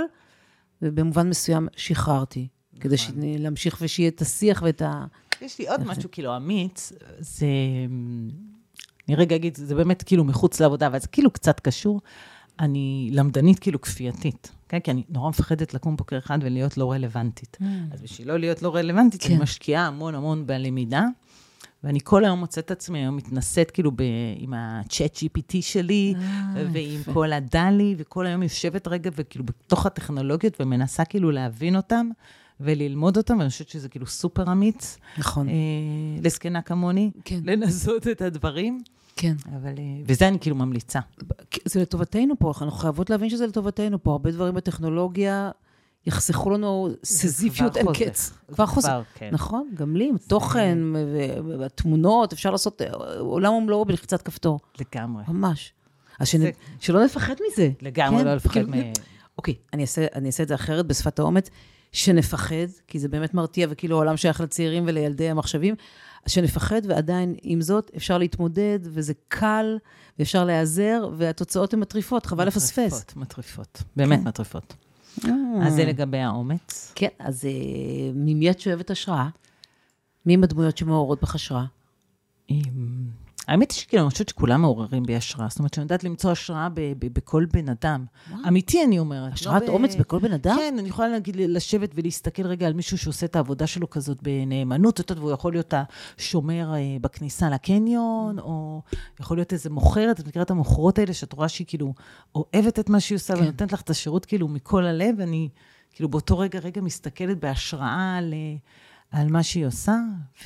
ובמובן 0.82 1.30
מסוים 1.30 1.68
שחררתי, 1.76 2.47
כדי 2.80 2.95
להמשיך 3.18 3.78
ושיהיה 3.82 4.10
את 4.10 4.22
השיח 4.22 4.62
ואת 4.66 4.82
ה... 4.82 5.05
יש 5.41 5.60
לי 5.60 5.70
עוד 5.70 5.84
משהו 5.84 6.12
כאילו 6.12 6.38
אמיץ, 6.38 6.93
זה... 7.20 7.47
אני 9.08 9.16
רגע 9.16 9.36
אגיד, 9.36 9.55
זה 9.55 9.76
באמת 9.76 10.03
כאילו 10.03 10.24
מחוץ 10.24 10.60
לעבודה, 10.60 10.88
אבל 10.88 10.99
זה 10.99 11.08
כאילו 11.08 11.32
קצת 11.32 11.60
קשור. 11.60 12.01
אני 12.60 13.10
למדנית 13.14 13.60
כאילו 13.60 13.82
כפייתית, 13.82 14.51
כן? 14.70 14.80
כי 14.80 14.91
אני 14.91 15.03
נורא 15.10 15.30
מפחדת 15.30 15.74
לקום 15.74 15.95
בוקר 15.95 16.18
אחד 16.18 16.39
ולהיות 16.41 16.78
לא 16.78 16.91
רלוונטית. 16.91 17.58
אז 17.91 18.01
בשביל 18.01 18.28
לא 18.28 18.38
להיות 18.38 18.62
לא 18.62 18.76
רלוונטית, 18.76 19.22
כן. 19.22 19.34
אני 19.34 19.43
משקיעה 19.43 19.88
המון 19.88 20.16
המון 20.16 20.47
בלמידה, 20.47 21.05
ואני 21.84 21.99
כל 22.03 22.26
היום 22.26 22.39
מוצאת 22.39 22.66
את 22.66 22.72
עצמי 22.72 22.99
היום 22.99 23.16
מתנשאת 23.16 23.72
כאילו 23.72 23.91
ב, 23.91 24.01
עם 24.38 24.53
ה-chat 24.53 25.16
GPT 25.16 25.62
שלי, 25.62 26.14
ועם 26.53 26.99
יפה. 27.01 27.14
כל 27.14 27.34
הדלי, 27.34 27.95
וכל 27.97 28.26
היום 28.26 28.43
יושבת 28.43 28.88
רגע 28.88 29.10
וכאילו 29.16 29.45
בתוך 29.45 29.86
הטכנולוגיות 29.86 30.62
ומנסה 30.62 31.05
כאילו 31.05 31.32
להבין 31.32 31.76
אותם 31.76 32.10
וללמוד 32.60 33.18
אותם, 33.18 33.38
ואני 33.39 33.49
חושבת 33.49 33.70
שזה 33.70 33.89
כאילו 33.89 34.08
סופר 34.08 34.51
אמיץ. 34.51 34.97
נכון. 35.18 35.49
אה, 35.49 35.53
לזקנה 36.24 36.62
כמוני, 36.62 37.12
כן. 37.26 37.39
לנסות 37.43 38.08
את 38.08 38.22
הדברים, 38.22 38.82
כן. 39.18 39.34
אבל... 39.55 39.70
אה, 39.78 39.84
וזה 40.05 40.28
אני 40.28 40.39
כאילו 40.39 40.55
ממליצה. 40.55 40.99
זה 41.65 41.82
לטובתנו 41.82 42.34
פה, 42.39 42.47
אנחנו 42.61 42.72
חייבות 42.72 43.09
להבין 43.09 43.30
שזה 43.30 43.47
לטובתנו 43.47 44.03
פה. 44.03 44.11
הרבה 44.11 44.32
דברים 44.32 44.53
בטכנולוגיה 44.53 45.51
יחסכו 46.05 46.49
לנו 46.49 46.89
סזיפיות 47.03 47.78
אין. 47.78 47.86
קץ. 47.93 48.32
כבר 48.53 48.65
חוזק. 48.65 48.89
כבר, 48.89 49.01
כן. 49.15 49.30
נכון, 49.32 49.70
גם 49.74 49.95
לי, 49.95 50.09
עם 50.09 50.18
תוכן 50.18 50.78
והתמונות, 51.59 52.34
אפשר 52.34 52.51
לעשות 52.51 52.82
אה, 52.82 52.88
עולם 53.20 53.53
ומלואו 53.53 53.86
בלחיצת 53.86 54.22
כפתור. 54.22 54.59
לגמרי. 54.80 55.24
ממש. 55.28 55.74
אז 56.20 56.28
שנ- 56.30 56.38
זה- 56.38 56.51
שלא 56.80 57.05
נפחד 57.05 57.36
מזה. 57.51 57.70
לגמרי 57.82 58.20
כן, 58.20 58.26
לא 58.26 58.36
לפחד 58.36 58.51
כאילו, 58.53 58.70
מ... 58.70 58.74
אוקיי, 59.38 59.55
אני 59.74 59.82
אעשה, 59.82 60.05
אני 60.15 60.28
אעשה 60.28 60.43
את 60.43 60.47
זה 60.47 60.55
אחרת 60.55 60.86
בשפת 60.88 61.20
האומץ, 61.20 61.49
שנפחד, 61.91 62.55
כי 62.88 62.99
זה 62.99 63.07
באמת 63.07 63.34
מרתיע, 63.34 63.68
וכאילו 63.70 63.95
העולם 63.95 64.18
שייך 64.18 64.41
לצעירים 64.41 64.84
ולילדי 64.88 65.30
המחשבים, 65.30 65.76
שנפחד, 66.28 66.82
ועדיין, 66.88 67.36
עם 67.42 67.62
זאת, 67.62 67.92
אפשר 67.96 68.18
להתמודד, 68.18 68.80
וזה 68.84 69.14
קל, 69.28 69.78
ואפשר 70.20 70.46
להיעזר, 70.46 71.10
והתוצאות 71.18 71.74
הן 71.74 71.80
מטריפות, 71.80 72.26
חבל 72.26 72.48
לפספס. 72.48 72.78
מטריפות, 72.78 73.16
מטריפות. 73.16 73.84
באמת 73.96 74.20
כן. 74.20 74.28
מטריפות. 74.28 74.74
אה. 75.26 75.32
אז 75.68 75.74
זה 75.74 75.86
לגבי 75.86 76.18
האומץ. 76.18 76.92
כן, 76.96 77.08
אז 77.20 77.46
אה, 77.46 77.52
ממי 78.14 78.52
את 78.52 78.60
שואבת 78.60 78.92
השראה? 78.92 79.30
מי 80.26 80.34
הם 80.34 80.44
הדמויות 80.44 80.78
שמעוררות 80.78 81.22
בך 81.22 81.36
השראה? 81.36 81.66
האמת 83.48 83.72
היא 83.72 83.80
שכאילו, 83.80 84.04
אני 84.04 84.12
חושבת 84.12 84.30
שכולם 84.30 84.62
מעוררים 84.62 85.04
בי 85.04 85.16
השראה. 85.16 85.48
זאת 85.50 85.60
אומרת, 85.60 85.74
שאני 85.74 85.84
יודעת 85.84 86.04
למצוא 86.04 86.32
השראה 86.32 86.70
ב- 86.70 86.93
ב- 87.00 87.14
בכל 87.14 87.45
בן 87.54 87.70
אדם. 87.70 88.06
אמיתי, 88.48 88.84
אני 88.84 89.00
אומרת. 89.00 89.34
השראת 89.34 89.62
לא 89.62 89.68
ב- 89.68 89.72
אומץ 89.72 89.95
בכל 89.95 90.20
בן 90.20 90.34
אדם? 90.34 90.56
כן, 90.58 90.76
אני 90.80 90.89
יכולה 90.89 91.08
להגיד, 91.08 91.36
לשבת 91.36 91.91
ולהסתכל 91.95 92.48
רגע 92.48 92.68
על 92.68 92.74
מישהו 92.74 92.98
שעושה 92.98 93.26
את 93.26 93.36
העבודה 93.36 93.68
שלו 93.68 93.89
כזאת 93.89 94.24
בנאמנות, 94.24 95.00
את 95.00 95.10
יודעת, 95.10 95.24
והוא 95.24 95.32
יכול 95.32 95.54
להיות 95.54 95.74
השומר 96.18 96.74
אה, 96.74 96.98
בכניסה 97.02 97.50
לקניון, 97.50 98.39
או 98.39 98.82
יכול 99.20 99.38
להיות 99.38 99.54
איזה 99.54 99.70
מוכרת, 99.70 100.20
את 100.20 100.28
מכירה 100.28 100.43
את 100.43 100.52
המוכרות 100.52 101.00
האלה, 101.00 101.14
שאת 101.14 101.34
רואה 101.34 101.48
שהיא 101.48 101.68
כאילו 101.68 101.93
אוהבת 102.36 102.80
את 102.80 102.89
מה 102.89 103.00
שהיא 103.00 103.16
עושה, 103.16 103.34
ונותנת 103.38 103.74
לך 103.74 103.82
את 103.82 103.89
השירות 103.89 104.26
כאילו 104.26 104.48
מכל 104.48 104.86
הלב, 104.86 105.16
ואני 105.18 105.50
כאילו 105.93 106.10
באותו 106.10 106.39
רגע, 106.39 106.60
רגע 106.60 106.82
מסתכלת 106.82 107.39
בהשראה 107.39 108.16
על, 108.18 108.34
אה, 108.34 109.20
על 109.20 109.28
מה 109.28 109.43
שהיא 109.43 109.66
עושה, 109.66 109.95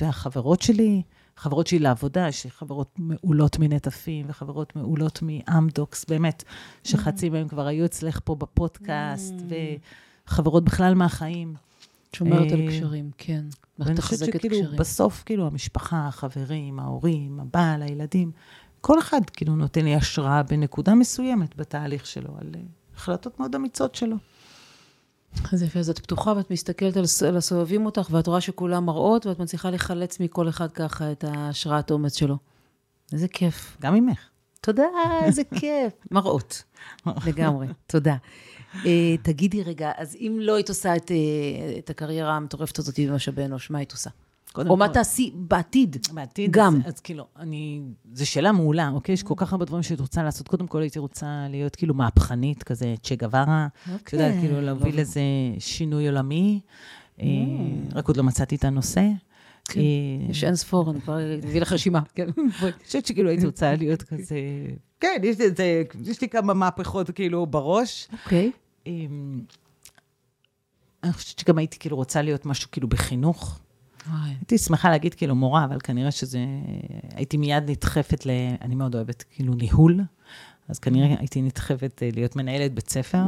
והחברות 0.00 0.62
שלי, 0.62 1.02
חברות 1.36 1.66
שלי 1.66 1.78
לעבודה, 1.78 2.28
יש 2.28 2.44
לי 2.44 2.50
חברות 2.50 2.94
מעולות 2.98 3.58
מנטפים, 3.58 4.26
וחברות 4.28 4.76
מעולות 4.76 5.18
מאמדוקס, 5.22 6.04
באמת, 6.04 6.44
שחצי 6.84 7.28
מהם 7.28 7.48
כבר 7.48 7.66
היו 7.66 7.84
אצלך 7.84 8.20
פה 8.24 8.34
בפודקאסט, 8.34 9.34
וחברות 10.28 10.64
בכלל 10.64 10.94
מהחיים. 10.94 11.54
שומרת 12.16 12.52
על 12.52 12.60
אה, 12.60 12.68
קשרים, 12.68 13.10
כן. 13.18 13.44
ואני 13.78 14.00
חושבת 14.00 14.18
שכאילו, 14.18 14.56
קשרים. 14.56 14.78
בסוף, 14.78 15.22
כאילו, 15.26 15.46
המשפחה, 15.46 16.06
החברים, 16.06 16.80
ההורים, 16.80 17.40
הבעל, 17.40 17.82
הילדים, 17.82 18.30
כל 18.80 18.98
אחד 18.98 19.20
כאילו 19.32 19.56
נותן 19.56 19.84
לי 19.84 19.94
השראה 19.94 20.42
בנקודה 20.42 20.94
מסוימת 20.94 21.56
בתהליך 21.56 22.06
שלו, 22.06 22.36
על 22.40 22.50
אה, 22.54 22.60
החלטות 22.96 23.40
מאוד 23.40 23.54
אמיצות 23.54 23.94
שלו. 23.94 24.16
אז 25.52 25.62
יפה, 25.62 25.78
אז 25.78 25.90
את 25.90 25.98
פתוחה 25.98 26.32
ואת 26.36 26.50
מסתכלת 26.50 26.96
על, 26.96 27.04
על 27.28 27.36
הסובבים 27.36 27.86
אותך, 27.86 28.08
ואת 28.10 28.26
רואה 28.26 28.40
שכולם 28.40 28.86
מראות, 28.86 29.26
ואת 29.26 29.38
מצליחה 29.38 29.70
לחלץ 29.70 30.20
מכל 30.20 30.48
אחד 30.48 30.72
ככה 30.72 31.12
את 31.12 31.24
ההשראת 31.24 31.90
אומץ 31.90 32.16
שלו. 32.16 32.36
איזה 33.12 33.28
כיף. 33.28 33.76
גם 33.80 33.94
ממך. 33.94 34.18
תודה, 34.60 34.84
איזה 35.22 35.42
כיף. 35.60 35.92
מראות, 36.10 36.62
לגמרי, 37.26 37.66
תודה. 37.86 38.16
Uh, 38.74 38.86
תגידי 39.22 39.62
רגע, 39.62 39.90
אז 39.96 40.16
אם 40.16 40.38
לא 40.40 40.54
היית 40.54 40.68
עושה 40.68 40.96
את, 40.96 41.10
uh, 41.10 41.14
את 41.78 41.90
הקריירה 41.90 42.36
המטורפת 42.36 42.78
הזאת 42.78 43.00
במשאבי 43.00 43.44
אנוש, 43.44 43.70
מה 43.70 43.78
היית 43.78 43.92
עושה? 43.92 44.10
קודם 44.52 44.70
או 44.70 44.76
מה 44.76 44.88
תעשי 44.88 45.32
בעתיד? 45.34 45.96
בעתיד, 46.12 46.50
גם. 46.50 46.76
אז, 46.76 46.94
אז 46.94 47.00
כאילו, 47.00 47.26
אני, 47.38 47.80
זו 48.12 48.26
שאלה 48.26 48.52
מעולה, 48.52 48.88
אוקיי? 48.88 49.12
יש 49.12 49.22
כל 49.22 49.34
כך 49.36 49.52
הרבה 49.52 49.64
דברים 49.64 49.82
שהייתי 49.82 50.02
רוצה 50.02 50.22
לעשות. 50.22 50.48
קודם 50.48 50.66
כל, 50.66 50.82
הייתי 50.82 50.98
רוצה 50.98 51.26
להיות 51.50 51.76
כאילו 51.76 51.94
מהפכנית, 51.94 52.62
כזה 52.62 52.94
צ'ה 53.02 53.14
גווארה. 53.14 53.66
את 53.96 54.12
יודעת, 54.12 54.34
כאילו, 54.40 54.60
להוביל 54.60 54.98
איזה 54.98 55.20
שינוי 55.58 56.08
עולמי. 56.08 56.60
אה, 57.20 57.26
רק 57.94 58.08
עוד 58.08 58.16
לא 58.16 58.22
מצאתי 58.22 58.56
את 58.56 58.64
הנושא. 58.64 59.08
כן. 59.68 59.80
אה, 59.80 60.30
יש 60.30 60.44
אין 60.44 60.56
ספור, 60.56 60.90
אני 60.90 61.00
כבר 61.00 61.18
אביא 61.44 61.60
לך 61.60 61.72
רשימה. 61.72 62.00
כן. 62.14 62.28
אני 62.62 62.72
חושבת 62.86 63.06
שכאילו 63.06 63.30
הייתי 63.30 63.46
רוצה 63.46 63.74
להיות 63.74 64.02
כזה... 64.02 64.36
כן, 65.00 65.20
יש 65.22 65.38
לי, 65.38 65.44
איזה, 65.44 65.82
יש 66.04 66.20
לי 66.20 66.28
כמה 66.28 66.54
מהפכות 66.54 67.10
כאילו 67.10 67.46
בראש. 67.46 68.08
אוקיי. 68.12 68.50
אמ, 68.86 69.40
אני 71.02 71.12
חושבת 71.12 71.38
שגם 71.38 71.58
הייתי 71.58 71.78
כאילו 71.78 71.96
רוצה 71.96 72.22
להיות 72.22 72.46
משהו 72.46 72.70
כאילו 72.70 72.88
בחינוך. 72.88 73.60
וואי. 74.08 74.30
הייתי 74.30 74.58
שמחה 74.58 74.90
להגיד 74.90 75.14
כאילו 75.14 75.34
מורה, 75.34 75.64
אבל 75.64 75.78
כנראה 75.80 76.10
שזה... 76.10 76.38
הייתי 77.14 77.36
מיד 77.36 77.70
נדחפת 77.70 78.26
ל... 78.26 78.30
אני 78.60 78.74
מאוד 78.74 78.94
אוהבת 78.94 79.24
כאילו 79.30 79.54
ניהול, 79.54 80.00
אז 80.68 80.78
כנראה 80.78 81.14
הייתי 81.18 81.42
נדחפת 81.42 82.02
אה, 82.02 82.08
להיות 82.12 82.36
מנהלת 82.36 82.74
בית 82.74 82.90
ספר. 82.90 83.22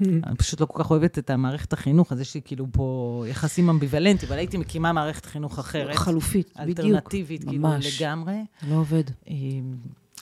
אני 0.00 0.36
פשוט 0.36 0.60
לא 0.60 0.66
כל 0.66 0.82
כך 0.82 0.90
אוהבת 0.90 1.18
את 1.18 1.30
המערכת 1.30 1.72
החינוך, 1.72 2.12
אז 2.12 2.20
יש 2.20 2.34
לי 2.34 2.40
כאילו 2.44 2.66
פה 2.72 3.24
יחסים 3.28 3.70
אמביוולנטיים, 3.70 4.32
אבל 4.32 4.38
הייתי 4.38 4.56
מקימה 4.56 4.92
מערכת 4.92 5.26
חינוך 5.26 5.58
אחרת. 5.58 5.96
חלופית, 5.96 6.54
בדיוק. 6.62 6.78
אלטרנטיבית, 6.78 7.44
כאילו. 7.44 7.68
לגמרי. 7.98 8.44
לא 8.68 8.74
עובד. 8.74 9.04
אמ, 9.28 9.74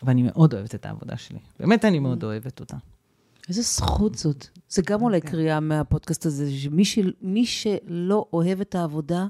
ואני 0.03 0.23
מאוד 0.23 0.55
אוהבת 0.55 0.75
את 0.75 0.87
העבודה 0.87 1.17
שלי. 1.17 1.39
באמת, 1.61 1.85
אני 1.85 1.99
מאוד 1.99 2.25
אוהבת 2.25 2.61
אותה. 2.61 2.77
איזה 3.49 3.63
זכות 3.63 4.15
זאת. 4.15 4.47
זה 4.69 4.83
גם 4.83 5.03
אולי 5.03 5.21
קריאה 5.21 5.61
מהפודקאסט 5.61 6.27
הזה, 6.27 6.51
שמי 6.51 7.47
שלא 7.47 8.27
אוהב 8.33 8.61
את 8.61 8.75
העבודה, 8.75 9.27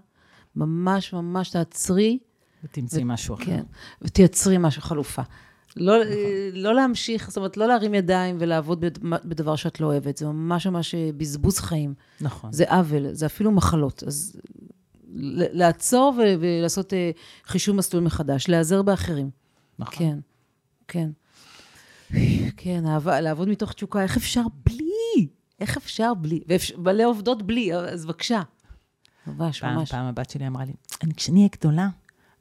ממש 0.56 1.12
ממש 1.12 1.50
תעצרי, 1.50 2.18
ותמצאי 2.64 3.02
משהו 3.04 3.34
אחר. 3.34 3.44
כן, 3.44 3.62
ותייצרי 4.02 4.56
משהו, 4.58 4.82
חלופה. 4.82 5.22
לא, 5.76 5.94
לא 6.52 6.74
להמשיך, 6.74 7.28
זאת 7.28 7.36
אומרת, 7.36 7.56
לא 7.56 7.66
להרים 7.68 7.94
ידיים 7.94 8.36
ולעבוד 8.40 8.80
בד- 8.80 8.98
בדבר 9.24 9.56
שאת 9.56 9.80
לא 9.80 9.86
אוהבת, 9.86 10.16
זה 10.16 10.26
ממש 10.26 10.66
ממש 10.66 10.94
אה, 10.94 11.10
בזבוז 11.16 11.58
חיים. 11.58 11.94
נכון. 12.20 12.52
זה 12.52 12.64
עוול, 12.70 13.12
זה 13.12 13.26
אפילו 13.26 13.50
מחלות. 13.50 14.02
אז 14.06 14.36
לעצור 15.52 16.14
ו- 16.18 16.34
ולעשות 16.40 16.92
אה, 16.94 17.10
חישוב 17.44 17.76
מסלול 17.76 18.02
מחדש, 18.02 18.48
להיעזר 18.48 18.82
באחרים. 18.82 19.30
נכון. 19.78 19.96
כן, 19.98 20.18
כן. 20.88 21.10
כן, 22.56 22.86
אהבה, 22.86 23.20
לעבוד 23.20 23.48
מתוך 23.48 23.72
תשוקה, 23.72 24.02
איך 24.02 24.16
אפשר 24.16 24.42
בלי? 24.66 25.26
איך 25.60 25.76
אפשר 25.76 26.14
בלי? 26.14 26.40
ומלא 26.48 27.04
עובדות 27.08 27.42
בלי, 27.42 27.74
אז 27.74 28.06
בבקשה. 28.06 28.42
ממש, 29.26 29.60
פעם, 29.60 29.76
ממש. 29.76 29.90
פעם 29.90 30.04
הבת 30.06 30.30
שלי 30.30 30.46
אמרה 30.46 30.64
לי, 30.64 30.72
אני 31.02 31.14
כשאני 31.14 31.38
אהיה 31.38 31.48
גדולה, 31.52 31.88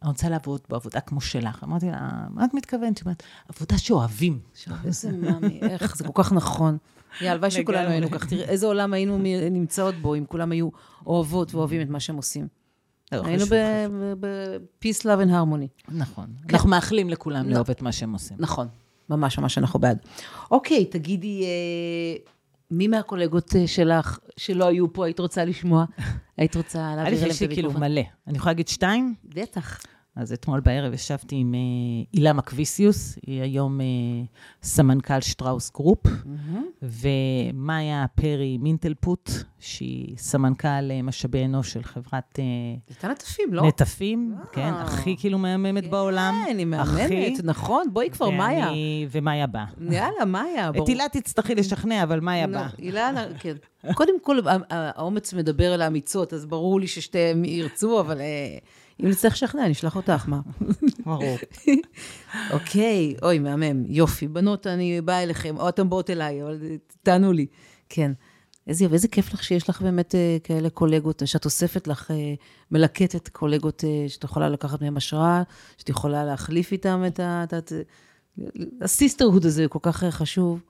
אני 0.01 0.09
רוצה 0.09 0.29
לעבוד 0.29 0.61
בעבודה 0.69 0.99
כמו 0.99 1.21
שלך. 1.21 1.63
אמרתי 1.63 1.85
לה, 1.91 2.09
מה 2.29 2.45
את 2.45 2.53
מתכוונת? 2.53 2.97
היא 2.97 3.03
אומרת, 3.05 3.23
עבודה 3.49 3.77
שאוהבים. 3.77 4.39
איזה 4.85 5.11
מאמי, 5.11 5.59
איך, 5.61 5.97
זה 5.97 6.03
כל 6.03 6.23
כך 6.23 6.33
נכון. 6.33 6.77
יה, 7.21 7.31
הלוואי 7.31 7.51
שכולנו. 7.51 7.89
היינו 7.89 8.11
כך. 8.11 8.25
תראה, 8.25 8.43
איזה 8.43 8.65
עולם 8.65 8.93
היינו 8.93 9.17
נמצאות 9.51 9.95
בו 9.95 10.15
אם 10.15 10.25
כולם 10.27 10.51
היו 10.51 10.69
אוהבות 11.05 11.55
ואוהבים 11.55 11.81
את 11.81 11.89
מה 11.89 11.99
שהם 11.99 12.15
עושים. 12.15 12.47
לא, 13.11 13.21
היינו. 13.25 13.45
ב-peace, 14.19 15.01
love 15.01 15.25
and 15.25 15.29
harmony. 15.29 15.93
נכון. 15.95 16.25
אנחנו 16.49 16.69
מאחלים 16.69 17.09
לכולם 17.09 17.49
לאהוב 17.49 17.69
את 17.69 17.81
מה 17.81 17.91
שהם 17.91 18.13
עושים. 18.13 18.37
נכון, 18.39 18.67
ממש 19.09 19.39
ממש 19.39 19.57
אנחנו 19.57 19.79
בעד. 19.79 19.97
אוקיי, 20.51 20.85
תגידי, 20.85 21.43
אה, 21.43 22.31
מי 22.71 22.87
מהקולגות 22.87 23.55
אה, 23.55 23.67
שלך 23.67 24.19
שלא 24.37 24.67
היו 24.67 24.93
פה 24.93 25.05
היית 25.05 25.19
רוצה 25.19 25.45
לשמוע? 25.45 25.85
היית 26.37 26.55
רוצה 26.55 26.95
להעביר 26.95 27.17
אליהם 27.17 27.31
את 27.35 27.41
לי 27.41 27.47
כאילו 27.47 27.69
המיקרופון? 27.69 27.91
מלא. 27.91 28.01
אני 28.27 28.37
יכולה 28.37 28.51
להגיד 28.51 28.67
שתיים? 28.67 29.15
בטח. 29.23 29.79
אז 30.19 30.33
אתמול 30.33 30.59
בערב 30.59 30.93
ישבתי 30.93 31.35
עם 31.35 31.55
אה, 31.55 31.59
הילה 32.13 32.33
מקוויסיוס, 32.33 33.17
היא 33.27 33.41
היום 33.41 33.81
אה, 33.81 33.85
סמנכ"ל 34.63 35.21
שטראוס 35.21 35.71
גרופ, 35.71 36.03
ומאיה 36.81 38.05
פרי 38.15 38.57
מינטלפוט, 38.57 39.31
שהיא 39.59 40.17
סמנכ"ל 40.17 40.91
אה, 40.91 41.01
משאבי 41.01 41.45
אנוש 41.45 41.73
של 41.73 41.83
חברת 41.83 42.39
הייתה 42.89 43.07
נטפים, 43.07 43.53
לא? 43.53 43.67
נטפים, 43.67 44.35
כן, 44.51 44.73
הכי 44.73 45.15
כאילו 45.19 45.37
מהממת 45.37 45.89
בעולם. 45.89 46.43
כן, 46.47 46.57
היא 46.57 46.67
הכי. 46.75 47.15
מהממת, 47.15 47.43
נכון, 47.43 47.87
בואי 47.93 48.09
כבר, 48.09 48.29
מאיה. 48.29 48.69
ומאיה 49.11 49.47
באה. 49.47 49.65
יאללה, 49.91 50.25
מאיה, 50.25 50.71
ברור. 50.71 50.83
את 50.83 50.89
הילה 50.89 51.05
תצטרכי 51.11 51.55
לשכנע, 51.55 52.03
אבל 52.03 52.19
מאיה 52.19 52.45
נו, 52.45 52.53
באה. 52.53 52.67
אילנה, 52.79 53.25
כן. 53.39 53.55
קודם 53.93 54.19
כל, 54.21 54.39
האומץ 54.69 55.33
מדבר 55.33 55.73
אל 55.73 55.81
האמיצות, 55.81 56.33
אז 56.33 56.45
ברור 56.45 56.79
לי 56.79 56.87
ששתיהם 56.87 57.45
ירצו, 57.45 57.99
אבל 57.99 58.21
אם 59.03 59.07
נצטרך 59.07 59.33
לשכנע, 59.33 59.67
נשלח 59.67 59.95
אותך, 59.95 60.27
מה? 60.27 60.41
ברור. 61.05 61.37
אוקיי, 62.53 63.15
אוי, 63.21 63.39
מהמם, 63.39 63.83
יופי. 63.87 64.27
בנות, 64.27 64.67
אני 64.67 65.01
באה 65.01 65.23
אליכם, 65.23 65.57
או 65.57 65.69
אתם 65.69 65.89
באות 65.89 66.09
אליי, 66.09 66.43
אבל 66.43 66.59
תענו 67.03 67.33
לי. 67.33 67.45
כן. 67.89 68.11
איזה, 68.69 68.85
ואיזה 68.89 69.07
כיף 69.07 69.33
לך 69.33 69.43
שיש 69.43 69.69
לך 69.69 69.81
באמת 69.81 70.15
אה, 70.15 70.37
כאלה 70.43 70.69
קולגות, 70.69 71.21
שאת 71.25 71.45
אוספת 71.45 71.87
לך, 71.87 72.11
אה, 72.11 72.33
מלקטת 72.71 73.27
קולגות 73.27 73.83
אה, 73.83 74.05
שאת 74.09 74.23
יכולה 74.23 74.49
לקחת 74.49 74.81
מהם 74.81 74.97
השראה, 74.97 75.43
שאת 75.77 75.89
יכולה 75.89 76.25
להחליף 76.25 76.71
איתם 76.71 77.03
את 77.07 77.19
ה... 77.19 77.43
את 77.43 77.73
הסיסטרהוד 78.81 79.45
הזה 79.45 79.67
כל 79.67 79.79
כך 79.81 80.03
חשוב. 80.03 80.61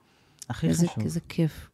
הכי 0.48 0.68
איזה, 0.68 0.88
חשוב. 0.88 1.04
איזה 1.04 1.20
כיף. 1.28 1.68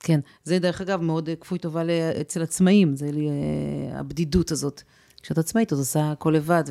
כן, 0.00 0.20
זה 0.44 0.58
דרך 0.58 0.80
אגב 0.80 1.00
מאוד 1.00 1.28
כפוי 1.40 1.58
טובה 1.58 1.82
אצל 2.20 2.42
עצמאים, 2.42 2.96
זה 2.96 3.12
לי, 3.12 3.28
הבדידות 3.92 4.50
הזאת. 4.50 4.82
כשאת 5.26 5.38
עצמאית, 5.38 5.72
את 5.72 5.78
עושה 5.78 6.10
הכל 6.10 6.30
לבד, 6.36 6.64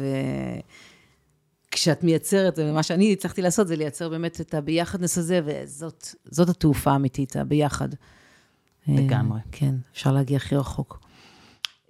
וכשאת 1.71 2.03
מייצרת, 2.03 2.53
ומה 2.57 2.83
שאני 2.83 3.13
הצלחתי 3.13 3.41
לעשות 3.41 3.67
זה 3.67 3.75
לייצר 3.75 4.09
באמת 4.09 4.41
את 4.41 4.53
הביחדנס 4.53 5.17
הזה, 5.17 5.41
וזאת 5.45 6.15
זאת 6.25 6.49
התעופה 6.49 6.91
האמיתית, 6.91 7.35
הביחד. 7.35 7.89
לגמרי. 8.87 9.39
כן, 9.51 9.75
אפשר 9.91 10.11
להגיע 10.11 10.37
הכי 10.37 10.55
רחוק. 10.55 10.99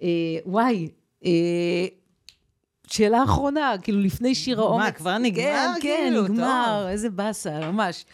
אה, 0.02 0.08
וואי, 0.46 0.88
אה, 1.24 1.30
שאלה 2.86 3.24
אחרונה, 3.24 3.74
כאילו 3.82 4.00
לפני 4.00 4.34
שיר 4.34 4.60
האומץ. 4.60 4.84
מה, 4.84 4.92
כבר 4.92 5.18
נגמר? 5.18 5.42
כן, 5.42 5.74
כן, 5.82 6.04
כאילו, 6.08 6.22
נגמר. 6.22 6.86
איזה 6.88 7.10
באסה, 7.10 7.70
ממש. 7.72 8.04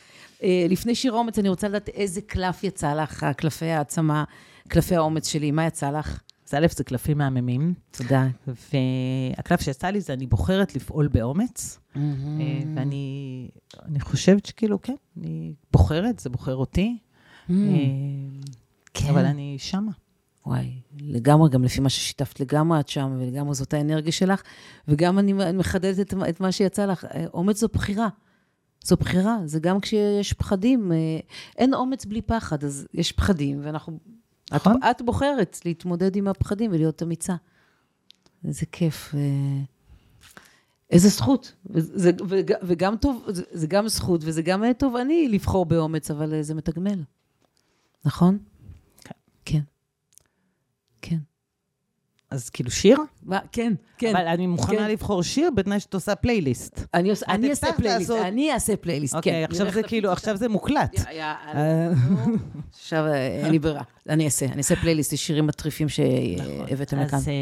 אה, 0.42 0.66
לפני 0.68 0.94
שיר 0.94 1.14
האומץ, 1.14 1.38
אני 1.38 1.48
רוצה 1.48 1.68
לדעת 1.68 1.88
איזה 1.88 2.20
קלף 2.20 2.64
יצא 2.64 2.94
לך, 2.94 3.26
קלפי 3.36 3.66
העצמה, 3.66 4.24
קלפי 4.68 4.96
האומץ 4.96 5.28
שלי, 5.28 5.50
מה 5.50 5.66
יצא 5.66 5.90
לך? 5.90 6.20
אז 6.52 6.58
א', 6.58 6.66
זה 6.76 6.84
קלפים 6.84 7.18
מהממים, 7.18 7.74
תודה. 7.90 8.28
והקלף 8.46 9.60
שיצא 9.60 9.86
לי 9.86 10.00
זה 10.00 10.12
אני 10.12 10.26
בוחרת 10.26 10.74
לפעול 10.74 11.08
באומץ, 11.08 11.78
Mm. 11.94 11.98
אה, 11.98 12.62
ואני 12.76 13.48
אני 13.84 14.00
חושבת 14.00 14.46
שכאילו, 14.46 14.82
כן, 14.82 14.94
אני 15.16 15.54
בוחרת, 15.72 16.18
זה 16.18 16.30
בוחר 16.30 16.56
אותי, 16.56 16.98
אה, 17.50 17.54
כן. 18.94 19.08
אבל 19.10 19.24
אני 19.24 19.56
שמה. 19.58 19.92
וואי, 20.46 20.80
לגמרי, 21.00 21.50
גם 21.50 21.64
לפי 21.64 21.80
מה 21.80 21.88
ששיתפת, 21.88 22.40
לגמרי 22.40 22.80
את 22.80 22.88
שם, 22.88 23.16
ולגמרי 23.18 23.54
זאת 23.54 23.74
האנרגיה 23.74 24.12
שלך, 24.12 24.42
וגם 24.88 25.18
אני 25.18 25.32
מחדדת 25.32 26.00
את, 26.00 26.14
את 26.28 26.40
מה 26.40 26.52
שיצא 26.52 26.86
לך. 26.86 27.04
אה, 27.04 27.24
אומץ 27.34 27.60
זו 27.60 27.68
בחירה. 27.72 28.08
זו 28.84 28.96
בחירה, 28.96 29.38
זה 29.44 29.60
גם 29.60 29.80
כשיש 29.80 30.32
פחדים. 30.32 30.92
אין 31.58 31.74
אומץ 31.74 32.04
בלי 32.04 32.22
פחד, 32.22 32.64
אז 32.64 32.86
יש 32.94 33.12
פחדים, 33.12 33.60
ואנחנו... 33.62 33.98
נכון. 34.50 34.76
את, 34.76 34.82
את 34.90 35.02
בוחרת 35.02 35.58
להתמודד 35.64 36.16
עם 36.16 36.28
הפחדים 36.28 36.70
ולהיות 36.72 37.02
אמיצה. 37.02 37.34
איזה 38.44 38.66
כיף. 38.66 39.14
אה, 39.14 39.62
איזה 40.90 41.08
זכות. 41.08 41.52
וזה, 41.66 42.10
וג, 42.28 42.52
וגם 42.62 42.96
טוב, 42.96 43.24
זה, 43.28 43.42
זה 43.52 43.66
גם 43.66 43.88
זכות, 43.88 44.20
וזה 44.24 44.42
גם 44.42 44.64
אה, 44.64 44.74
תובעני 44.74 45.28
לבחור 45.28 45.66
באומץ, 45.66 46.10
אבל 46.10 46.34
אה, 46.34 46.42
זה 46.42 46.54
מתגמל. 46.54 47.02
נכון? 48.04 48.38
כן. 49.04 49.14
כן. 49.44 49.60
כן. 51.02 51.18
אז 52.32 52.50
כאילו 52.50 52.70
שיר, 52.70 52.98
מה, 53.22 53.38
כן, 53.52 53.72
כן. 53.98 54.16
אבל 54.16 54.26
אני 54.26 54.46
מוכנה 54.46 54.78
כן. 54.78 54.90
לבחור 54.90 55.22
שיר 55.22 55.50
בתנאי 55.56 55.80
שאת 55.80 55.94
עושה 55.94 56.14
פלייליסט. 56.14 56.80
אני, 56.94 57.10
עוש, 57.10 57.22
אני 57.28 57.50
אעשה 57.50 57.66
פלייליסט, 57.76 58.10
לעשות- 58.10 58.26
אני 58.26 58.52
אעשה 58.52 58.76
פלייליסט, 58.76 59.12
כן. 59.14 59.18
אוקיי, 59.18 59.44
עכשיו 59.44 59.70
זה 59.72 59.82
כאילו, 59.82 60.12
עכשיו 60.12 60.36
זה 60.36 60.48
מוקלט. 60.48 60.98
נו. 60.98 61.04
עכשיו 62.80 63.06
אה, 63.06 63.14
אין 63.26 63.50
לי 63.50 63.58
ברירה. 63.58 63.82
אני 64.08 64.24
אעשה, 64.24 64.46
אני 64.46 64.56
אעשה 64.58 64.76
פלייליסט, 64.76 65.12
יש 65.12 65.26
שירים 65.26 65.46
מטריפים 65.46 65.88
שהבאתם 65.88 66.98
לכאן. 67.00 67.18
אז 67.18 67.28
אה, 67.28 67.34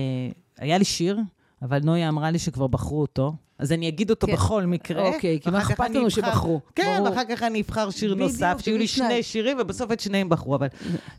היה 0.59 0.78
לי 0.78 0.84
שיר, 0.84 1.18
אבל 1.62 1.78
נויה 1.84 2.08
אמרה 2.08 2.30
לי 2.30 2.38
שכבר 2.38 2.66
בחרו 2.66 3.00
אותו, 3.00 3.32
אז 3.58 3.72
אני 3.72 3.88
אגיד 3.88 4.11
אותו 4.11 4.26
כן. 4.26 4.32
בכל 4.32 4.66
מקרה. 4.66 5.08
אוקיי, 5.14 5.40
כי 5.40 5.50
מה 5.50 5.58
אכפת 5.58 5.90
לנו 5.90 6.11
שבחרו? 6.11 6.61
כן, 6.74 6.94
ברור. 6.98 7.08
ואחר 7.11 7.22
כך 7.28 7.42
אני 7.42 7.61
אבחר 7.61 7.90
שיר 7.90 8.14
בדיוק, 8.14 8.30
נוסף, 8.30 8.56
שיהיו 8.62 8.78
לי. 8.78 8.86
שני 8.86 9.22
שירים, 9.22 9.56
ובסוף 9.61 9.92
את 9.92 10.00
שניהם 10.00 10.28
בחרו. 10.28 10.54
אבל 10.54 10.66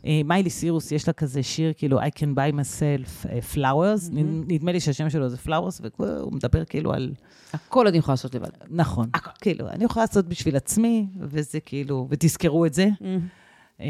אה, 0.06 0.20
מיילי 0.24 0.50
סירוס, 0.50 0.92
יש 0.92 1.06
לה 1.06 1.12
כזה 1.12 1.42
שיר, 1.42 1.72
כאילו, 1.76 2.00
I 2.00 2.04
can 2.04 2.34
buy 2.36 2.54
myself 2.54 3.28
אה, 3.28 3.38
flowers, 3.54 4.10
נ- 4.12 4.52
נדמה 4.52 4.72
לי 4.72 4.80
שהשם 4.80 5.10
שלו 5.10 5.28
זה 5.28 5.36
flowers, 5.46 5.82
והוא 5.98 6.32
מדבר 6.32 6.64
כאילו 6.64 6.92
על... 6.92 7.12
הכל 7.52 7.86
אני 7.86 7.98
יכולה 7.98 8.12
לעשות 8.12 8.34
לבד. 8.34 8.48
נכון, 8.70 9.08
כאילו, 9.40 9.68
אני 9.68 9.84
יכולה 9.84 10.04
לעשות 10.08 10.26
בשביל 10.28 10.56
עצמי, 10.56 11.06
וזה 11.20 11.60
כאילו, 11.60 12.06
ותזכרו 12.10 12.66
את 12.66 12.74
זה. 12.74 12.88
אה, 13.80 13.86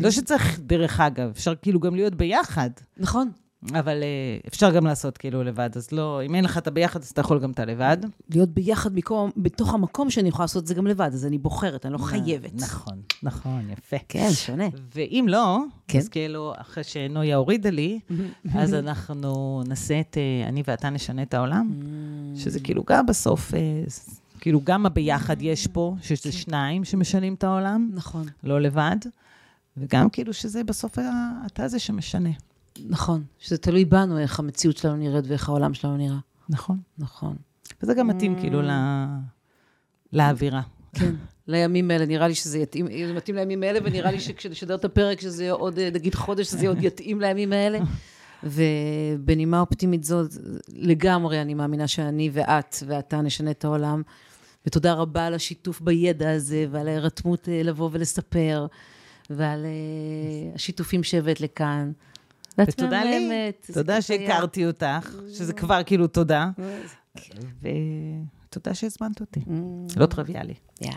לא 0.00 0.10
שצריך, 0.10 0.60
דרך 0.60 1.00
אגב, 1.00 1.28
אפשר 1.30 1.54
כאילו 1.54 1.80
גם 1.80 1.94
להיות 1.94 2.14
ביחד. 2.14 2.70
נכון. 2.96 3.30
אבל 3.70 4.02
אה, 4.02 4.38
אפשר 4.48 4.70
גם 4.70 4.86
לעשות 4.86 5.18
כאילו 5.18 5.44
לבד, 5.44 5.70
אז 5.76 5.92
לא, 5.92 6.22
אם 6.26 6.34
אין 6.34 6.44
לך 6.44 6.58
את 6.58 6.66
הביחד, 6.66 7.00
אז 7.00 7.08
אתה 7.10 7.20
יכול 7.20 7.38
גם 7.40 7.50
את 7.50 7.60
הלבד. 7.60 7.96
להיות 8.30 8.48
ביחד 8.48 8.94
מקום, 8.94 9.30
בתוך 9.36 9.74
המקום 9.74 10.10
שאני 10.10 10.28
יכולה 10.28 10.44
לעשות 10.44 10.62
את 10.62 10.66
זה 10.66 10.74
גם 10.74 10.86
לבד, 10.86 11.10
אז 11.12 11.26
אני 11.26 11.38
בוחרת, 11.38 11.86
אני 11.86 11.92
לא 11.92 11.98
חייבת. 11.98 12.54
נכון, 12.54 13.00
נכון, 13.22 13.70
יפה. 13.72 13.96
כן, 14.08 14.28
שונה. 14.32 14.64
ואם 14.94 15.26
לא, 15.28 15.58
כן. 15.88 15.98
אז 15.98 16.08
כאילו, 16.08 16.52
אחרי 16.56 16.84
שנויה 16.84 17.36
הורידה 17.36 17.70
לי, 17.70 18.00
אז 18.58 18.74
אנחנו 18.74 19.62
נעשה 19.66 20.00
את 20.00 20.18
אה, 20.18 20.48
אני 20.48 20.62
ואתה 20.66 20.90
נשנה 20.90 21.22
את 21.22 21.34
העולם, 21.34 21.70
שזה 22.36 22.60
כאילו 22.60 22.84
גם 22.86 23.06
בסוף, 23.06 23.54
אה, 23.54 23.60
כאילו 24.40 24.60
גם 24.64 24.86
הביחד 24.86 25.42
יש 25.42 25.66
פה, 25.66 25.96
שזה 26.02 26.32
שניים 26.32 26.84
שמשנים 26.84 27.34
את 27.34 27.44
העולם, 27.44 27.90
נכון, 27.94 28.26
לא 28.42 28.60
לבד, 28.60 28.96
וגם 29.76 30.10
כאילו 30.10 30.32
שזה 30.32 30.64
בסוף 30.64 30.98
אתה 31.46 31.68
זה 31.68 31.78
שמשנה. 31.78 32.30
נכון. 32.88 33.24
שזה 33.38 33.58
תלוי 33.58 33.84
בנו, 33.84 34.18
איך 34.18 34.38
המציאות 34.38 34.76
שלנו 34.76 34.96
נראית 34.96 35.24
ואיך 35.28 35.48
העולם 35.48 35.74
שלנו 35.74 35.96
נראה. 35.96 36.18
נכון. 36.48 36.78
נכון. 36.98 37.36
וזה 37.82 37.94
גם 37.94 38.06
מתאים 38.08 38.40
כאילו 38.40 38.62
ל- 38.62 39.06
לאווירה. 40.12 40.62
כן, 40.92 41.14
לימים 41.48 41.90
האלה, 41.90 42.06
נראה 42.06 42.28
לי 42.28 42.34
שזה 42.34 42.58
יתאים, 42.58 42.86
זה 43.06 43.12
מתאים 43.12 43.36
לימים 43.36 43.62
האלה, 43.62 43.78
ונראה 43.84 44.10
לי 44.10 44.20
שכשנשדר 44.20 44.74
את 44.74 44.84
הפרק, 44.84 45.20
שזה 45.20 45.42
יהיה 45.42 45.52
עוד, 45.52 45.78
אה, 45.78 45.90
נגיד 45.94 46.14
חודש, 46.14 46.46
שזה 46.46 46.68
עוד 46.68 46.78
יתאים 46.84 47.20
לימים 47.20 47.52
האלה. 47.52 47.78
ובנימה 48.42 49.60
אופטימית 49.60 50.04
זו, 50.04 50.22
לגמרי 50.68 51.40
אני 51.42 51.54
מאמינה 51.54 51.86
שאני 51.88 52.30
ואת 52.32 52.76
ואתה 52.86 53.20
נשנה 53.20 53.50
את 53.50 53.64
העולם. 53.64 54.02
ותודה 54.66 54.92
רבה 54.94 55.26
על 55.26 55.34
השיתוף 55.34 55.80
בידע 55.80 56.30
הזה, 56.30 56.66
ועל 56.70 56.88
ההירתמות 56.88 57.48
אה, 57.48 57.62
לבוא 57.62 57.88
ולספר, 57.92 58.66
ועל 59.30 59.64
אה, 59.64 60.54
השיתופים 60.54 61.02
שהבאת 61.02 61.40
לכאן. 61.40 61.92
ואת 62.58 62.68
ותודה 62.68 63.04
לי, 63.04 63.52
תודה. 63.72 64.02
שהכרתי 64.02 64.66
אותך, 64.66 65.16
שזה 65.34 65.52
כבר 65.52 65.82
כאילו 65.86 66.06
תודה, 66.06 66.50
ותודה 67.60 68.74
שהזמנת 68.74 69.20
אותי. 69.20 69.40
לא 69.96 70.06
טריוויאלי. 70.06 70.54
יא. 70.80 70.90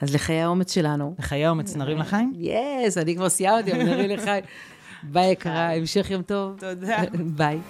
אז 0.00 0.14
לחיי 0.14 0.40
האומץ 0.40 0.74
שלנו. 0.74 1.14
לחיי 1.18 1.46
האומץ 1.46 1.76
נרים 1.76 1.98
לחיים? 1.98 2.32
yes, 2.36 2.98
אני 2.98 3.16
כבר 3.16 3.28
סיימתי, 3.28 3.72
אבל 3.72 3.82
נראה 3.82 4.06
לך. 4.06 4.30
ביי 5.12 5.32
יקרה, 5.32 5.74
המשך 5.74 6.10
יום 6.10 6.22
טוב. 6.22 6.56
תודה. 6.60 7.02
ביי. 7.36 7.60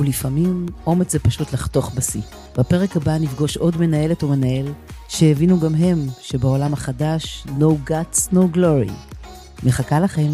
ולפעמים 0.00 0.66
אומץ 0.86 1.12
זה 1.12 1.18
פשוט 1.18 1.52
לחתוך 1.52 1.92
בשיא. 1.94 2.20
בפרק 2.58 2.96
הבא 2.96 3.18
נפגוש 3.18 3.56
עוד 3.56 3.76
מנהלת 3.76 4.22
או 4.22 4.28
מנהל 4.28 4.72
שהבינו 5.08 5.60
גם 5.60 5.74
הם 5.74 5.98
שבעולם 6.20 6.72
החדש 6.72 7.46
no 7.58 7.90
guts 7.90 8.32
no 8.32 8.56
glory. 8.56 8.92
מחכה 9.62 10.00
לכם. 10.00 10.30